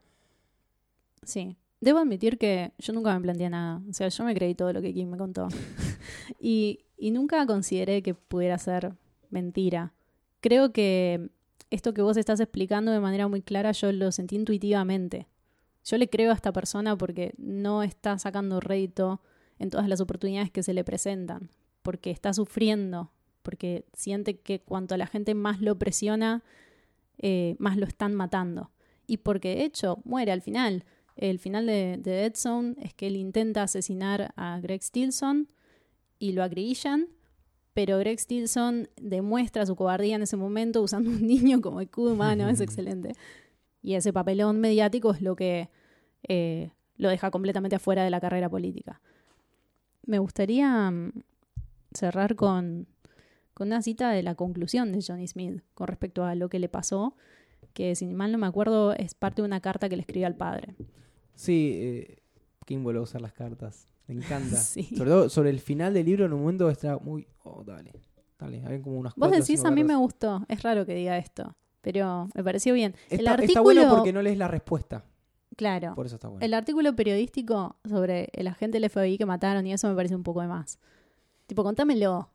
Sí. 1.22 1.56
Debo 1.80 1.98
admitir 1.98 2.38
que 2.38 2.72
yo 2.78 2.92
nunca 2.92 3.14
me 3.14 3.20
planteé 3.22 3.50
nada. 3.50 3.82
O 3.88 3.92
sea, 3.92 4.08
yo 4.08 4.24
me 4.24 4.34
creí 4.34 4.54
todo 4.54 4.72
lo 4.72 4.80
que 4.82 4.92
Kim 4.94 5.08
me 5.10 5.16
contó. 5.18 5.48
y, 6.40 6.80
y 6.96 7.10
nunca 7.10 7.46
consideré 7.46 8.02
que 8.02 8.14
pudiera 8.14 8.58
ser 8.58 8.94
mentira. 9.30 9.92
Creo 10.40 10.72
que 10.72 11.30
esto 11.70 11.92
que 11.94 12.02
vos 12.02 12.16
estás 12.16 12.40
explicando 12.40 12.92
de 12.92 13.00
manera 13.00 13.28
muy 13.28 13.42
clara, 13.42 13.72
yo 13.72 13.90
lo 13.92 14.12
sentí 14.12 14.36
intuitivamente. 14.36 15.26
Yo 15.84 15.98
le 15.98 16.08
creo 16.08 16.30
a 16.30 16.34
esta 16.34 16.52
persona 16.52 16.96
porque 16.96 17.34
no 17.36 17.82
está 17.82 18.18
sacando 18.18 18.60
rédito 18.60 19.20
en 19.58 19.70
todas 19.70 19.88
las 19.88 20.00
oportunidades 20.00 20.50
que 20.50 20.62
se 20.62 20.74
le 20.74 20.84
presentan. 20.84 21.50
Porque 21.82 22.10
está 22.10 22.32
sufriendo. 22.32 23.12
Porque 23.42 23.84
siente 23.92 24.40
que 24.40 24.60
cuanto 24.60 24.94
a 24.94 24.98
la 24.98 25.06
gente 25.06 25.34
más 25.34 25.60
lo 25.60 25.78
presiona, 25.78 26.42
eh, 27.18 27.56
más 27.58 27.76
lo 27.76 27.86
están 27.86 28.14
matando. 28.14 28.70
Y 29.06 29.18
porque 29.18 29.56
de 29.56 29.64
hecho 29.64 29.98
muere 30.04 30.32
al 30.32 30.40
final. 30.40 30.84
El 31.16 31.38
final 31.38 31.66
de, 31.66 31.98
de 32.00 32.10
Dead 32.10 32.34
Zone 32.34 32.74
es 32.80 32.94
que 32.94 33.06
él 33.06 33.16
intenta 33.16 33.62
asesinar 33.62 34.32
a 34.36 34.58
Greg 34.60 34.82
Stilson 34.82 35.48
y 36.18 36.32
lo 36.32 36.42
acribillan, 36.42 37.08
pero 37.74 37.98
Greg 37.98 38.18
Stilson 38.18 38.88
demuestra 38.96 39.66
su 39.66 39.76
cobardía 39.76 40.16
en 40.16 40.22
ese 40.22 40.36
momento 40.36 40.80
usando 40.80 41.10
un 41.10 41.22
niño 41.26 41.60
como 41.60 41.80
escudo 41.80 42.14
humano, 42.14 42.48
es 42.48 42.60
excelente. 42.62 43.12
Y 43.84 43.96
ese 43.96 44.14
papelón 44.14 44.60
mediático 44.60 45.12
es 45.12 45.20
lo 45.20 45.36
que 45.36 45.68
eh, 46.26 46.70
lo 46.96 47.10
deja 47.10 47.30
completamente 47.30 47.76
afuera 47.76 48.02
de 48.02 48.08
la 48.08 48.18
carrera 48.18 48.48
política. 48.48 49.02
Me 50.06 50.18
gustaría 50.18 50.90
mm, 50.90 51.12
cerrar 51.92 52.34
con, 52.34 52.88
con 53.52 53.68
una 53.68 53.82
cita 53.82 54.10
de 54.10 54.22
la 54.22 54.36
conclusión 54.36 54.90
de 54.90 55.04
Johnny 55.06 55.28
Smith 55.28 55.62
con 55.74 55.86
respecto 55.86 56.24
a 56.24 56.34
lo 56.34 56.48
que 56.48 56.58
le 56.58 56.70
pasó, 56.70 57.14
que 57.74 57.94
si 57.94 58.06
mal 58.06 58.32
no 58.32 58.38
me 58.38 58.46
acuerdo 58.46 58.94
es 58.94 59.14
parte 59.14 59.42
de 59.42 59.46
una 59.46 59.60
carta 59.60 59.90
que 59.90 59.96
le 59.96 60.00
escribió 60.00 60.26
al 60.26 60.36
padre. 60.36 60.74
Sí, 61.34 61.72
eh, 61.76 62.22
King 62.64 62.82
vuelve 62.82 63.00
a 63.00 63.02
usar 63.02 63.20
las 63.20 63.34
cartas. 63.34 63.86
Me 64.06 64.14
encanta. 64.14 64.56
Sí. 64.62 64.84
Sobre 64.96 65.10
todo 65.10 65.28
sobre 65.28 65.50
el 65.50 65.60
final 65.60 65.92
del 65.92 66.06
libro, 66.06 66.24
en 66.24 66.32
un 66.32 66.40
momento 66.40 66.70
está 66.70 66.96
muy. 66.96 67.26
Oh, 67.42 67.62
dale. 67.62 67.92
Dale, 68.38 68.64
hay 68.66 68.80
como 68.80 68.98
unas 68.98 69.14
Vos 69.14 69.30
decís, 69.30 69.62
a 69.62 69.70
mí 69.70 69.84
me 69.84 69.94
gustó. 69.94 70.42
Es 70.48 70.62
raro 70.62 70.86
que 70.86 70.94
diga 70.94 71.18
esto, 71.18 71.54
pero 71.84 72.28
me 72.34 72.42
pareció 72.42 72.74
bien. 72.74 72.96
el 73.10 73.20
Está, 73.20 73.32
artículo, 73.34 73.50
está 73.50 73.60
bueno 73.60 73.88
porque 73.94 74.12
no 74.12 74.22
lees 74.22 74.38
la 74.38 74.48
respuesta. 74.48 75.04
claro, 75.56 75.94
Por 75.94 76.06
eso 76.06 76.16
está 76.16 76.26
bueno. 76.28 76.44
el 76.44 76.52
artículo 76.54 76.96
periodístico 76.96 77.76
sobre 77.88 78.30
el 78.32 78.48
agente 78.48 78.80
del 78.80 78.90
FBI 78.90 79.18
que 79.18 79.26
mataron 79.26 79.64
y 79.66 79.72
eso 79.72 79.88
me 79.88 79.94
parece 79.94 80.16
un 80.16 80.24
poco 80.24 80.40
de 80.40 80.48
más. 80.48 80.80
Tipo, 81.46 81.62
contámelo. 81.62 82.30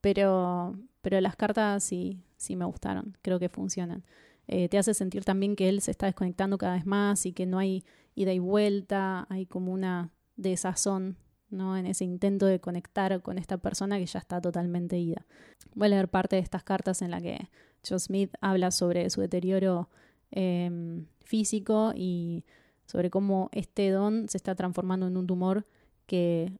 Pero, 0.00 0.76
pero 1.00 1.20
las 1.20 1.34
cartas 1.36 1.82
sí, 1.82 2.22
sí 2.36 2.54
me 2.56 2.64
gustaron. 2.64 3.16
Creo 3.22 3.38
que 3.38 3.48
funcionan. 3.48 4.04
Eh, 4.46 4.68
te 4.68 4.78
hace 4.78 4.94
sentir 4.94 5.24
también 5.24 5.56
que 5.56 5.68
él 5.68 5.80
se 5.80 5.90
está 5.90 6.06
desconectando 6.06 6.56
cada 6.58 6.74
vez 6.74 6.86
más 6.86 7.26
y 7.26 7.32
que 7.32 7.46
no 7.46 7.58
hay 7.58 7.84
ida 8.14 8.32
y 8.32 8.38
vuelta, 8.38 9.26
hay 9.28 9.44
como 9.46 9.72
una 9.72 10.10
desazón, 10.36 11.16
¿no? 11.50 11.76
En 11.76 11.84
ese 11.86 12.04
intento 12.04 12.46
de 12.46 12.60
conectar 12.60 13.20
con 13.22 13.38
esta 13.38 13.58
persona 13.58 13.98
que 13.98 14.06
ya 14.06 14.18
está 14.20 14.40
totalmente 14.40 14.98
ida. 14.98 15.26
Voy 15.74 15.86
a 15.86 15.90
leer 15.90 16.08
parte 16.08 16.36
de 16.36 16.42
estas 16.42 16.62
cartas 16.62 17.02
en 17.02 17.10
la 17.10 17.20
que 17.20 17.50
Joe 17.86 17.98
Smith 17.98 18.32
habla 18.40 18.70
sobre 18.70 19.08
su 19.10 19.20
deterioro 19.20 19.88
eh, 20.30 21.04
físico 21.24 21.92
y 21.94 22.44
sobre 22.86 23.10
cómo 23.10 23.50
este 23.52 23.90
don 23.90 24.28
se 24.28 24.36
está 24.36 24.54
transformando 24.54 25.06
en 25.06 25.16
un 25.16 25.26
tumor 25.26 25.66
que 26.06 26.52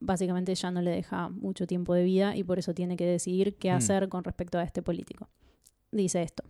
básicamente 0.00 0.54
ya 0.54 0.70
no 0.70 0.82
le 0.82 0.90
deja 0.90 1.28
mucho 1.28 1.66
tiempo 1.66 1.94
de 1.94 2.04
vida 2.04 2.36
y 2.36 2.44
por 2.44 2.58
eso 2.58 2.74
tiene 2.74 2.96
que 2.96 3.06
decidir 3.06 3.54
qué 3.56 3.70
Mm. 3.70 3.76
hacer 3.76 4.08
con 4.08 4.24
respecto 4.24 4.58
a 4.58 4.62
este 4.64 4.82
político. 4.82 5.28
Dice 5.92 6.22
esto. 6.22 6.42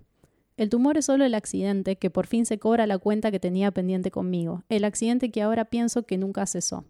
El 0.56 0.70
tumor 0.70 0.96
es 0.96 1.04
solo 1.04 1.24
el 1.26 1.34
accidente 1.34 1.96
que 1.96 2.08
por 2.08 2.26
fin 2.26 2.46
se 2.46 2.58
cobra 2.58 2.86
la 2.86 2.96
cuenta 2.98 3.30
que 3.30 3.38
tenía 3.38 3.70
pendiente 3.70 4.10
conmigo, 4.10 4.64
el 4.70 4.84
accidente 4.84 5.30
que 5.30 5.42
ahora 5.42 5.66
pienso 5.66 6.04
que 6.04 6.16
nunca 6.16 6.46
cesó. 6.46 6.84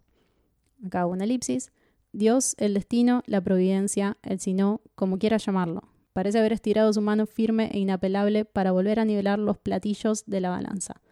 Acá 0.85 1.01
hago 1.01 1.13
una 1.13 1.25
elipsis. 1.25 1.73
Dios, 2.13 2.55
el 2.59 2.75
destino, 2.75 3.23
la 3.27 3.41
providencia, 3.41 4.17
el 4.23 4.39
sino, 4.39 4.81
como 4.95 5.19
quiera 5.19 5.37
llamarlo. 5.39 5.83
Parece 6.17 6.39
haber 6.39 6.55
estirado 6.55 6.91
su 6.95 7.03
mano 7.03 7.27
firme 7.27 7.69
e 7.75 7.79
inapelable 7.79 8.47
para 8.47 8.73
volver 8.73 8.99
a 9.01 9.05
nivelar 9.05 9.39
los 9.39 9.59
platillos 9.59 10.25
de 10.25 10.41
la 10.41 10.49
balanza. 10.49 11.03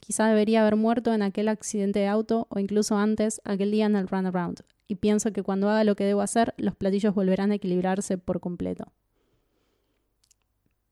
Quizá 0.00 0.26
debería 0.26 0.62
haber 0.62 0.74
muerto 0.74 1.14
en 1.14 1.22
aquel 1.22 1.46
accidente 1.46 2.00
de 2.00 2.08
auto 2.08 2.48
o 2.50 2.58
incluso 2.58 2.96
antes, 2.98 3.40
aquel 3.44 3.70
día 3.70 3.86
en 3.86 3.94
el 3.94 4.08
runaround. 4.08 4.62
Y 4.88 4.96
pienso 4.96 5.32
que 5.32 5.44
cuando 5.44 5.70
haga 5.70 5.84
lo 5.84 5.94
que 5.94 6.02
debo 6.02 6.22
hacer, 6.22 6.54
los 6.56 6.74
platillos 6.74 7.14
volverán 7.14 7.52
a 7.52 7.54
equilibrarse 7.54 8.18
por 8.18 8.40
completo. 8.40 8.90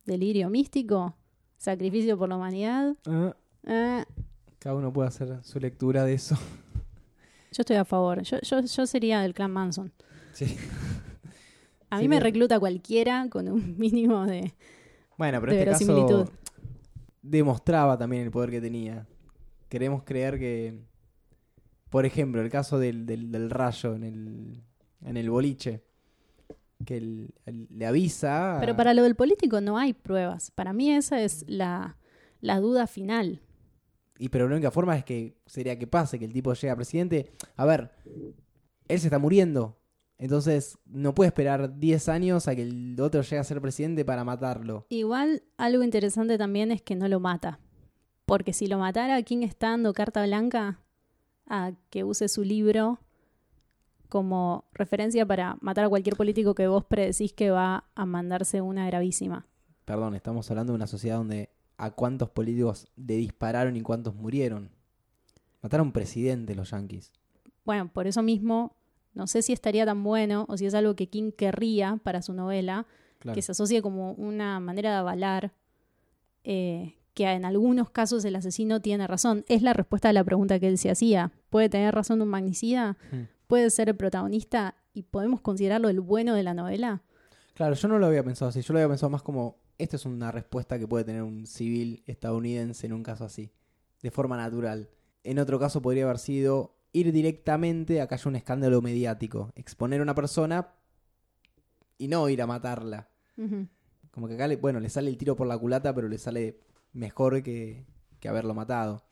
Delirio 0.04 0.48
místico, 0.48 1.16
sacrificio 1.56 2.16
por 2.16 2.28
la 2.28 2.36
humanidad. 2.36 2.94
Ah, 3.04 3.34
Eh, 3.66 4.04
cada 4.60 4.76
uno 4.76 4.92
puede 4.92 5.08
hacer 5.08 5.40
su 5.42 5.58
lectura 5.58 6.04
de 6.04 6.14
eso. 6.14 6.36
yo 7.50 7.62
estoy 7.62 7.74
a 7.74 7.84
favor. 7.84 8.22
Yo, 8.22 8.38
yo, 8.42 8.60
yo 8.60 8.86
sería 8.86 9.22
del 9.22 9.34
clan 9.34 9.50
Manson. 9.50 9.92
Sí. 10.34 10.56
A 11.90 11.98
Sí, 11.98 12.04
mí 12.04 12.08
me 12.08 12.16
pero- 12.16 12.24
recluta 12.24 12.58
cualquiera 12.60 13.26
con 13.30 13.48
un 13.48 13.76
mínimo 13.78 14.26
de... 14.26 14.52
Bueno, 15.16 15.40
pero 15.40 15.52
De 15.52 15.62
este 15.62 15.86
caso 15.86 16.30
demostraba 17.22 17.96
también 17.98 18.22
el 18.24 18.30
poder 18.30 18.50
que 18.50 18.60
tenía. 18.60 19.06
Queremos 19.68 20.02
creer 20.04 20.38
que, 20.38 20.78
por 21.90 22.06
ejemplo, 22.06 22.40
el 22.42 22.50
caso 22.50 22.78
del, 22.78 23.06
del, 23.06 23.32
del 23.32 23.50
rayo 23.50 23.94
en 23.94 24.04
el, 24.04 24.62
en 25.04 25.16
el 25.16 25.30
boliche, 25.30 25.82
que 26.84 26.98
el- 26.98 27.34
el- 27.46 27.66
le 27.70 27.86
avisa... 27.86 28.58
Pero 28.60 28.76
para 28.76 28.94
lo 28.94 29.02
del 29.02 29.14
político 29.16 29.60
no 29.60 29.78
hay 29.78 29.92
pruebas. 29.94 30.50
Para 30.50 30.72
mí 30.72 30.90
esa 30.92 31.20
es 31.22 31.44
la, 31.48 31.96
la 32.40 32.60
duda 32.60 32.86
final. 32.86 33.40
Y 34.18 34.28
pero 34.28 34.48
la 34.48 34.54
única 34.56 34.70
forma 34.70 34.96
es 34.96 35.04
que 35.04 35.36
sería 35.46 35.78
que 35.78 35.86
pase, 35.86 36.18
que 36.18 36.24
el 36.26 36.32
tipo 36.32 36.52
llegue 36.54 36.70
a 36.70 36.76
presidente. 36.76 37.32
A 37.56 37.64
ver, 37.66 37.90
él 38.88 39.00
se 39.00 39.06
está 39.08 39.18
muriendo. 39.18 39.78
Entonces 40.18 40.78
no 40.86 41.14
puede 41.14 41.28
esperar 41.28 41.78
10 41.78 42.08
años 42.08 42.48
a 42.48 42.56
que 42.56 42.62
el 42.62 42.98
otro 43.00 43.22
llegue 43.22 43.38
a 43.38 43.44
ser 43.44 43.60
presidente 43.60 44.04
para 44.04 44.24
matarlo. 44.24 44.86
Igual 44.88 45.42
algo 45.58 45.82
interesante 45.82 46.38
también 46.38 46.72
es 46.72 46.82
que 46.82 46.96
no 46.96 47.08
lo 47.08 47.20
mata. 47.20 47.60
Porque 48.24 48.52
si 48.52 48.66
lo 48.66 48.78
matara, 48.78 49.22
¿quién 49.22 49.42
está 49.42 49.70
dando 49.70 49.92
carta 49.92 50.24
blanca 50.24 50.80
a 51.46 51.72
que 51.90 52.02
use 52.02 52.28
su 52.28 52.42
libro 52.42 52.98
como 54.08 54.64
referencia 54.72 55.26
para 55.26 55.58
matar 55.60 55.84
a 55.84 55.88
cualquier 55.88 56.16
político 56.16 56.54
que 56.54 56.66
vos 56.66 56.84
predecís 56.84 57.32
que 57.32 57.50
va 57.50 57.84
a 57.94 58.06
mandarse 58.06 58.60
una 58.60 58.86
gravísima? 58.86 59.46
Perdón, 59.84 60.14
estamos 60.14 60.50
hablando 60.50 60.72
de 60.72 60.76
una 60.76 60.86
sociedad 60.86 61.18
donde 61.18 61.50
a 61.76 61.90
cuántos 61.90 62.30
políticos 62.30 62.88
le 62.96 63.16
dispararon 63.16 63.76
y 63.76 63.82
cuántos 63.82 64.14
murieron. 64.14 64.70
Mataron 65.62 65.92
presidente 65.92 66.54
los 66.54 66.70
yanquis. 66.70 67.12
Bueno, 67.64 67.90
por 67.92 68.06
eso 68.06 68.22
mismo, 68.22 68.74
no 69.16 69.26
sé 69.26 69.42
si 69.42 69.52
estaría 69.52 69.84
tan 69.84 70.04
bueno 70.04 70.44
o 70.48 70.56
si 70.56 70.66
es 70.66 70.74
algo 70.74 70.94
que 70.94 71.08
King 71.08 71.32
querría 71.32 71.98
para 72.04 72.22
su 72.22 72.32
novela, 72.32 72.86
Claro. 73.18 73.34
que 73.34 73.42
se 73.42 73.52
asocie 73.52 73.80
como 73.82 74.12
una 74.12 74.60
manera 74.60 74.90
de 74.90 74.96
avalar 74.98 75.52
eh, 76.44 76.94
que 77.14 77.24
en 77.24 77.46
algunos 77.46 77.90
casos 77.90 78.24
el 78.26 78.36
asesino 78.36 78.80
tiene 78.80 79.06
razón. 79.06 79.44
Es 79.48 79.62
la 79.62 79.72
respuesta 79.72 80.10
a 80.10 80.12
la 80.12 80.22
pregunta 80.22 80.60
que 80.60 80.68
él 80.68 80.76
se 80.76 80.90
hacía. 80.90 81.32
¿Puede 81.48 81.70
tener 81.70 81.94
razón 81.94 82.20
un 82.20 82.28
magnicida? 82.28 82.98
Hmm. 83.10 83.22
¿Puede 83.46 83.70
ser 83.70 83.88
el 83.88 83.96
protagonista 83.96 84.74
y 84.92 85.02
podemos 85.02 85.40
considerarlo 85.40 85.88
el 85.88 86.00
bueno 86.00 86.34
de 86.34 86.42
la 86.42 86.52
novela? 86.52 87.02
Claro, 87.54 87.74
yo 87.74 87.88
no 87.88 87.98
lo 87.98 88.06
había 88.06 88.22
pensado 88.22 88.50
así. 88.50 88.60
Yo 88.60 88.74
lo 88.74 88.80
había 88.80 88.88
pensado 88.90 89.08
más 89.08 89.22
como, 89.22 89.56
esta 89.78 89.96
es 89.96 90.04
una 90.04 90.30
respuesta 90.30 90.78
que 90.78 90.86
puede 90.86 91.04
tener 91.04 91.22
un 91.22 91.46
civil 91.46 92.02
estadounidense 92.06 92.86
en 92.86 92.92
un 92.92 93.02
caso 93.02 93.24
así, 93.24 93.50
de 94.02 94.10
forma 94.10 94.36
natural. 94.36 94.90
En 95.24 95.38
otro 95.38 95.58
caso 95.58 95.80
podría 95.80 96.04
haber 96.04 96.18
sido 96.18 96.75
ir 96.98 97.12
directamente 97.12 98.00
a 98.00 98.06
que 98.08 98.14
haya 98.14 98.28
un 98.28 98.36
escándalo 98.36 98.80
mediático, 98.80 99.52
exponer 99.54 100.00
a 100.00 100.02
una 100.02 100.14
persona 100.14 100.68
y 101.98 102.08
no 102.08 102.28
ir 102.28 102.40
a 102.42 102.46
matarla. 102.46 103.08
Como 104.10 104.28
que 104.28 104.34
acá, 104.34 104.48
le, 104.48 104.56
bueno, 104.56 104.80
le 104.80 104.88
sale 104.88 105.10
el 105.10 105.18
tiro 105.18 105.36
por 105.36 105.46
la 105.46 105.58
culata, 105.58 105.94
pero 105.94 106.08
le 106.08 106.16
sale 106.18 106.58
mejor 106.94 107.42
que, 107.42 107.84
que 108.18 108.28
haberlo 108.28 108.54
matado. 108.54 109.04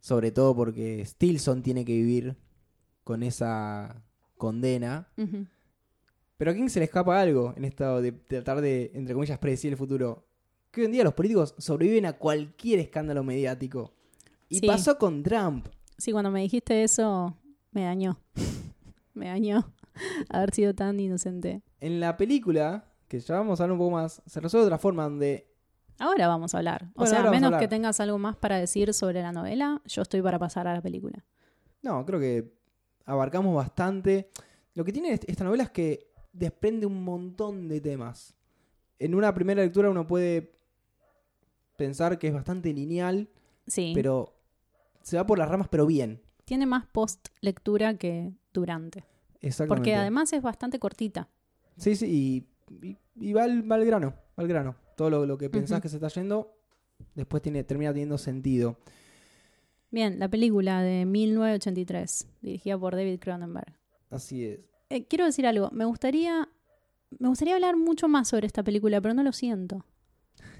Sobre 0.00 0.30
todo 0.30 0.54
porque 0.54 1.04
Stilson 1.04 1.62
tiene 1.62 1.84
que 1.84 1.92
vivir 1.94 2.36
con 3.02 3.22
esa 3.22 4.02
condena. 4.36 5.08
Pero 6.36 6.50
a 6.50 6.54
King 6.54 6.68
se 6.68 6.78
le 6.78 6.84
escapa 6.84 7.20
algo 7.20 7.52
en 7.56 7.64
esto 7.64 8.00
de 8.00 8.12
tratar 8.12 8.60
de, 8.60 8.92
entre 8.94 9.14
comillas, 9.14 9.38
predecir 9.38 9.72
el 9.72 9.78
futuro. 9.78 10.26
Que 10.70 10.82
hoy 10.82 10.86
en 10.86 10.92
día 10.92 11.04
los 11.04 11.14
políticos 11.14 11.54
sobreviven 11.58 12.06
a 12.06 12.12
cualquier 12.14 12.78
escándalo 12.80 13.24
mediático. 13.24 13.92
Y 14.48 14.58
Sí. 14.60 14.66
pasó 14.66 14.98
con 14.98 15.22
Trump. 15.22 15.66
Sí, 15.98 16.12
cuando 16.12 16.30
me 16.30 16.40
dijiste 16.40 16.82
eso, 16.82 17.36
me 17.70 17.84
dañó. 17.84 18.18
me 19.14 19.26
dañó 19.28 19.72
haber 20.28 20.52
sido 20.54 20.74
tan 20.74 20.98
inocente. 21.00 21.62
En 21.80 22.00
la 22.00 22.16
película, 22.16 22.92
que 23.08 23.20
ya 23.20 23.36
vamos 23.36 23.60
a 23.60 23.64
hablar 23.64 23.72
un 23.74 23.78
poco 23.78 23.90
más, 23.92 24.22
se 24.26 24.40
resuelve 24.40 24.64
de 24.64 24.68
otra 24.68 24.78
forma 24.78 25.04
donde 25.04 25.50
Ahora 26.00 26.26
vamos 26.26 26.52
a 26.54 26.58
hablar. 26.58 26.86
O 26.96 27.00
Bueno, 27.02 27.10
sea, 27.10 27.28
a 27.28 27.30
menos 27.30 27.56
que 27.56 27.68
tengas 27.68 28.00
algo 28.00 28.18
más 28.18 28.36
para 28.36 28.58
decir 28.58 28.92
sobre 28.92 29.22
la 29.22 29.30
novela, 29.30 29.80
yo 29.86 30.02
estoy 30.02 30.20
para 30.22 30.40
pasar 30.40 30.66
a 30.66 30.74
la 30.74 30.82
película. 30.82 31.24
No, 31.82 32.04
creo 32.04 32.18
que 32.18 32.52
abarcamos 33.04 33.54
bastante. 33.54 34.28
Lo 34.74 34.84
que 34.84 34.92
tiene 34.92 35.12
est- 35.12 35.28
esta 35.28 35.44
novela 35.44 35.62
es 35.62 35.70
que 35.70 36.10
desprende 36.32 36.84
un 36.86 37.04
montón 37.04 37.68
de 37.68 37.80
temas. 37.80 38.34
En 38.98 39.14
una 39.14 39.32
primera 39.34 39.62
lectura 39.62 39.88
uno 39.88 40.04
puede 40.04 40.58
pensar 41.76 42.18
que 42.18 42.26
es 42.28 42.34
bastante 42.34 42.72
lineal, 42.72 43.28
Sí. 43.68 43.92
pero 43.94 44.33
se 45.04 45.16
va 45.16 45.24
por 45.26 45.38
las 45.38 45.48
ramas, 45.48 45.68
pero 45.70 45.86
bien. 45.86 46.20
Tiene 46.44 46.66
más 46.66 46.86
post 46.86 47.28
lectura 47.40 47.96
que 47.96 48.32
durante. 48.52 49.04
Exactamente. 49.40 49.68
Porque 49.68 49.94
además 49.94 50.32
es 50.32 50.42
bastante 50.42 50.78
cortita. 50.78 51.28
Sí, 51.76 51.94
sí, 51.96 52.46
y, 52.80 52.86
y- 52.88 52.96
y 53.16 53.32
va, 53.32 53.44
al, 53.44 53.70
va 53.70 53.76
al 53.76 53.84
grano, 53.84 54.10
va 54.38 54.42
al 54.42 54.48
grano. 54.48 54.76
Todo 54.96 55.10
lo, 55.10 55.26
lo 55.26 55.38
que 55.38 55.48
pensás 55.50 55.80
que 55.80 55.88
se 55.88 55.96
está 55.96 56.08
yendo, 56.08 56.56
después 57.14 57.42
tiene, 57.42 57.62
termina 57.64 57.92
teniendo 57.92 58.18
sentido. 58.18 58.78
Bien, 59.90 60.18
la 60.18 60.28
película 60.28 60.82
de 60.82 61.04
1983, 61.04 62.26
dirigida 62.42 62.78
por 62.78 62.94
David 62.96 63.20
Cronenberg. 63.20 63.74
Así 64.10 64.44
es. 64.44 64.60
Eh, 64.90 65.06
quiero 65.06 65.24
decir 65.24 65.46
algo, 65.46 65.70
me 65.72 65.84
gustaría, 65.84 66.48
me 67.18 67.28
gustaría 67.28 67.54
hablar 67.54 67.76
mucho 67.76 68.08
más 68.08 68.28
sobre 68.28 68.46
esta 68.46 68.62
película, 68.62 69.00
pero 69.00 69.14
no 69.14 69.22
lo 69.22 69.32
siento. 69.32 69.84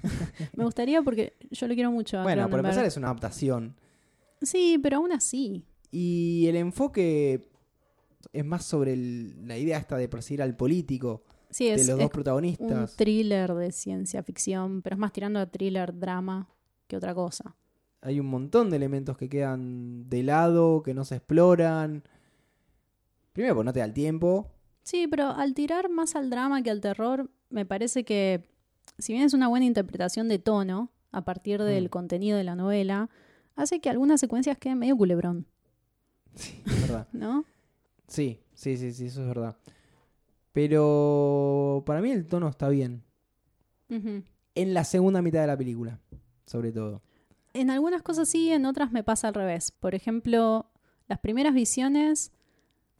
me 0.55 0.63
gustaría 0.63 1.01
porque 1.01 1.33
yo 1.51 1.67
lo 1.67 1.73
quiero 1.73 1.91
mucho 1.91 2.19
a 2.19 2.23
Bueno, 2.23 2.49
por 2.49 2.59
empezar 2.59 2.85
es 2.85 2.97
una 2.97 3.07
adaptación. 3.07 3.75
Sí, 4.41 4.79
pero 4.81 4.97
aún 4.97 5.11
así. 5.11 5.63
Y 5.91 6.45
el 6.47 6.55
enfoque 6.57 7.49
es 8.33 8.45
más 8.45 8.65
sobre 8.65 8.93
el- 8.93 9.47
la 9.47 9.57
idea 9.57 9.77
esta 9.77 9.97
de 9.97 10.09
perseguir 10.09 10.41
al 10.41 10.55
político. 10.55 11.23
Sí, 11.49 11.65
de 11.65 11.71
los 11.77 11.79
es 11.79 11.87
dos 11.95 12.01
un 12.03 12.09
protagonistas. 12.09 12.95
thriller 12.97 13.53
de 13.53 13.71
ciencia 13.71 14.21
ficción, 14.23 14.81
pero 14.81 14.95
es 14.95 14.99
más 14.99 15.13
tirando 15.13 15.39
a 15.39 15.45
thriller, 15.45 15.97
drama 15.97 16.49
que 16.87 16.97
otra 16.97 17.15
cosa. 17.15 17.55
Hay 18.01 18.19
un 18.19 18.25
montón 18.27 18.69
de 18.69 18.75
elementos 18.75 19.17
que 19.17 19.29
quedan 19.29 20.09
de 20.09 20.21
lado, 20.23 20.83
que 20.83 20.93
no 20.93 21.05
se 21.05 21.15
exploran. 21.15 22.03
Primero, 23.33 23.55
porque 23.55 23.65
no 23.65 23.73
te 23.73 23.79
da 23.79 23.85
el 23.85 23.93
tiempo. 23.93 24.51
Sí, 24.83 25.07
pero 25.07 25.29
al 25.29 25.53
tirar 25.53 25.89
más 25.89 26.15
al 26.15 26.29
drama 26.29 26.61
que 26.61 26.69
al 26.69 26.81
terror, 26.81 27.31
me 27.49 27.65
parece 27.65 28.03
que, 28.05 28.47
si 28.99 29.13
bien 29.13 29.25
es 29.25 29.33
una 29.33 29.47
buena 29.47 29.65
interpretación 29.65 30.27
de 30.27 30.39
tono, 30.39 30.91
a 31.11 31.23
partir 31.23 31.61
del 31.63 31.85
Mm. 31.85 31.89
contenido 31.89 32.37
de 32.37 32.43
la 32.43 32.55
novela, 32.55 33.09
hace 33.55 33.79
que 33.79 33.89
algunas 33.89 34.19
secuencias 34.19 34.57
queden 34.57 34.79
medio 34.79 34.97
culebrón, 34.97 35.47
Sí, 36.35 36.61
es 36.65 36.81
verdad. 36.81 37.07
¿no? 37.13 37.45
Sí, 38.07 38.39
sí, 38.53 38.77
sí, 38.77 38.91
sí, 38.93 39.05
eso 39.05 39.21
es 39.21 39.27
verdad. 39.27 39.57
Pero 40.51 41.83
para 41.85 42.01
mí 42.01 42.11
el 42.11 42.25
tono 42.25 42.47
está 42.47 42.69
bien. 42.69 43.03
En 43.89 44.73
la 44.73 44.83
segunda 44.83 45.21
mitad 45.21 45.41
de 45.41 45.47
la 45.47 45.57
película, 45.57 45.99
sobre 46.45 46.71
todo. 46.71 47.01
En 47.53 47.69
algunas 47.69 48.01
cosas 48.01 48.27
sí, 48.27 48.51
en 48.51 48.65
otras 48.65 48.91
me 48.91 49.03
pasa 49.03 49.27
al 49.27 49.33
revés. 49.33 49.71
Por 49.71 49.95
ejemplo, 49.95 50.69
las 51.07 51.19
primeras 51.19 51.53
visiones 51.53 52.31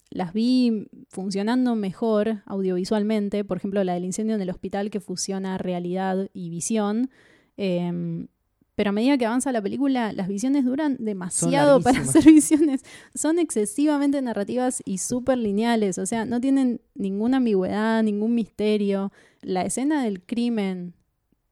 las 0.10 0.34
vi 0.34 0.88
funcionando 1.10 1.76
mejor 1.76 2.44
audiovisualmente. 2.46 3.44
Por 3.44 3.58
ejemplo, 3.58 3.84
la 3.84 3.94
del 3.94 4.06
incendio 4.06 4.36
en 4.36 4.42
el 4.42 4.50
hospital 4.50 4.90
que 4.90 5.00
fusiona 5.00 5.58
realidad 5.58 6.30
y 6.34 6.50
visión. 6.50 7.10
Em, 7.58 8.28
pero 8.76 8.90
a 8.90 8.94
medida 8.94 9.18
que 9.18 9.26
avanza 9.26 9.52
la 9.52 9.62
película, 9.62 10.12
las 10.14 10.28
visiones 10.28 10.66
duran 10.66 10.98
demasiado 11.00 11.80
para 11.82 12.02
hacer 12.02 12.26
visiones. 12.26 12.84
Son 13.14 13.40
excesivamente 13.40 14.22
narrativas 14.22 14.82
y 14.86 14.98
súper 14.98 15.38
lineales. 15.38 15.98
O 15.98 16.06
sea, 16.06 16.26
no 16.26 16.42
tienen 16.42 16.82
ninguna 16.94 17.38
ambigüedad, 17.38 18.04
ningún 18.04 18.36
misterio. 18.36 19.12
La 19.42 19.62
escena 19.64 20.04
del 20.04 20.22
crimen 20.24 20.94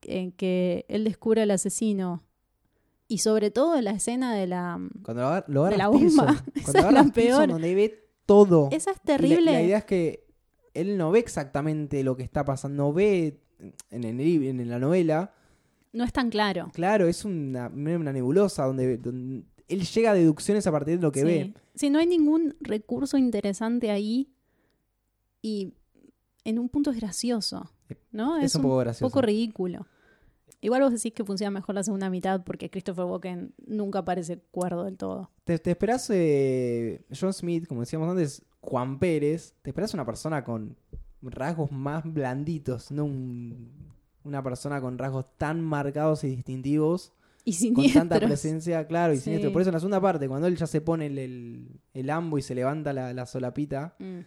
en 0.02 0.32
que 0.34 0.86
él 0.90 1.06
descubre 1.06 1.42
al 1.44 1.52
asesino 1.52 2.24
y 3.08 3.20
sobre 3.20 3.52
todo 3.52 3.80
la 3.82 3.92
escena 3.92 4.34
de 4.36 4.48
la... 4.48 4.80
Cuando 5.04 5.22
lo 5.24 5.28
agar- 5.30 5.46
lo 5.48 5.64
De 5.66 5.78
la 5.78 5.86
agarra 5.86 5.98
bomba. 6.00 6.44
Esa 6.56 6.64
Cuando 6.64 6.70
es 6.72 6.76
agarra 6.76 7.04
la 7.04 7.12
peor. 7.14 7.48
donde 7.48 7.76
ve 7.76 8.06
todo. 8.26 8.68
Esa 8.72 8.92
es 8.92 8.98
la- 8.98 9.04
terrible. 9.04 9.52
La, 9.52 9.62
idea 9.62 9.78
es 9.78 9.86
que 9.86 10.26
él 10.74 10.98
no 10.98 11.12
ve 11.12 11.20
exactamente 11.20 12.04
lo 12.04 12.18
que 12.18 12.24
está 12.24 12.44
pasando. 12.44 12.84
No 12.84 12.92
ve 12.94 13.40
en, 13.92 14.04
el 14.04 14.18
lib- 14.18 14.50
en 14.50 14.68
la 14.70 14.80
novela. 14.80 15.34
No 15.94 16.04
es 16.04 16.12
tan 16.12 16.30
claro. 16.30 16.72
Claro, 16.74 17.08
es 17.08 17.24
una, 17.24 17.68
una 17.70 18.12
nebulosa 18.12 18.66
donde, 18.66 18.98
donde 18.98 19.44
él 19.68 19.84
llega 19.86 20.12
a 20.12 20.14
deducciones 20.14 20.66
a 20.68 20.72
partir 20.72 20.98
de 20.98 21.02
lo 21.04 21.12
que 21.12 21.20
sí. 21.22 21.26
ve. 21.26 21.54
Sí, 21.76 21.90
no 21.90 22.00
hay 22.00 22.08
ningún 22.08 22.56
recurso 22.60 23.18
interesante 23.18 23.92
ahí 23.92 24.30
y 25.42 25.74
en 26.44 26.60
un 26.60 26.70
punto 26.70 26.92
es 26.92 26.98
gracioso, 26.98 27.72
¿no? 28.12 28.38
Es, 28.38 28.56
un 28.56 28.64
poco 28.64 28.78
gracioso. 28.78 29.10
poco 29.10 29.22
ridículo. 29.22 29.88
Igual 30.62 30.82
vos 30.82 30.94
decís 30.94 31.14
que 31.14 31.24
funciona 31.26 31.52
mejor 31.52 31.76
la 31.76 31.84
segunda 31.84 32.10
mitad 32.10 32.44
porque 32.44 32.70
Christopher 32.70 33.06
Walken 33.06 33.54
nunca 33.68 34.04
parece 34.06 34.40
cuerdo 34.52 34.86
del 34.86 34.98
todo. 34.98 35.30
Te, 35.44 35.60
te 35.60 35.72
esperás 35.72 36.10
eh, 36.10 37.06
John 37.20 37.34
Smith, 37.34 37.68
como 37.68 37.82
decíamos 37.82 38.10
antes, 38.10 38.44
Juan 38.62 38.98
Pérez. 38.98 39.54
Te 39.62 39.72
esperás 39.72 39.94
una 39.94 40.06
persona 40.06 40.44
con 40.44 40.78
rasgos 41.22 41.72
más 41.72 42.04
blanditos, 42.06 42.92
no 42.92 43.06
un- 43.06 43.93
una 44.24 44.42
persona 44.44 44.80
con 44.82 44.98
rasgos 44.98 45.26
tan 45.38 45.62
marcados 45.62 46.24
y 46.24 46.28
distintivos. 46.36 47.14
Y 47.46 47.52
con 47.52 47.60
siniestros. 47.60 47.94
tanta 48.10 48.26
presencia, 48.26 48.88
claro, 48.88 49.14
y 49.14 49.18
Sí. 49.18 49.24
siniestro. 49.24 49.52
Por 49.52 49.62
eso 49.62 49.70
en 49.70 49.74
la 49.74 49.80
segunda 49.80 50.00
parte, 50.02 50.28
cuando 50.30 50.48
él 50.48 50.56
ya 50.56 50.66
se 50.68 50.80
pone 50.80 51.08
el, 51.08 51.18
el, 51.18 51.68
el 51.94 52.10
ambo 52.10 52.38
y 52.38 52.42
se 52.42 52.56
levanta 52.56 52.94
la, 52.94 53.14
la 53.14 53.26
solapita, 53.26 53.96
Mm. 54.00 54.20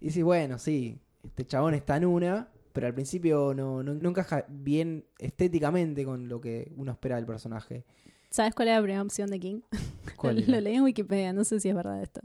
y 0.00 0.04
dices, 0.06 0.24
bueno, 0.24 0.58
sí, 0.58 0.98
este 1.22 1.46
chabón 1.46 1.74
está 1.74 1.96
en 1.96 2.06
una, 2.06 2.48
pero 2.72 2.88
al 2.88 2.94
principio 2.94 3.54
no, 3.54 3.84
no, 3.84 3.94
no 3.94 4.08
encaja 4.08 4.44
bien 4.48 5.04
estéticamente 5.20 6.04
con 6.04 6.28
lo 6.28 6.40
que 6.40 6.72
uno 6.76 6.90
espera 6.92 7.16
del 7.16 7.24
personaje. 7.26 7.84
¿Sabes 8.30 8.52
cuál 8.56 8.66
es 8.66 8.74
la 8.74 8.82
primera 8.82 9.02
opción 9.02 9.30
de 9.30 9.38
King? 9.38 9.60
¿Cuál 10.16 10.34
lo, 10.36 10.42
era? 10.42 10.50
lo 10.54 10.60
leí 10.60 10.74
en 10.74 10.82
Wikipedia, 10.82 11.32
no 11.32 11.44
sé 11.44 11.60
si 11.60 11.68
es 11.68 11.74
verdad 11.76 12.02
esto. 12.02 12.20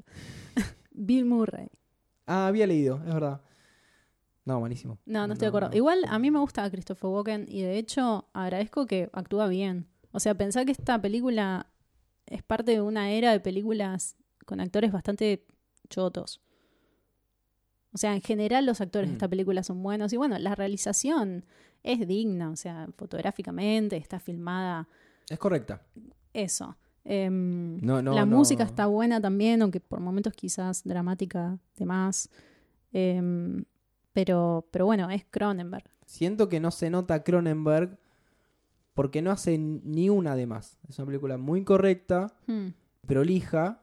Bill 0.91 1.25
Murray. 1.25 1.67
Ah, 2.25 2.47
había 2.47 2.65
leído, 2.65 2.97
es 3.07 3.13
verdad. 3.13 3.41
No, 4.49 4.59
buenísimo. 4.59 4.97
No, 5.05 5.27
no 5.27 5.33
estoy 5.33 5.45
de 5.45 5.49
acuerdo. 5.49 5.69
Igual 5.77 6.05
a 6.07 6.17
mí 6.17 6.31
me 6.31 6.39
gusta 6.39 6.67
Christopher 6.71 7.09
Walken 7.11 7.45
y 7.47 7.61
de 7.61 7.77
hecho 7.77 8.27
agradezco 8.33 8.87
que 8.87 9.07
actúa 9.13 9.47
bien. 9.47 9.85
O 10.11 10.19
sea, 10.19 10.33
pensar 10.35 10.65
que 10.65 10.71
esta 10.71 10.99
película 10.99 11.67
es 12.25 12.41
parte 12.41 12.71
de 12.71 12.81
una 12.81 13.11
era 13.11 13.31
de 13.31 13.39
películas 13.39 14.15
con 14.47 14.59
actores 14.59 14.91
bastante 14.91 15.45
chotos. 15.87 16.41
O 17.93 17.97
sea, 17.99 18.15
en 18.15 18.21
general 18.21 18.65
los 18.65 18.81
actores 18.81 19.07
de 19.09 19.13
Mm. 19.13 19.17
esta 19.17 19.27
película 19.27 19.61
son 19.63 19.83
buenos 19.83 20.13
y 20.13 20.17
bueno, 20.17 20.37
la 20.39 20.55
realización 20.55 21.45
es 21.83 22.07
digna, 22.07 22.49
o 22.49 22.55
sea, 22.55 22.87
fotográficamente 22.97 23.97
está 23.97 24.19
filmada 24.19 24.87
Es 25.29 25.37
correcta. 25.37 25.81
eso. 26.33 26.75
Em, 27.03 27.77
No, 27.81 28.01
no, 28.01 28.13
la 28.13 28.25
no. 28.25 28.35
música 28.37 28.63
está 28.63 28.87
buena 28.87 29.21
también, 29.21 29.61
aunque 29.61 29.79
por 29.79 29.99
momentos 29.99 30.33
quizás 30.33 30.83
dramática 30.83 31.59
de 31.77 31.85
más. 31.85 32.29
Em, 32.91 33.63
pero, 34.19 34.67
pero 34.71 34.85
bueno, 34.85 35.09
es 35.09 35.25
Cronenberg. 35.29 35.85
Siento 36.05 36.49
que 36.49 36.59
no 36.59 36.71
se 36.71 36.89
nota 36.89 37.23
Cronenberg 37.23 37.97
porque 38.93 39.21
no 39.21 39.31
hace 39.31 39.57
ni 39.57 40.09
una 40.09 40.35
de 40.35 40.45
más. 40.45 40.77
Es 40.89 40.97
una 40.99 41.05
película 41.07 41.37
muy 41.37 41.63
correcta, 41.63 42.33
Hmm. 42.47 42.69
prolija 43.07 43.81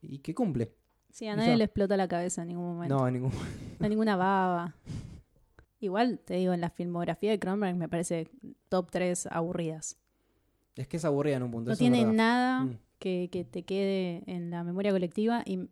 y 0.00 0.18
que 0.18 0.34
cumple. 0.34 0.72
Sí, 1.10 1.26
a 1.28 1.36
nadie 1.36 1.56
le 1.56 1.64
explota 1.64 1.96
la 1.96 2.08
cabeza 2.08 2.42
en 2.42 2.48
ningún 2.48 2.74
momento. 2.74 2.96
No, 2.96 3.06
en 3.08 3.14
ningún 3.14 3.30
No 3.32 3.84
hay 3.84 3.88
ninguna 3.90 4.16
baba. 4.16 4.74
Igual, 5.80 6.18
te 6.24 6.34
digo, 6.34 6.52
en 6.52 6.60
la 6.60 6.70
filmografía 6.70 7.30
de 7.30 7.38
Cronenberg 7.38 7.76
me 7.76 7.88
parece 7.88 8.28
top 8.68 8.90
3 8.90 9.26
aburridas. 9.30 9.98
Es 10.76 10.88
que 10.88 10.96
es 10.96 11.04
aburrida 11.04 11.36
en 11.36 11.42
un 11.44 11.50
punto. 11.50 11.70
No 11.70 11.76
tiene 11.76 12.04
nada 12.04 12.60
Mm. 12.64 12.78
que, 12.98 13.28
que 13.30 13.44
te 13.44 13.64
quede 13.64 14.22
en 14.26 14.50
la 14.50 14.64
memoria 14.64 14.92
colectiva. 14.92 15.42
Y, 15.44 15.58
o 15.58 15.68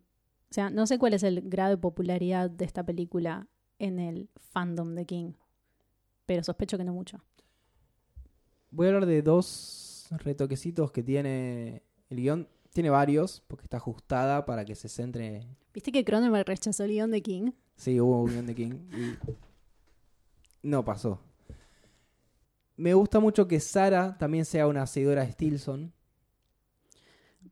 sea, 0.51 0.71
no 0.71 0.87
sé 0.87 0.99
cuál 0.99 1.15
es 1.15 1.23
el 1.23 1.41
grado 1.43 1.71
de 1.71 1.77
popularidad 1.79 2.51
de 2.51 2.65
esta 2.65 2.85
película 2.85 3.47
en 3.83 3.99
el 3.99 4.29
fandom 4.53 4.95
de 4.95 5.05
King. 5.05 5.33
Pero 6.27 6.45
sospecho 6.45 6.79
que 6.79 6.85
no 6.85 6.93
mucho. 6.93 7.21
Voy 8.71 8.87
a 8.87 8.91
hablar 8.91 9.07
de 9.07 9.23
dos 9.23 10.07
retoquecitos 10.11 10.93
que 10.93 11.03
tiene 11.03 11.83
el 12.09 12.17
guion. 12.19 12.49
Tiene 12.73 12.89
varios, 12.91 13.43
porque 13.49 13.65
está 13.65 13.77
ajustada 13.79 14.47
para 14.47 14.65
que 14.65 14.75
se 14.75 14.89
centre. 14.89 15.47
¿Viste 15.75 15.93
que 15.93 16.05
Cronenberg 16.05 16.47
rechazó 16.47 16.85
el 16.85 16.93
guion 16.93 17.11
de 17.11 17.21
King? 17.23 17.51
Sí, 17.77 18.01
hubo 18.01 18.23
un 18.23 18.31
guion 18.31 18.47
de 18.47 18.55
King. 18.55 18.73
Y 18.93 19.19
no 20.63 20.85
pasó. 20.85 21.21
Me 22.77 22.95
gusta 22.95 23.21
mucho 23.21 23.47
que 23.49 23.61
Sara 23.61 24.17
también 24.17 24.45
sea 24.45 24.67
una 24.69 24.87
seguidora 24.87 25.25
de 25.27 25.33
Stilson. 25.33 25.93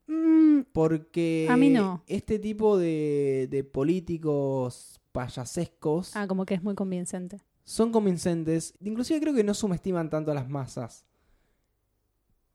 Mm, 0.07 0.61
Porque 0.71 1.47
A 1.49 1.57
mí 1.57 1.69
no. 1.69 2.03
este 2.07 2.39
tipo 2.39 2.77
de, 2.77 3.47
de 3.51 3.63
políticos 3.63 5.00
payasescos 5.11 6.15
ah, 6.15 6.27
como 6.27 6.45
que 6.45 6.53
es 6.53 6.63
muy 6.63 6.75
convincente. 6.75 7.41
son 7.63 7.91
convincentes. 7.91 8.73
Inclusive 8.79 9.19
creo 9.21 9.33
que 9.33 9.43
no 9.43 9.53
subestiman 9.53 10.09
tanto 10.09 10.31
a 10.31 10.33
las 10.33 10.49
masas. 10.49 11.05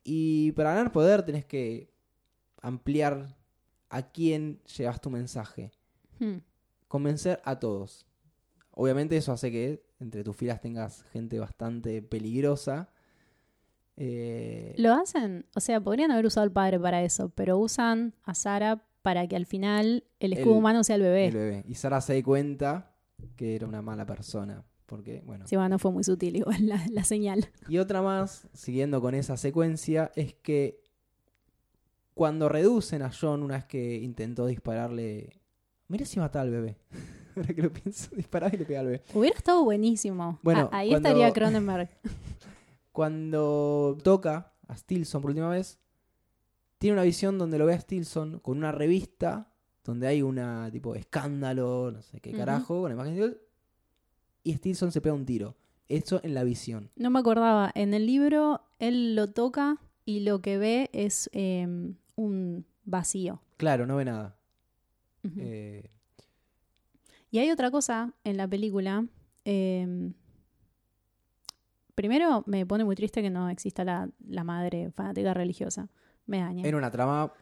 Y 0.04 0.52
para 0.52 0.74
ganar 0.74 0.92
poder 0.92 1.22
tenés 1.24 1.44
que 1.44 1.90
ampliar 2.60 3.36
a 3.88 4.02
quién 4.02 4.60
llevas 4.76 5.00
tu 5.00 5.10
mensaje. 5.10 5.72
Hmm. 6.18 6.38
Convencer 6.88 7.40
a 7.44 7.58
todos. 7.58 8.06
Obviamente 8.70 9.16
eso 9.16 9.32
hace 9.32 9.50
que 9.50 9.84
entre 9.98 10.22
tus 10.22 10.36
filas 10.36 10.60
tengas 10.60 11.02
gente 11.12 11.38
bastante 11.38 12.02
peligrosa. 12.02 12.90
Eh, 13.96 14.74
Lo 14.76 14.92
hacen, 14.92 15.46
o 15.54 15.60
sea, 15.60 15.80
podrían 15.80 16.10
haber 16.10 16.26
usado 16.26 16.44
al 16.44 16.52
padre 16.52 16.78
para 16.78 17.02
eso, 17.02 17.30
pero 17.30 17.58
usan 17.58 18.14
a 18.24 18.34
Sara 18.34 18.85
para 19.06 19.28
que 19.28 19.36
al 19.36 19.46
final 19.46 20.02
el 20.18 20.32
escudo 20.32 20.54
El- 20.54 20.58
humano 20.58 20.82
sea 20.82 20.96
el 20.96 21.02
bebé. 21.02 21.26
el 21.26 21.34
bebé. 21.34 21.64
Y 21.68 21.76
Sara 21.76 22.00
se 22.00 22.16
da 22.16 22.22
cuenta 22.24 22.90
que 23.36 23.54
era 23.54 23.64
una 23.68 23.80
mala 23.80 24.04
persona. 24.04 24.64
Porque, 24.84 25.22
bueno. 25.24 25.46
Sí, 25.46 25.54
bueno, 25.54 25.68
no 25.68 25.78
fue 25.78 25.92
muy 25.92 26.02
sutil 26.02 26.34
igual 26.34 26.66
la, 26.66 26.84
la 26.90 27.04
señal. 27.04 27.48
Y 27.68 27.78
otra 27.78 28.02
más, 28.02 28.48
siguiendo 28.52 29.00
con 29.00 29.14
esa 29.14 29.36
secuencia, 29.36 30.10
es 30.16 30.34
que 30.34 30.80
cuando 32.14 32.48
reducen 32.48 33.02
a 33.02 33.12
John 33.12 33.44
una 33.44 33.54
vez 33.54 33.64
que 33.66 33.94
intentó 33.94 34.44
dispararle. 34.46 35.40
Mira 35.86 36.04
si 36.04 36.18
mataba 36.18 36.42
al 36.42 36.50
bebé. 36.50 36.76
Ahora 37.36 37.54
que 37.54 37.62
lo 37.62 37.72
pienso, 37.72 38.10
disparaba 38.16 38.52
y 38.52 38.58
le 38.58 38.64
pegaba 38.64 38.80
al 38.80 38.86
bebé. 38.92 39.02
Hubiera 39.14 39.36
estado 39.36 39.62
buenísimo. 39.62 40.40
Bueno, 40.42 40.68
Ah, 40.72 40.78
ahí 40.78 40.88
cuando- 40.90 41.08
estaría 41.10 41.32
Cronenberg. 41.32 41.90
Cuando 42.90 43.96
toca 44.02 44.52
a 44.66 44.76
Stilson 44.76 45.20
por 45.22 45.30
última 45.30 45.50
vez, 45.50 45.78
tiene 46.86 47.00
una 47.00 47.02
visión 47.02 47.36
donde 47.36 47.58
lo 47.58 47.66
ve 47.66 47.74
a 47.74 47.80
Stilson 47.80 48.38
con 48.38 48.58
una 48.58 48.70
revista 48.70 49.50
donde 49.82 50.06
hay 50.06 50.22
una 50.22 50.68
tipo 50.70 50.94
escándalo, 50.94 51.90
no 51.90 52.00
sé 52.00 52.20
qué 52.20 52.30
carajo, 52.30 52.82
con 52.82 52.90
la 52.90 52.94
imagen 52.94 53.16
de 53.16 53.24
él, 53.24 53.40
y 54.44 54.52
Stilson 54.54 54.92
se 54.92 55.00
pega 55.00 55.16
un 55.16 55.26
tiro. 55.26 55.56
Eso 55.88 56.20
en 56.22 56.32
la 56.34 56.44
visión. 56.44 56.90
No 56.94 57.10
me 57.10 57.18
acordaba. 57.18 57.72
En 57.74 57.92
el 57.92 58.06
libro 58.06 58.60
él 58.78 59.16
lo 59.16 59.32
toca 59.32 59.78
y 60.04 60.20
lo 60.20 60.40
que 60.40 60.58
ve 60.58 60.90
es 60.92 61.28
eh, 61.32 61.66
un 62.14 62.66
vacío. 62.84 63.42
Claro, 63.56 63.84
no 63.84 63.96
ve 63.96 64.04
nada. 64.04 64.36
Eh, 65.38 65.90
Y 67.32 67.38
hay 67.38 67.50
otra 67.50 67.72
cosa 67.72 68.14
en 68.22 68.36
la 68.36 68.46
película 68.46 69.06
Eh, 69.44 70.12
primero, 71.96 72.44
me 72.46 72.64
pone 72.64 72.84
muy 72.84 72.94
triste 72.94 73.22
que 73.22 73.30
no 73.30 73.48
exista 73.48 73.84
la, 73.84 74.08
la 74.28 74.44
madre 74.44 74.90
fanática 74.92 75.34
religiosa. 75.34 75.88
Me 76.26 76.40
daña. 76.40 76.66
Era 76.66 76.76
una 76.76 76.90
trama 76.90 77.32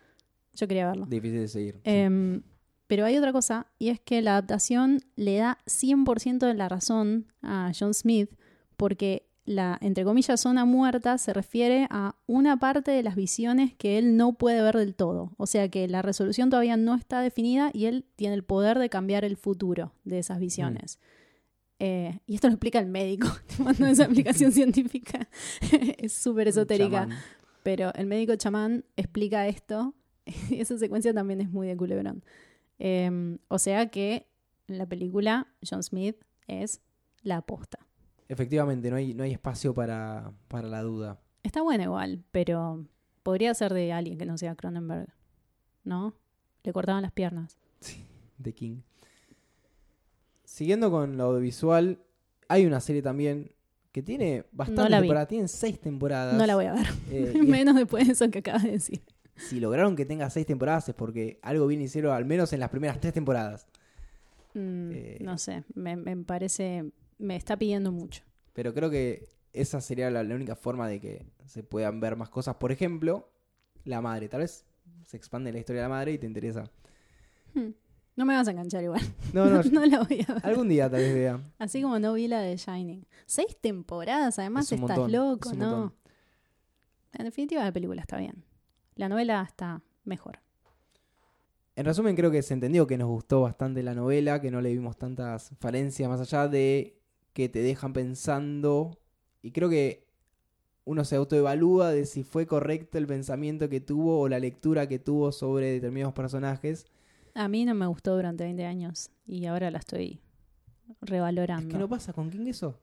Yo 0.55 0.69
quería 0.69 0.87
verlo. 0.87 1.07
difícil 1.07 1.41
de 1.41 1.49
seguir. 1.49 1.81
Em, 1.85 2.43
pero 2.87 3.05
hay 3.05 3.17
otra 3.17 3.33
cosa, 3.33 3.67
y 3.79 3.89
es 3.89 4.01
que 4.01 4.21
la 4.23 4.33
adaptación 4.33 5.01
le 5.17 5.37
da 5.37 5.59
100% 5.67 6.47
de 6.47 6.55
la 6.55 6.69
razón 6.69 7.27
a 7.43 7.73
John 7.79 7.95
Smith, 7.95 8.31
porque 8.77 9.27
la, 9.47 9.79
entre 9.81 10.05
comillas, 10.05 10.41
zona 10.41 10.65
muerta 10.65 11.19
se 11.19 11.33
refiere 11.33 11.87
a 11.91 12.17
una 12.27 12.59
parte 12.59 12.91
de 12.91 13.03
las 13.03 13.15
visiones 13.15 13.75
que 13.75 13.99
él 13.99 14.17
no 14.17 14.33
puede 14.35 14.63
ver 14.63 14.77
del 14.77 14.95
todo. 14.95 15.33
O 15.37 15.47
sea 15.47 15.69
que 15.69 15.87
la 15.87 16.03
resolución 16.03 16.51
todavía 16.51 16.77
no 16.77 16.95
está 16.95 17.21
definida 17.21 17.71
y 17.73 17.87
él 17.87 18.07
tiene 18.17 18.35
el 18.35 18.45
poder 18.45 18.79
de 18.79 18.89
cambiar 18.89 19.25
el 19.25 19.37
futuro 19.37 19.93
de 20.05 20.19
esas 20.19 20.39
visiones. 20.39 20.99
Eh, 21.79 22.21
y 22.27 22.37
esto 22.37 22.47
lo 22.47 22.55
explica 22.55 22.79
el 22.79 22.87
médico, 22.87 23.29
no 23.79 23.87
esa 23.87 24.05
aplicación 24.05 24.53
científica. 24.53 25.29
es 25.99 26.13
súper 26.13 26.49
esotérica. 26.49 27.03
Chamán. 27.03 27.19
Pero 27.65 27.93
el 27.95 28.07
médico 28.07 28.37
chamán 28.37 28.85
explica 28.97 29.49
esto. 29.49 29.95
Y 30.51 30.61
esa 30.61 30.79
secuencia 30.79 31.13
también 31.13 31.41
es 31.41 31.51
muy 31.51 31.67
de 31.67 31.77
culebrón. 31.77 32.23
Eh, 32.79 33.37
o 33.49 33.59
sea 33.59 33.89
que 33.91 34.29
en 34.69 34.79
la 34.79 34.87
película 34.87 35.49
John 35.69 35.83
Smith 35.83 36.17
es 36.47 36.81
la 37.23 37.39
aposta. 37.39 37.79
Efectivamente, 38.29 38.91
no 38.91 38.97
hay, 38.97 39.13
no 39.15 39.25
hay 39.25 39.33
espacio 39.33 39.75
para, 39.75 40.33
para 40.49 40.69
la 40.69 40.83
duda. 40.83 41.21
Está 41.43 41.63
buena 41.63 41.85
igual, 41.85 42.25
pero 42.31 42.87
podría 43.23 43.53
ser 43.55 43.75
de 43.75 43.93
alguien 43.93 44.17
que 44.19 44.27
no 44.27 44.39
sea 44.39 44.55
Cronenberg. 44.55 45.13
¿No? 45.85 46.15
Le 46.63 46.73
cortaban 46.73 47.03
las 47.03 47.13
piernas. 47.13 47.59
de 48.39 48.55
King. 48.55 48.81
Siguiendo 50.45 50.91
con 50.91 51.17
lo 51.17 51.25
audiovisual, 51.25 52.01
hay 52.49 52.65
una 52.67 52.81
serie 52.81 53.03
también 53.03 53.54
que 53.95 54.03
tiene 54.03 54.45
bastantes 54.51 54.91
la 54.91 54.99
vi. 54.99 55.03
temporadas, 55.05 55.29
tienen 55.29 55.49
seis 55.49 55.81
temporadas. 55.81 56.35
No 56.37 56.45
la 56.47 56.57
voy 56.57 56.65
a 56.67 56.73
ver. 56.75 56.87
Eh, 57.13 57.33
Menos 57.47 57.77
después 57.77 58.07
de 58.09 58.13
eso 58.15 58.29
que 58.29 58.41
acabas 58.41 58.65
de 58.65 58.73
decir. 58.73 59.01
si 59.37 59.61
lograron 59.61 59.95
que 59.95 60.05
tenga 60.05 60.29
seis 60.31 60.47
temporadas 60.47 60.89
es 60.89 60.97
porque 60.97 61.39
algo 61.43 61.69
bien 61.69 61.81
hicieron, 61.81 62.13
al 62.13 62.25
menos 62.25 62.53
en 62.53 62.59
las 62.59 62.71
primeras 62.71 63.01
tres 63.01 63.13
temporadas. 63.15 63.69
Mm, 64.55 64.91
Eh. 64.93 65.19
No 65.21 65.39
sé, 65.39 65.63
me, 65.75 65.95
me 65.95 66.17
parece. 66.25 66.91
Me 67.19 67.37
está 67.37 67.57
pidiendo 67.57 67.93
mucho. 67.93 68.25
Pero 68.53 68.75
creo 68.75 68.91
que 68.91 69.29
esa 69.53 69.81
sería 69.81 70.11
la, 70.11 70.25
la 70.25 70.35
única 70.35 70.57
forma 70.57 70.89
de 70.89 70.99
que 71.01 71.25
se 71.47 71.63
puedan 71.63 72.01
ver 72.01 72.17
más 72.17 72.31
cosas. 72.31 72.57
Por 72.57 72.73
ejemplo, 72.73 73.31
la 73.85 74.01
madre. 74.01 74.29
Tal 74.29 74.41
vez 74.41 74.65
se 75.07 75.17
expande 75.17 75.53
la 75.53 75.61
historia 75.61 75.83
de 75.83 75.89
la 75.89 75.95
madre 75.95 76.13
y 76.15 76.19
te 76.19 76.27
interesa. 76.27 76.69
Hmm. 77.55 77.69
No 78.17 78.25
me 78.25 78.35
vas 78.35 78.47
a 78.47 78.53
enganchar 78.53 78.83
igual. 78.85 79.03
No, 79.33 79.47
no, 79.47 79.63
no 79.73 79.85
la 79.87 80.03
voy 80.05 80.25
a 80.29 80.35
ver. 80.35 80.47
algún 80.47 80.69
día 80.69 80.89
tal 80.89 81.01
vez 81.01 81.15
vea. 81.15 81.41
Así 81.59 81.83
como 81.83 81.99
no 81.99 82.13
vi 82.15 82.29
la 82.29 82.41
de 82.41 82.57
Shining. 82.57 83.07
Seis 83.27 83.57
temporadas, 83.61 84.39
además 84.39 84.67
Es 84.67 84.73
estás 84.73 84.97
montón, 84.97 85.13
loco, 85.13 85.51
es 85.51 85.57
¿no? 85.57 85.71
montón. 85.71 85.95
En 87.15 87.25
definitiva, 87.25 87.65
la 87.65 87.73
película 87.73 88.01
está 88.01 88.19
bien. 88.19 88.45
La 88.97 89.09
novela 89.09 89.43
está 89.43 89.83
mejor. 90.05 90.39
En 91.77 91.85
resumen, 91.87 92.15
creo 92.15 92.31
que 92.31 92.43
se 92.43 92.55
entendió 92.55 92.87
que 92.87 92.97
nos 92.97 93.09
gustó 93.09 93.41
bastante 93.41 93.83
la 93.83 93.95
novela, 93.95 94.41
que 94.41 94.51
no 94.53 94.61
le 94.61 94.73
vimos 94.73 94.97
tantas 94.97 95.51
falencias 95.59 96.09
más 96.09 96.21
allá 96.21 96.47
de 96.47 96.97
que 97.33 97.49
te 97.49 97.61
dejan 97.61 97.93
pensando. 97.93 98.97
Y 99.43 99.51
creo 99.51 99.69
que 99.69 100.07
uno 100.85 101.05
se 101.05 101.17
autoevalúa 101.17 101.91
de 101.91 102.07
si 102.07 102.23
fue 102.23 102.47
correcto 102.47 102.99
el 102.99 103.09
pensamiento 103.09 103.69
que 103.69 103.81
tuvo 103.81 104.21
o 104.21 104.29
la 104.29 104.39
lectura 104.39 104.87
que 104.87 105.01
tuvo 105.01 105.33
sobre 105.33 105.73
determinados 105.73 106.15
personajes. 106.15 106.87
A 107.35 107.49
mí 107.49 107.65
no 107.65 107.75
me 107.75 107.87
gustó 107.87 108.15
durante 108.15 108.45
20 108.45 108.65
años 108.65 109.11
y 109.27 109.47
ahora 109.47 109.71
la 109.71 109.79
estoy 109.79 110.21
revalorando. 111.01 111.69
Es 111.69 111.73
que 111.73 111.79
no 111.79 111.89
pasa 111.89 112.13
con 112.13 112.31
King 112.31 112.47
eso. 112.47 112.79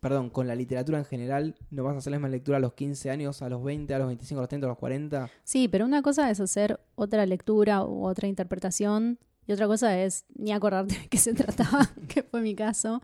Perdón, 0.00 0.30
con 0.30 0.46
la 0.46 0.54
literatura 0.54 0.98
en 0.98 1.04
general, 1.04 1.56
no 1.70 1.82
vas 1.82 1.94
a 1.94 1.98
hacer 1.98 2.12
la 2.12 2.18
misma 2.18 2.28
lectura 2.28 2.58
a 2.58 2.60
los 2.60 2.74
15 2.74 3.10
años, 3.10 3.42
a 3.42 3.48
los 3.48 3.64
20, 3.64 3.92
a 3.92 3.98
los 3.98 4.06
25, 4.06 4.38
a 4.38 4.42
los 4.42 4.48
30, 4.48 4.66
a 4.66 4.68
los 4.68 4.78
40. 4.78 5.30
Sí, 5.42 5.68
pero 5.68 5.84
una 5.84 6.02
cosa 6.02 6.30
es 6.30 6.38
hacer 6.38 6.78
otra 6.94 7.26
lectura 7.26 7.82
u 7.84 8.06
otra 8.06 8.28
interpretación 8.28 9.18
y 9.46 9.52
otra 9.52 9.66
cosa 9.66 9.98
es 9.98 10.26
ni 10.34 10.52
acordarte 10.52 10.98
de 10.98 11.08
qué 11.08 11.18
se 11.18 11.34
trataba, 11.34 11.90
que 12.08 12.22
fue 12.22 12.40
mi 12.40 12.54
caso. 12.54 13.02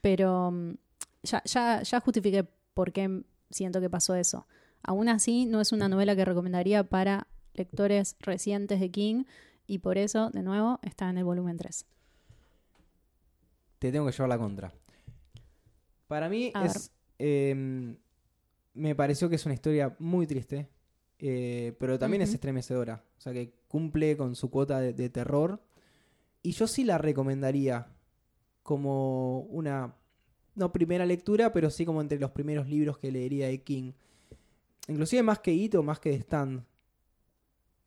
Pero 0.00 0.50
mm, 0.50 0.74
ya, 1.22 1.42
ya, 1.44 1.82
ya 1.82 2.00
justifiqué 2.00 2.44
por 2.74 2.92
qué 2.92 3.22
siento 3.50 3.80
que 3.80 3.88
pasó 3.88 4.14
eso. 4.14 4.46
Aún 4.82 5.08
así, 5.08 5.46
no 5.46 5.62
es 5.62 5.72
una 5.72 5.88
novela 5.88 6.14
que 6.14 6.26
recomendaría 6.26 6.84
para 6.84 7.26
lectores 7.54 8.16
recientes 8.20 8.80
de 8.80 8.90
King 8.90 9.24
y 9.66 9.78
por 9.78 9.98
eso, 9.98 10.30
de 10.30 10.42
nuevo, 10.42 10.78
está 10.82 11.08
en 11.10 11.18
el 11.18 11.24
volumen 11.24 11.56
3. 11.56 11.86
te 13.78 13.92
tengo 13.92 14.06
que 14.06 14.12
llevar 14.12 14.28
la 14.28 14.38
contra. 14.38 14.72
Para 16.06 16.28
mí 16.28 16.52
A 16.54 16.66
es. 16.66 16.90
eh, 17.18 17.94
me 18.74 18.94
pareció 18.94 19.28
que 19.28 19.36
es 19.36 19.44
una 19.46 19.54
historia 19.54 19.94
muy 19.98 20.26
triste. 20.26 20.68
eh, 21.18 21.74
pero 21.78 21.98
también 21.98 22.22
es 22.22 22.32
estremecedora. 22.34 23.04
O 23.18 23.20
sea 23.20 23.32
que 23.32 23.54
cumple 23.68 24.16
con 24.16 24.34
su 24.34 24.50
cuota 24.50 24.80
de, 24.80 24.92
de 24.92 25.08
terror. 25.10 25.62
Y 26.42 26.52
yo 26.52 26.66
sí 26.66 26.84
la 26.84 26.98
recomendaría 26.98 27.88
como 28.62 29.40
una. 29.40 29.94
No 30.54 30.72
primera 30.72 31.04
lectura, 31.06 31.52
pero 31.52 31.70
sí 31.70 31.84
como 31.84 32.00
entre 32.00 32.18
los 32.18 32.30
primeros 32.30 32.68
libros 32.68 32.98
que 32.98 33.10
leería 33.10 33.48
de 33.48 33.62
King. 33.62 33.92
Inclusive 34.88 35.22
más 35.22 35.40
que 35.40 35.52
Ito, 35.52 35.82
más 35.82 35.98
que 36.00 36.10
de 36.10 36.16
Stand. 36.16 36.64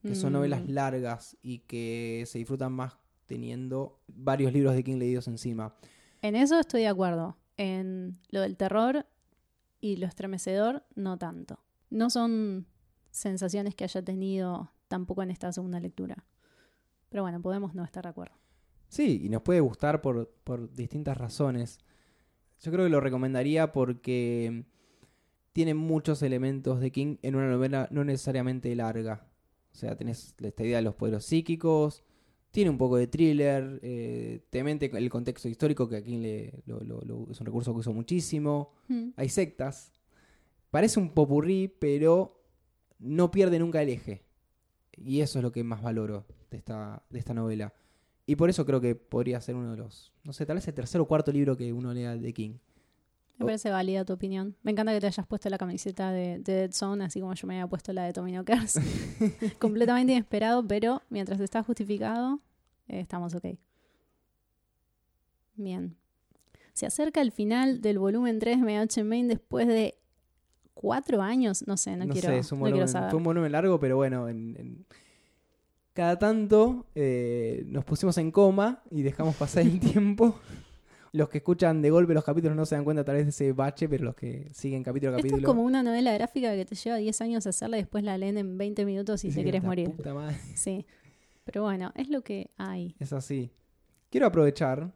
Que 0.07 0.15
son 0.15 0.33
novelas 0.33 0.63
Mm, 0.63 0.71
largas 0.71 1.37
y 1.41 1.59
que 1.59 2.23
se 2.27 2.37
disfrutan 2.39 2.71
más 2.71 2.97
teniendo 3.25 3.99
varios 4.07 4.53
libros 4.53 4.73
de 4.73 4.83
King 4.83 4.97
leídos 4.97 5.27
encima. 5.27 5.75
En 6.21 6.35
eso 6.35 6.59
estoy 6.59 6.81
de 6.81 6.87
acuerdo. 6.87 7.37
En 7.57 8.17
lo 8.29 8.41
del 8.41 8.55
terror 8.55 9.05
y 9.81 9.97
lo 9.97 10.07
estremecedor, 10.07 10.83
no 10.95 11.17
tanto. 11.17 11.59
No 11.89 12.09
son 12.09 12.65
sensaciones 13.11 13.75
que 13.75 13.83
haya 13.83 14.01
tenido 14.01 14.71
tampoco 14.87 15.23
en 15.23 15.31
esta 15.31 15.51
segunda 15.51 15.79
lectura. 15.79 16.25
Pero 17.09 17.23
bueno, 17.23 17.41
podemos 17.41 17.73
no 17.73 17.83
estar 17.83 18.03
de 18.03 18.09
acuerdo. 18.09 18.35
Sí, 18.89 19.21
y 19.23 19.29
nos 19.29 19.41
puede 19.41 19.59
gustar 19.59 20.01
por, 20.01 20.29
por 20.43 20.71
distintas 20.73 21.17
razones. 21.17 21.79
Yo 22.61 22.71
creo 22.71 22.85
que 22.85 22.89
lo 22.89 23.01
recomendaría 23.01 23.71
porque 23.71 24.65
tiene 25.53 25.73
muchos 25.73 26.21
elementos 26.21 26.79
de 26.79 26.91
King 26.91 27.17
en 27.21 27.35
una 27.35 27.49
novela 27.49 27.87
no 27.91 28.03
necesariamente 28.03 28.73
larga. 28.75 29.27
O 29.77 29.79
sea, 29.79 29.95
tenés 29.95 30.33
esta 30.41 30.63
idea 30.63 30.77
de 30.77 30.81
los 30.81 30.95
poderes 30.95 31.23
psíquicos, 31.23 32.01
tiene 32.49 32.71
un 32.71 32.79
poco 32.79 32.97
de 32.97 33.05
thriller, 33.05 33.79
eh, 33.83 34.39
te 34.49 34.63
mente 34.63 34.89
el 34.91 35.07
contexto 35.11 35.47
histórico 35.49 35.87
que 35.87 35.97
a 35.97 36.01
King 36.03 36.21
le, 36.21 36.63
lo- 36.65 36.79
lo- 36.79 37.01
lo- 37.01 37.27
es 37.29 37.39
un 37.39 37.45
recurso 37.45 37.73
que 37.73 37.81
usó 37.81 37.93
muchísimo. 37.93 38.71
Mm. 38.87 39.09
Hay 39.15 39.29
sectas. 39.29 39.93
Parece 40.71 40.99
un 40.99 41.11
popurrí, 41.13 41.67
pero 41.67 42.41
no 42.97 43.29
pierde 43.29 43.59
nunca 43.59 43.83
el 43.83 43.89
eje. 43.89 44.23
Y 44.97 45.21
eso 45.21 45.37
es 45.37 45.43
lo 45.43 45.51
que 45.51 45.63
más 45.63 45.83
valoro 45.83 46.25
de 46.49 46.57
esta, 46.57 47.03
de 47.11 47.19
esta 47.19 47.35
novela. 47.35 47.71
Y 48.25 48.35
por 48.35 48.49
eso 48.49 48.65
creo 48.65 48.81
que 48.81 48.95
podría 48.95 49.39
ser 49.41 49.53
uno 49.53 49.69
de 49.69 49.77
los, 49.77 50.11
no 50.23 50.33
sé, 50.33 50.47
tal 50.47 50.55
vez 50.55 50.67
el 50.67 50.73
tercer 50.73 50.99
o 51.01 51.05
cuarto 51.05 51.31
libro 51.31 51.55
que 51.55 51.71
uno 51.71 51.93
lea 51.93 52.17
de 52.17 52.33
King. 52.33 52.55
Me 53.37 53.43
Oh. 53.43 53.47
parece 53.47 53.69
válida 53.69 54.03
tu 54.03 54.13
opinión. 54.13 54.55
Me 54.63 54.71
encanta 54.71 54.91
que 54.93 54.99
te 54.99 55.07
hayas 55.07 55.27
puesto 55.27 55.47
la 55.49 55.57
camiseta 55.59 56.11
de, 56.11 56.39
de 56.39 56.53
Dead 56.53 56.71
Zone, 56.71 57.03
así 57.05 57.19
como 57.21 57.33
yo 57.35 57.47
me 57.47 57.55
había 57.55 57.67
puesto 57.67 57.93
la 57.93 58.03
de 58.05 58.13
Tommy 58.13 58.31
Knockers. 58.31 58.79
Completamente 59.59 60.13
inesperado, 60.13 60.67
pero 60.67 61.01
mientras 61.09 61.39
está 61.39 61.61
justificado, 61.63 62.39
eh, 62.87 62.99
estamos 62.99 63.35
ok. 63.35 63.45
Bien. 65.55 65.95
Se 66.73 66.85
acerca 66.85 67.21
el 67.21 67.31
final 67.31 67.81
del 67.81 67.97
volumen 67.99 68.39
3 68.39 68.61
de 68.61 68.65
MH 68.85 69.03
Main 69.03 69.27
después 69.27 69.67
de 69.67 69.95
cuatro 70.73 71.21
años. 71.21 71.63
No 71.67 71.77
sé, 71.77 71.95
no, 71.97 72.05
No 72.05 72.13
quiero, 72.13 72.29
sé, 72.29 72.37
es 72.39 72.51
un 72.51 72.59
no 72.59 72.65
quiero 72.65 72.75
volumen, 72.77 72.87
saber. 72.91 73.09
fue 73.09 73.17
un 73.17 73.23
volumen 73.23 73.51
largo, 73.51 73.79
pero 73.79 73.95
bueno, 73.97 74.29
en- 74.29 74.55
en- 74.59 74.85
cada 75.93 76.19
tanto 76.19 76.85
eh, 76.93 77.63
nos 77.67 77.83
pusimos 77.83 78.15
en 78.19 78.29
coma 78.31 78.83
y 78.91 79.01
dejamos 79.01 79.35
pasar 79.35 79.63
el 79.63 79.79
tiempo. 79.79 80.39
Los 81.13 81.29
que 81.29 81.37
escuchan 81.39 81.81
de 81.81 81.89
golpe 81.89 82.13
los 82.13 82.23
capítulos 82.23 82.55
no 82.55 82.65
se 82.65 82.75
dan 82.75 82.83
cuenta 82.83 83.03
tal 83.03 83.15
vez 83.15 83.25
de 83.25 83.29
ese 83.29 83.51
bache, 83.53 83.87
pero 83.89 84.03
los 84.05 84.15
que 84.15 84.49
siguen 84.53 84.83
capítulo 84.83 85.11
a 85.11 85.15
Esto 85.15 85.21
capítulo... 85.23 85.41
es 85.41 85.45
como 85.45 85.63
una 85.63 85.81
novela 85.83 86.13
gráfica 86.13 86.53
que 86.55 86.65
te 86.65 86.75
lleva 86.75 86.97
10 86.97 87.21
años 87.21 87.47
hacerla 87.47 87.77
y 87.77 87.81
después 87.81 88.03
la 88.03 88.17
leen 88.17 88.37
en 88.37 88.57
20 88.57 88.85
minutos 88.85 89.23
y 89.23 89.27
te 89.27 89.29
dicen, 89.29 89.45
querés 89.45 89.59
"Esta 89.59 89.67
morir. 89.67 89.91
puta 89.91 90.13
madre". 90.13 90.37
Sí. 90.55 90.85
Pero 91.45 91.63
bueno, 91.63 91.91
es 91.95 92.09
lo 92.09 92.21
que 92.21 92.49
hay. 92.57 92.95
Es 92.99 93.13
así. 93.13 93.51
Quiero 94.09 94.27
aprovechar 94.27 94.91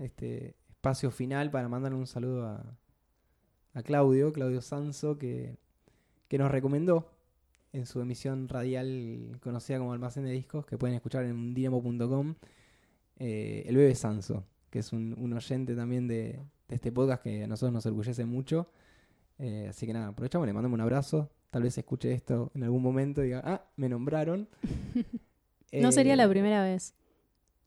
este 0.00 0.54
espacio 0.70 1.10
final 1.10 1.50
para 1.50 1.68
mandarle 1.68 1.98
un 1.98 2.06
saludo 2.06 2.46
a, 2.46 2.76
a 3.74 3.82
Claudio, 3.82 4.32
Claudio 4.32 4.60
Sanso, 4.60 5.18
que, 5.18 5.56
que 6.28 6.38
nos 6.38 6.50
recomendó 6.50 7.10
en 7.72 7.84
su 7.86 8.00
emisión 8.00 8.48
radial 8.48 9.36
conocida 9.40 9.78
como 9.78 9.92
Almacén 9.92 10.24
de 10.24 10.30
Discos, 10.32 10.64
que 10.66 10.78
pueden 10.78 10.96
escuchar 10.96 11.24
en 11.24 11.54
dinamo.com, 11.54 12.34
eh, 13.18 13.64
el 13.66 13.76
bebé 13.76 13.94
Sanso, 13.94 14.44
que 14.70 14.80
es 14.80 14.92
un, 14.92 15.14
un 15.18 15.32
oyente 15.32 15.74
también 15.74 16.06
de, 16.08 16.40
de 16.68 16.74
este 16.74 16.92
podcast 16.92 17.22
que 17.22 17.44
a 17.44 17.46
nosotros 17.46 17.72
nos 17.72 17.86
orgullece 17.86 18.24
mucho. 18.24 18.70
Eh, 19.38 19.66
así 19.70 19.86
que 19.86 19.92
nada, 19.92 20.08
aprovechamos, 20.08 20.46
le 20.46 20.52
mandamos 20.52 20.76
un 20.76 20.80
abrazo. 20.82 21.30
Tal 21.50 21.62
vez 21.62 21.78
escuche 21.78 22.12
esto 22.12 22.50
en 22.54 22.64
algún 22.64 22.82
momento 22.82 23.22
y 23.22 23.26
diga, 23.26 23.42
ah, 23.44 23.64
me 23.76 23.88
nombraron. 23.88 24.48
No 25.70 25.92
sería 25.92 26.14
Eh, 26.14 26.16
la 26.16 26.28
primera 26.28 26.62
vez. 26.62 26.94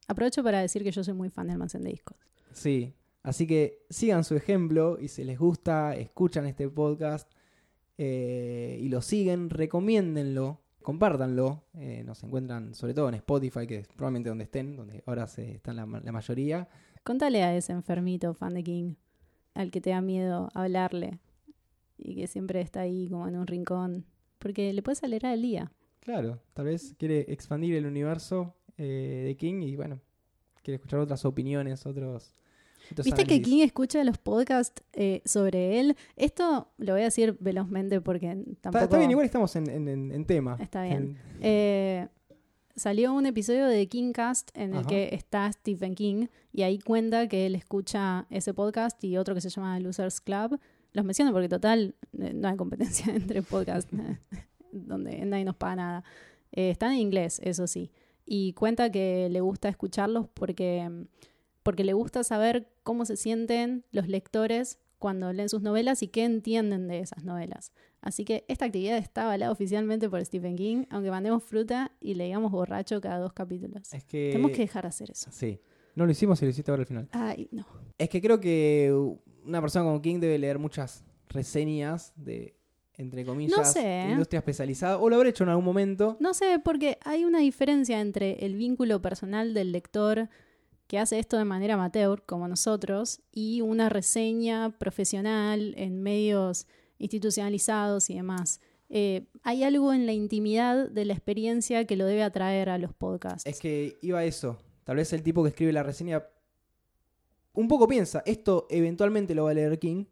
Aprovecho 0.08 0.42
para 0.42 0.60
decir 0.60 0.82
que 0.82 0.90
yo 0.90 1.04
soy 1.04 1.14
muy 1.14 1.30
fan 1.30 1.46
del 1.46 1.54
almacén 1.54 1.82
de 1.84 1.90
discos. 1.90 2.16
Sí, 2.52 2.94
Así 3.22 3.46
que 3.46 3.86
sigan 3.88 4.24
su 4.24 4.34
ejemplo 4.34 4.98
y 5.00 5.06
si 5.06 5.22
les 5.22 5.38
gusta, 5.38 5.94
escuchan 5.94 6.44
este 6.46 6.68
podcast 6.68 7.30
eh, 7.98 8.78
y 8.80 8.88
lo 8.88 9.00
siguen, 9.00 9.48
recomiéndenlo, 9.48 10.60
compártanlo. 10.82 11.62
Eh, 11.74 12.02
nos 12.04 12.22
encuentran 12.24 12.74
sobre 12.74 12.94
todo 12.94 13.08
en 13.08 13.14
Spotify, 13.14 13.66
que 13.66 13.76
es 13.78 13.86
probablemente 13.88 14.28
donde 14.28 14.44
estén, 14.44 14.74
donde 14.76 15.04
ahora 15.06 15.28
se 15.28 15.52
están 15.52 15.76
la, 15.76 15.86
la 15.86 16.10
mayoría. 16.12 16.68
Contale 17.04 17.42
a 17.42 17.56
ese 17.56 17.72
enfermito 17.72 18.32
fan 18.34 18.54
de 18.54 18.62
King, 18.62 18.94
al 19.54 19.70
que 19.70 19.80
te 19.80 19.90
da 19.90 20.00
miedo 20.00 20.48
hablarle 20.54 21.18
y 21.98 22.14
que 22.14 22.26
siempre 22.26 22.60
está 22.60 22.80
ahí 22.82 23.08
como 23.08 23.26
en 23.28 23.36
un 23.36 23.46
rincón, 23.46 24.04
porque 24.38 24.72
le 24.72 24.82
puedes 24.82 25.02
alegrar 25.02 25.34
el 25.34 25.42
día. 25.42 25.72
Claro, 26.00 26.40
tal 26.54 26.66
vez 26.66 26.94
quiere 26.98 27.26
expandir 27.28 27.74
el 27.76 27.86
universo 27.86 28.54
eh, 28.76 29.22
de 29.26 29.36
King 29.36 29.62
y 29.62 29.76
bueno, 29.76 30.00
quiere 30.62 30.76
escuchar 30.76 31.00
otras 31.00 31.24
opiniones, 31.24 31.86
otros... 31.86 32.34
otros 32.90 33.04
Viste 33.04 33.24
que. 33.24 33.40
King 33.42 33.62
escucha 33.62 34.02
los 34.04 34.18
podcasts 34.18 34.82
eh, 34.94 35.22
sobre 35.24 35.78
él. 35.80 35.96
Esto 36.16 36.72
lo 36.78 36.92
voy 36.94 37.02
a 37.02 37.04
decir 37.04 37.36
velozmente 37.40 38.00
porque 38.00 38.36
tampoco... 38.60 38.84
está 38.84 38.98
bien, 38.98 39.10
igual 39.12 39.26
estamos 39.26 39.54
en, 39.56 39.68
en- 39.70 39.88
en- 39.88 40.12
en 40.12 40.24
tema. 40.24 40.56
Está 40.60 40.82
bien. 40.84 40.96
En- 40.96 41.18
Eh, 41.40 42.08
salió 42.76 43.12
un 43.12 43.26
episodio 43.26 43.66
de 43.66 43.86
Kingcast 43.86 44.50
en 44.54 44.70
el 44.70 44.80
Ajá. 44.80 44.88
que 44.88 45.14
está 45.14 45.50
Stephen 45.52 45.94
King 45.94 46.26
y 46.52 46.62
ahí 46.62 46.78
cuenta 46.78 47.28
que 47.28 47.46
él 47.46 47.54
escucha 47.54 48.26
ese 48.30 48.54
podcast 48.54 49.02
y 49.04 49.16
otro 49.16 49.34
que 49.34 49.40
se 49.40 49.50
llama 49.50 49.78
Losers 49.80 50.20
Club. 50.20 50.58
Los 50.92 51.04
menciono 51.04 51.32
porque 51.32 51.48
total 51.48 51.94
eh, 52.18 52.32
no 52.34 52.48
hay 52.48 52.56
competencia 52.56 53.12
entre 53.14 53.42
podcasts 53.42 53.90
donde 54.72 55.24
nadie 55.24 55.44
nos 55.44 55.56
paga 55.56 55.76
nada. 55.76 56.04
Eh, 56.52 56.70
están 56.70 56.92
en 56.92 56.98
inglés, 56.98 57.40
eso 57.44 57.66
sí. 57.66 57.90
Y 58.24 58.52
cuenta 58.52 58.90
que 58.90 59.28
le 59.30 59.40
gusta 59.40 59.68
escucharlos 59.68 60.28
porque, 60.32 61.06
porque 61.62 61.84
le 61.84 61.92
gusta 61.92 62.24
saber 62.24 62.68
cómo 62.82 63.04
se 63.04 63.16
sienten 63.16 63.84
los 63.90 64.08
lectores 64.08 64.78
cuando 64.98 65.32
leen 65.32 65.48
sus 65.48 65.62
novelas 65.62 66.02
y 66.02 66.08
qué 66.08 66.24
entienden 66.24 66.86
de 66.86 67.00
esas 67.00 67.24
novelas. 67.24 67.72
Así 68.02 68.24
que 68.24 68.44
esta 68.48 68.64
actividad 68.64 68.98
está 68.98 69.22
avalada 69.22 69.52
oficialmente 69.52 70.10
por 70.10 70.22
Stephen 70.24 70.56
King, 70.56 70.84
aunque 70.90 71.10
mandemos 71.10 71.42
fruta 71.44 71.92
y 72.00 72.14
le 72.14 72.24
digamos 72.24 72.50
borracho 72.50 73.00
cada 73.00 73.18
dos 73.18 73.32
capítulos. 73.32 73.94
es 73.94 74.04
que... 74.04 74.30
Tenemos 74.32 74.50
que 74.50 74.58
dejar 74.58 74.82
de 74.82 74.88
hacer 74.88 75.10
eso. 75.12 75.30
Sí. 75.30 75.60
No 75.94 76.04
lo 76.04 76.12
hicimos 76.12 76.42
y 76.42 76.46
lo 76.46 76.50
hiciste 76.50 76.70
ahora 76.70 76.82
al 76.82 76.86
final. 76.86 77.08
Ay, 77.12 77.48
no. 77.52 77.64
Es 77.98 78.08
que 78.08 78.20
creo 78.20 78.40
que 78.40 78.92
una 79.44 79.60
persona 79.60 79.84
como 79.84 80.02
King 80.02 80.18
debe 80.18 80.36
leer 80.38 80.58
muchas 80.58 81.04
reseñas 81.28 82.12
de, 82.16 82.56
entre 82.94 83.24
comillas, 83.24 83.56
No 83.56 83.64
sé, 83.64 84.02
¿eh? 84.02 84.10
industria 84.10 84.38
especializada. 84.38 84.98
O 84.98 85.08
lo 85.08 85.16
habrá 85.16 85.28
hecho 85.28 85.44
en 85.44 85.50
algún 85.50 85.64
momento. 85.64 86.16
No 86.18 86.34
sé, 86.34 86.60
porque 86.64 86.98
hay 87.04 87.24
una 87.24 87.38
diferencia 87.38 88.00
entre 88.00 88.44
el 88.44 88.56
vínculo 88.56 89.00
personal 89.00 89.54
del 89.54 89.70
lector 89.70 90.28
que 90.88 90.98
hace 90.98 91.18
esto 91.18 91.38
de 91.38 91.44
manera 91.44 91.74
amateur, 91.74 92.24
como 92.26 92.48
nosotros, 92.48 93.20
y 93.30 93.60
una 93.60 93.88
reseña 93.88 94.76
profesional 94.78 95.74
en 95.76 96.02
medios 96.02 96.66
institucionalizados 97.02 98.08
y 98.10 98.14
demás. 98.14 98.60
Eh, 98.88 99.26
hay 99.42 99.64
algo 99.64 99.92
en 99.92 100.06
la 100.06 100.12
intimidad 100.12 100.88
de 100.88 101.04
la 101.04 101.14
experiencia 101.14 101.86
que 101.86 101.96
lo 101.96 102.04
debe 102.04 102.22
atraer 102.22 102.68
a 102.68 102.78
los 102.78 102.92
podcasts. 102.92 103.46
Es 103.46 103.58
que 103.58 103.98
iba 104.02 104.18
a 104.18 104.24
eso. 104.24 104.58
Tal 104.84 104.96
vez 104.96 105.12
el 105.12 105.22
tipo 105.22 105.42
que 105.42 105.48
escribe 105.48 105.72
la 105.72 105.82
reseña 105.82 106.22
un 107.54 107.68
poco 107.68 107.86
piensa, 107.86 108.22
esto 108.26 108.66
eventualmente 108.70 109.34
lo 109.34 109.44
va 109.44 109.50
a 109.50 109.54
leer 109.54 109.78
King. 109.78 110.04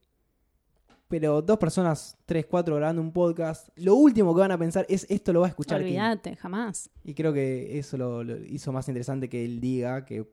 Pero 1.08 1.42
dos 1.42 1.58
personas, 1.58 2.16
tres, 2.24 2.46
cuatro 2.46 2.76
grabando 2.76 3.02
un 3.02 3.12
podcast, 3.12 3.68
lo 3.76 3.96
último 3.96 4.32
que 4.32 4.40
van 4.42 4.52
a 4.52 4.58
pensar 4.58 4.86
es 4.88 5.06
esto 5.10 5.32
lo 5.32 5.40
va 5.40 5.46
a 5.46 5.48
escuchar. 5.48 5.80
Olvídate, 5.80 6.36
jamás. 6.36 6.88
Y 7.02 7.14
creo 7.14 7.32
que 7.32 7.78
eso 7.78 7.96
lo, 7.96 8.22
lo 8.22 8.36
hizo 8.44 8.72
más 8.72 8.86
interesante 8.88 9.28
que 9.28 9.44
él 9.44 9.60
diga, 9.60 10.06
que 10.06 10.24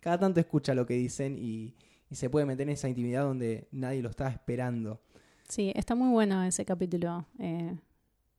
cada 0.00 0.18
tanto 0.18 0.38
escucha 0.38 0.74
lo 0.74 0.84
que 0.84 0.94
dicen 0.94 1.38
y, 1.38 1.74
y 2.10 2.14
se 2.14 2.28
puede 2.28 2.44
meter 2.44 2.68
en 2.68 2.74
esa 2.74 2.90
intimidad 2.90 3.22
donde 3.22 3.68
nadie 3.72 4.02
lo 4.02 4.10
está 4.10 4.28
esperando. 4.28 5.00
Sí, 5.48 5.72
está 5.74 5.94
muy 5.94 6.10
bueno 6.10 6.42
ese 6.44 6.64
capítulo. 6.64 7.26
Eh, 7.38 7.76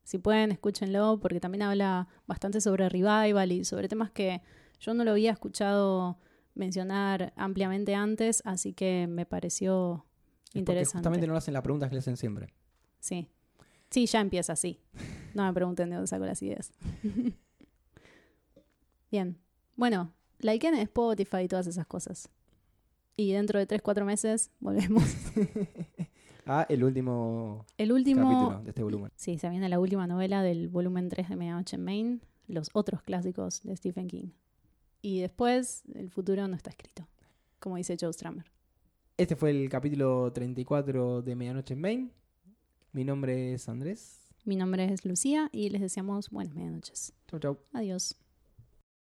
si 0.04 0.18
pueden, 0.18 0.52
escúchenlo, 0.52 1.20
porque 1.22 1.40
también 1.40 1.62
habla 1.62 2.08
bastante 2.28 2.60
sobre 2.60 2.90
revival 2.90 3.52
y 3.52 3.64
sobre 3.66 3.88
temas 3.88 4.12
que 4.12 4.42
yo 4.80 4.94
no 4.94 5.04
lo 5.04 5.12
había 5.12 5.32
escuchado 5.32 6.18
mencionar 6.56 7.34
ampliamente 7.36 7.96
antes, 7.96 8.42
así 8.46 8.74
que 8.74 9.08
me 9.08 9.26
pareció 9.26 10.06
Es 10.50 10.56
interesante. 10.58 10.98
justamente 10.98 11.28
no 11.28 11.36
hacen 11.36 11.54
las 11.54 11.64
preguntas 11.64 11.90
que 11.90 11.96
le 11.96 12.00
hacen 12.00 12.18
siempre. 12.18 12.54
Sí. 13.00 13.30
Sí, 13.90 14.06
ya 14.08 14.22
empieza 14.22 14.54
así. 14.54 14.80
No 15.36 15.46
me 15.46 15.54
pregunten 15.54 15.90
de 15.90 15.96
dónde 15.96 16.08
saco 16.08 16.26
las 16.26 16.42
ideas. 16.42 16.72
Bien. 19.12 19.38
Bueno, 19.76 20.12
likeen 20.40 20.74
en 20.74 20.82
Spotify 20.82 21.42
y 21.44 21.48
todas 21.48 21.68
esas 21.68 21.86
cosas. 21.86 22.30
Y 23.16 23.32
dentro 23.34 23.60
de 23.60 23.68
3-4 23.68 24.04
meses 24.06 24.52
volvemos. 24.60 25.04
Ah, 26.46 26.66
el 26.70 26.84
último 26.84 27.66
El 27.78 27.92
último. 27.92 28.22
capítulo 28.24 28.64
de 28.64 28.70
este 28.70 28.84
volumen. 28.84 29.12
Sí, 29.16 29.38
se 29.38 29.50
viene 29.50 29.70
la 29.70 29.80
última 29.80 30.08
novela 30.08 30.42
del 30.44 30.68
volumen 30.70 31.10
3 31.10 31.30
de 31.30 31.36
Medianoche 31.36 31.76
en 31.78 31.84
Maine, 31.84 32.20
los 32.48 32.70
otros 32.74 33.02
clásicos 33.02 33.62
de 33.64 33.76
Stephen 33.78 34.08
King. 34.08 34.30
Y 35.02 35.20
después, 35.22 35.84
el 35.94 36.10
futuro 36.10 36.48
no 36.48 36.56
está 36.56 36.70
escrito, 36.70 37.08
como 37.60 37.78
dice 37.78 37.98
Joe 38.00 38.12
Stramer. 38.14 38.46
Este 39.18 39.36
fue 39.36 39.52
el 39.52 39.70
capítulo 39.70 40.32
34 40.34 41.22
de 41.22 41.36
Medianoche 41.36 41.74
en 41.76 41.82
Maine. 41.82 42.10
Mi 42.92 43.04
nombre 43.04 43.54
es 43.54 43.70
Andrés. 43.70 44.20
Mi 44.46 44.56
nombre 44.56 44.92
es 44.92 45.06
Lucía 45.06 45.50
y 45.54 45.70
les 45.70 45.82
deseamos 45.82 46.30
buenas 46.30 46.54
medianoches. 46.56 47.14
Chau, 47.30 47.40
chau. 47.40 47.58
Adiós. 47.72 48.18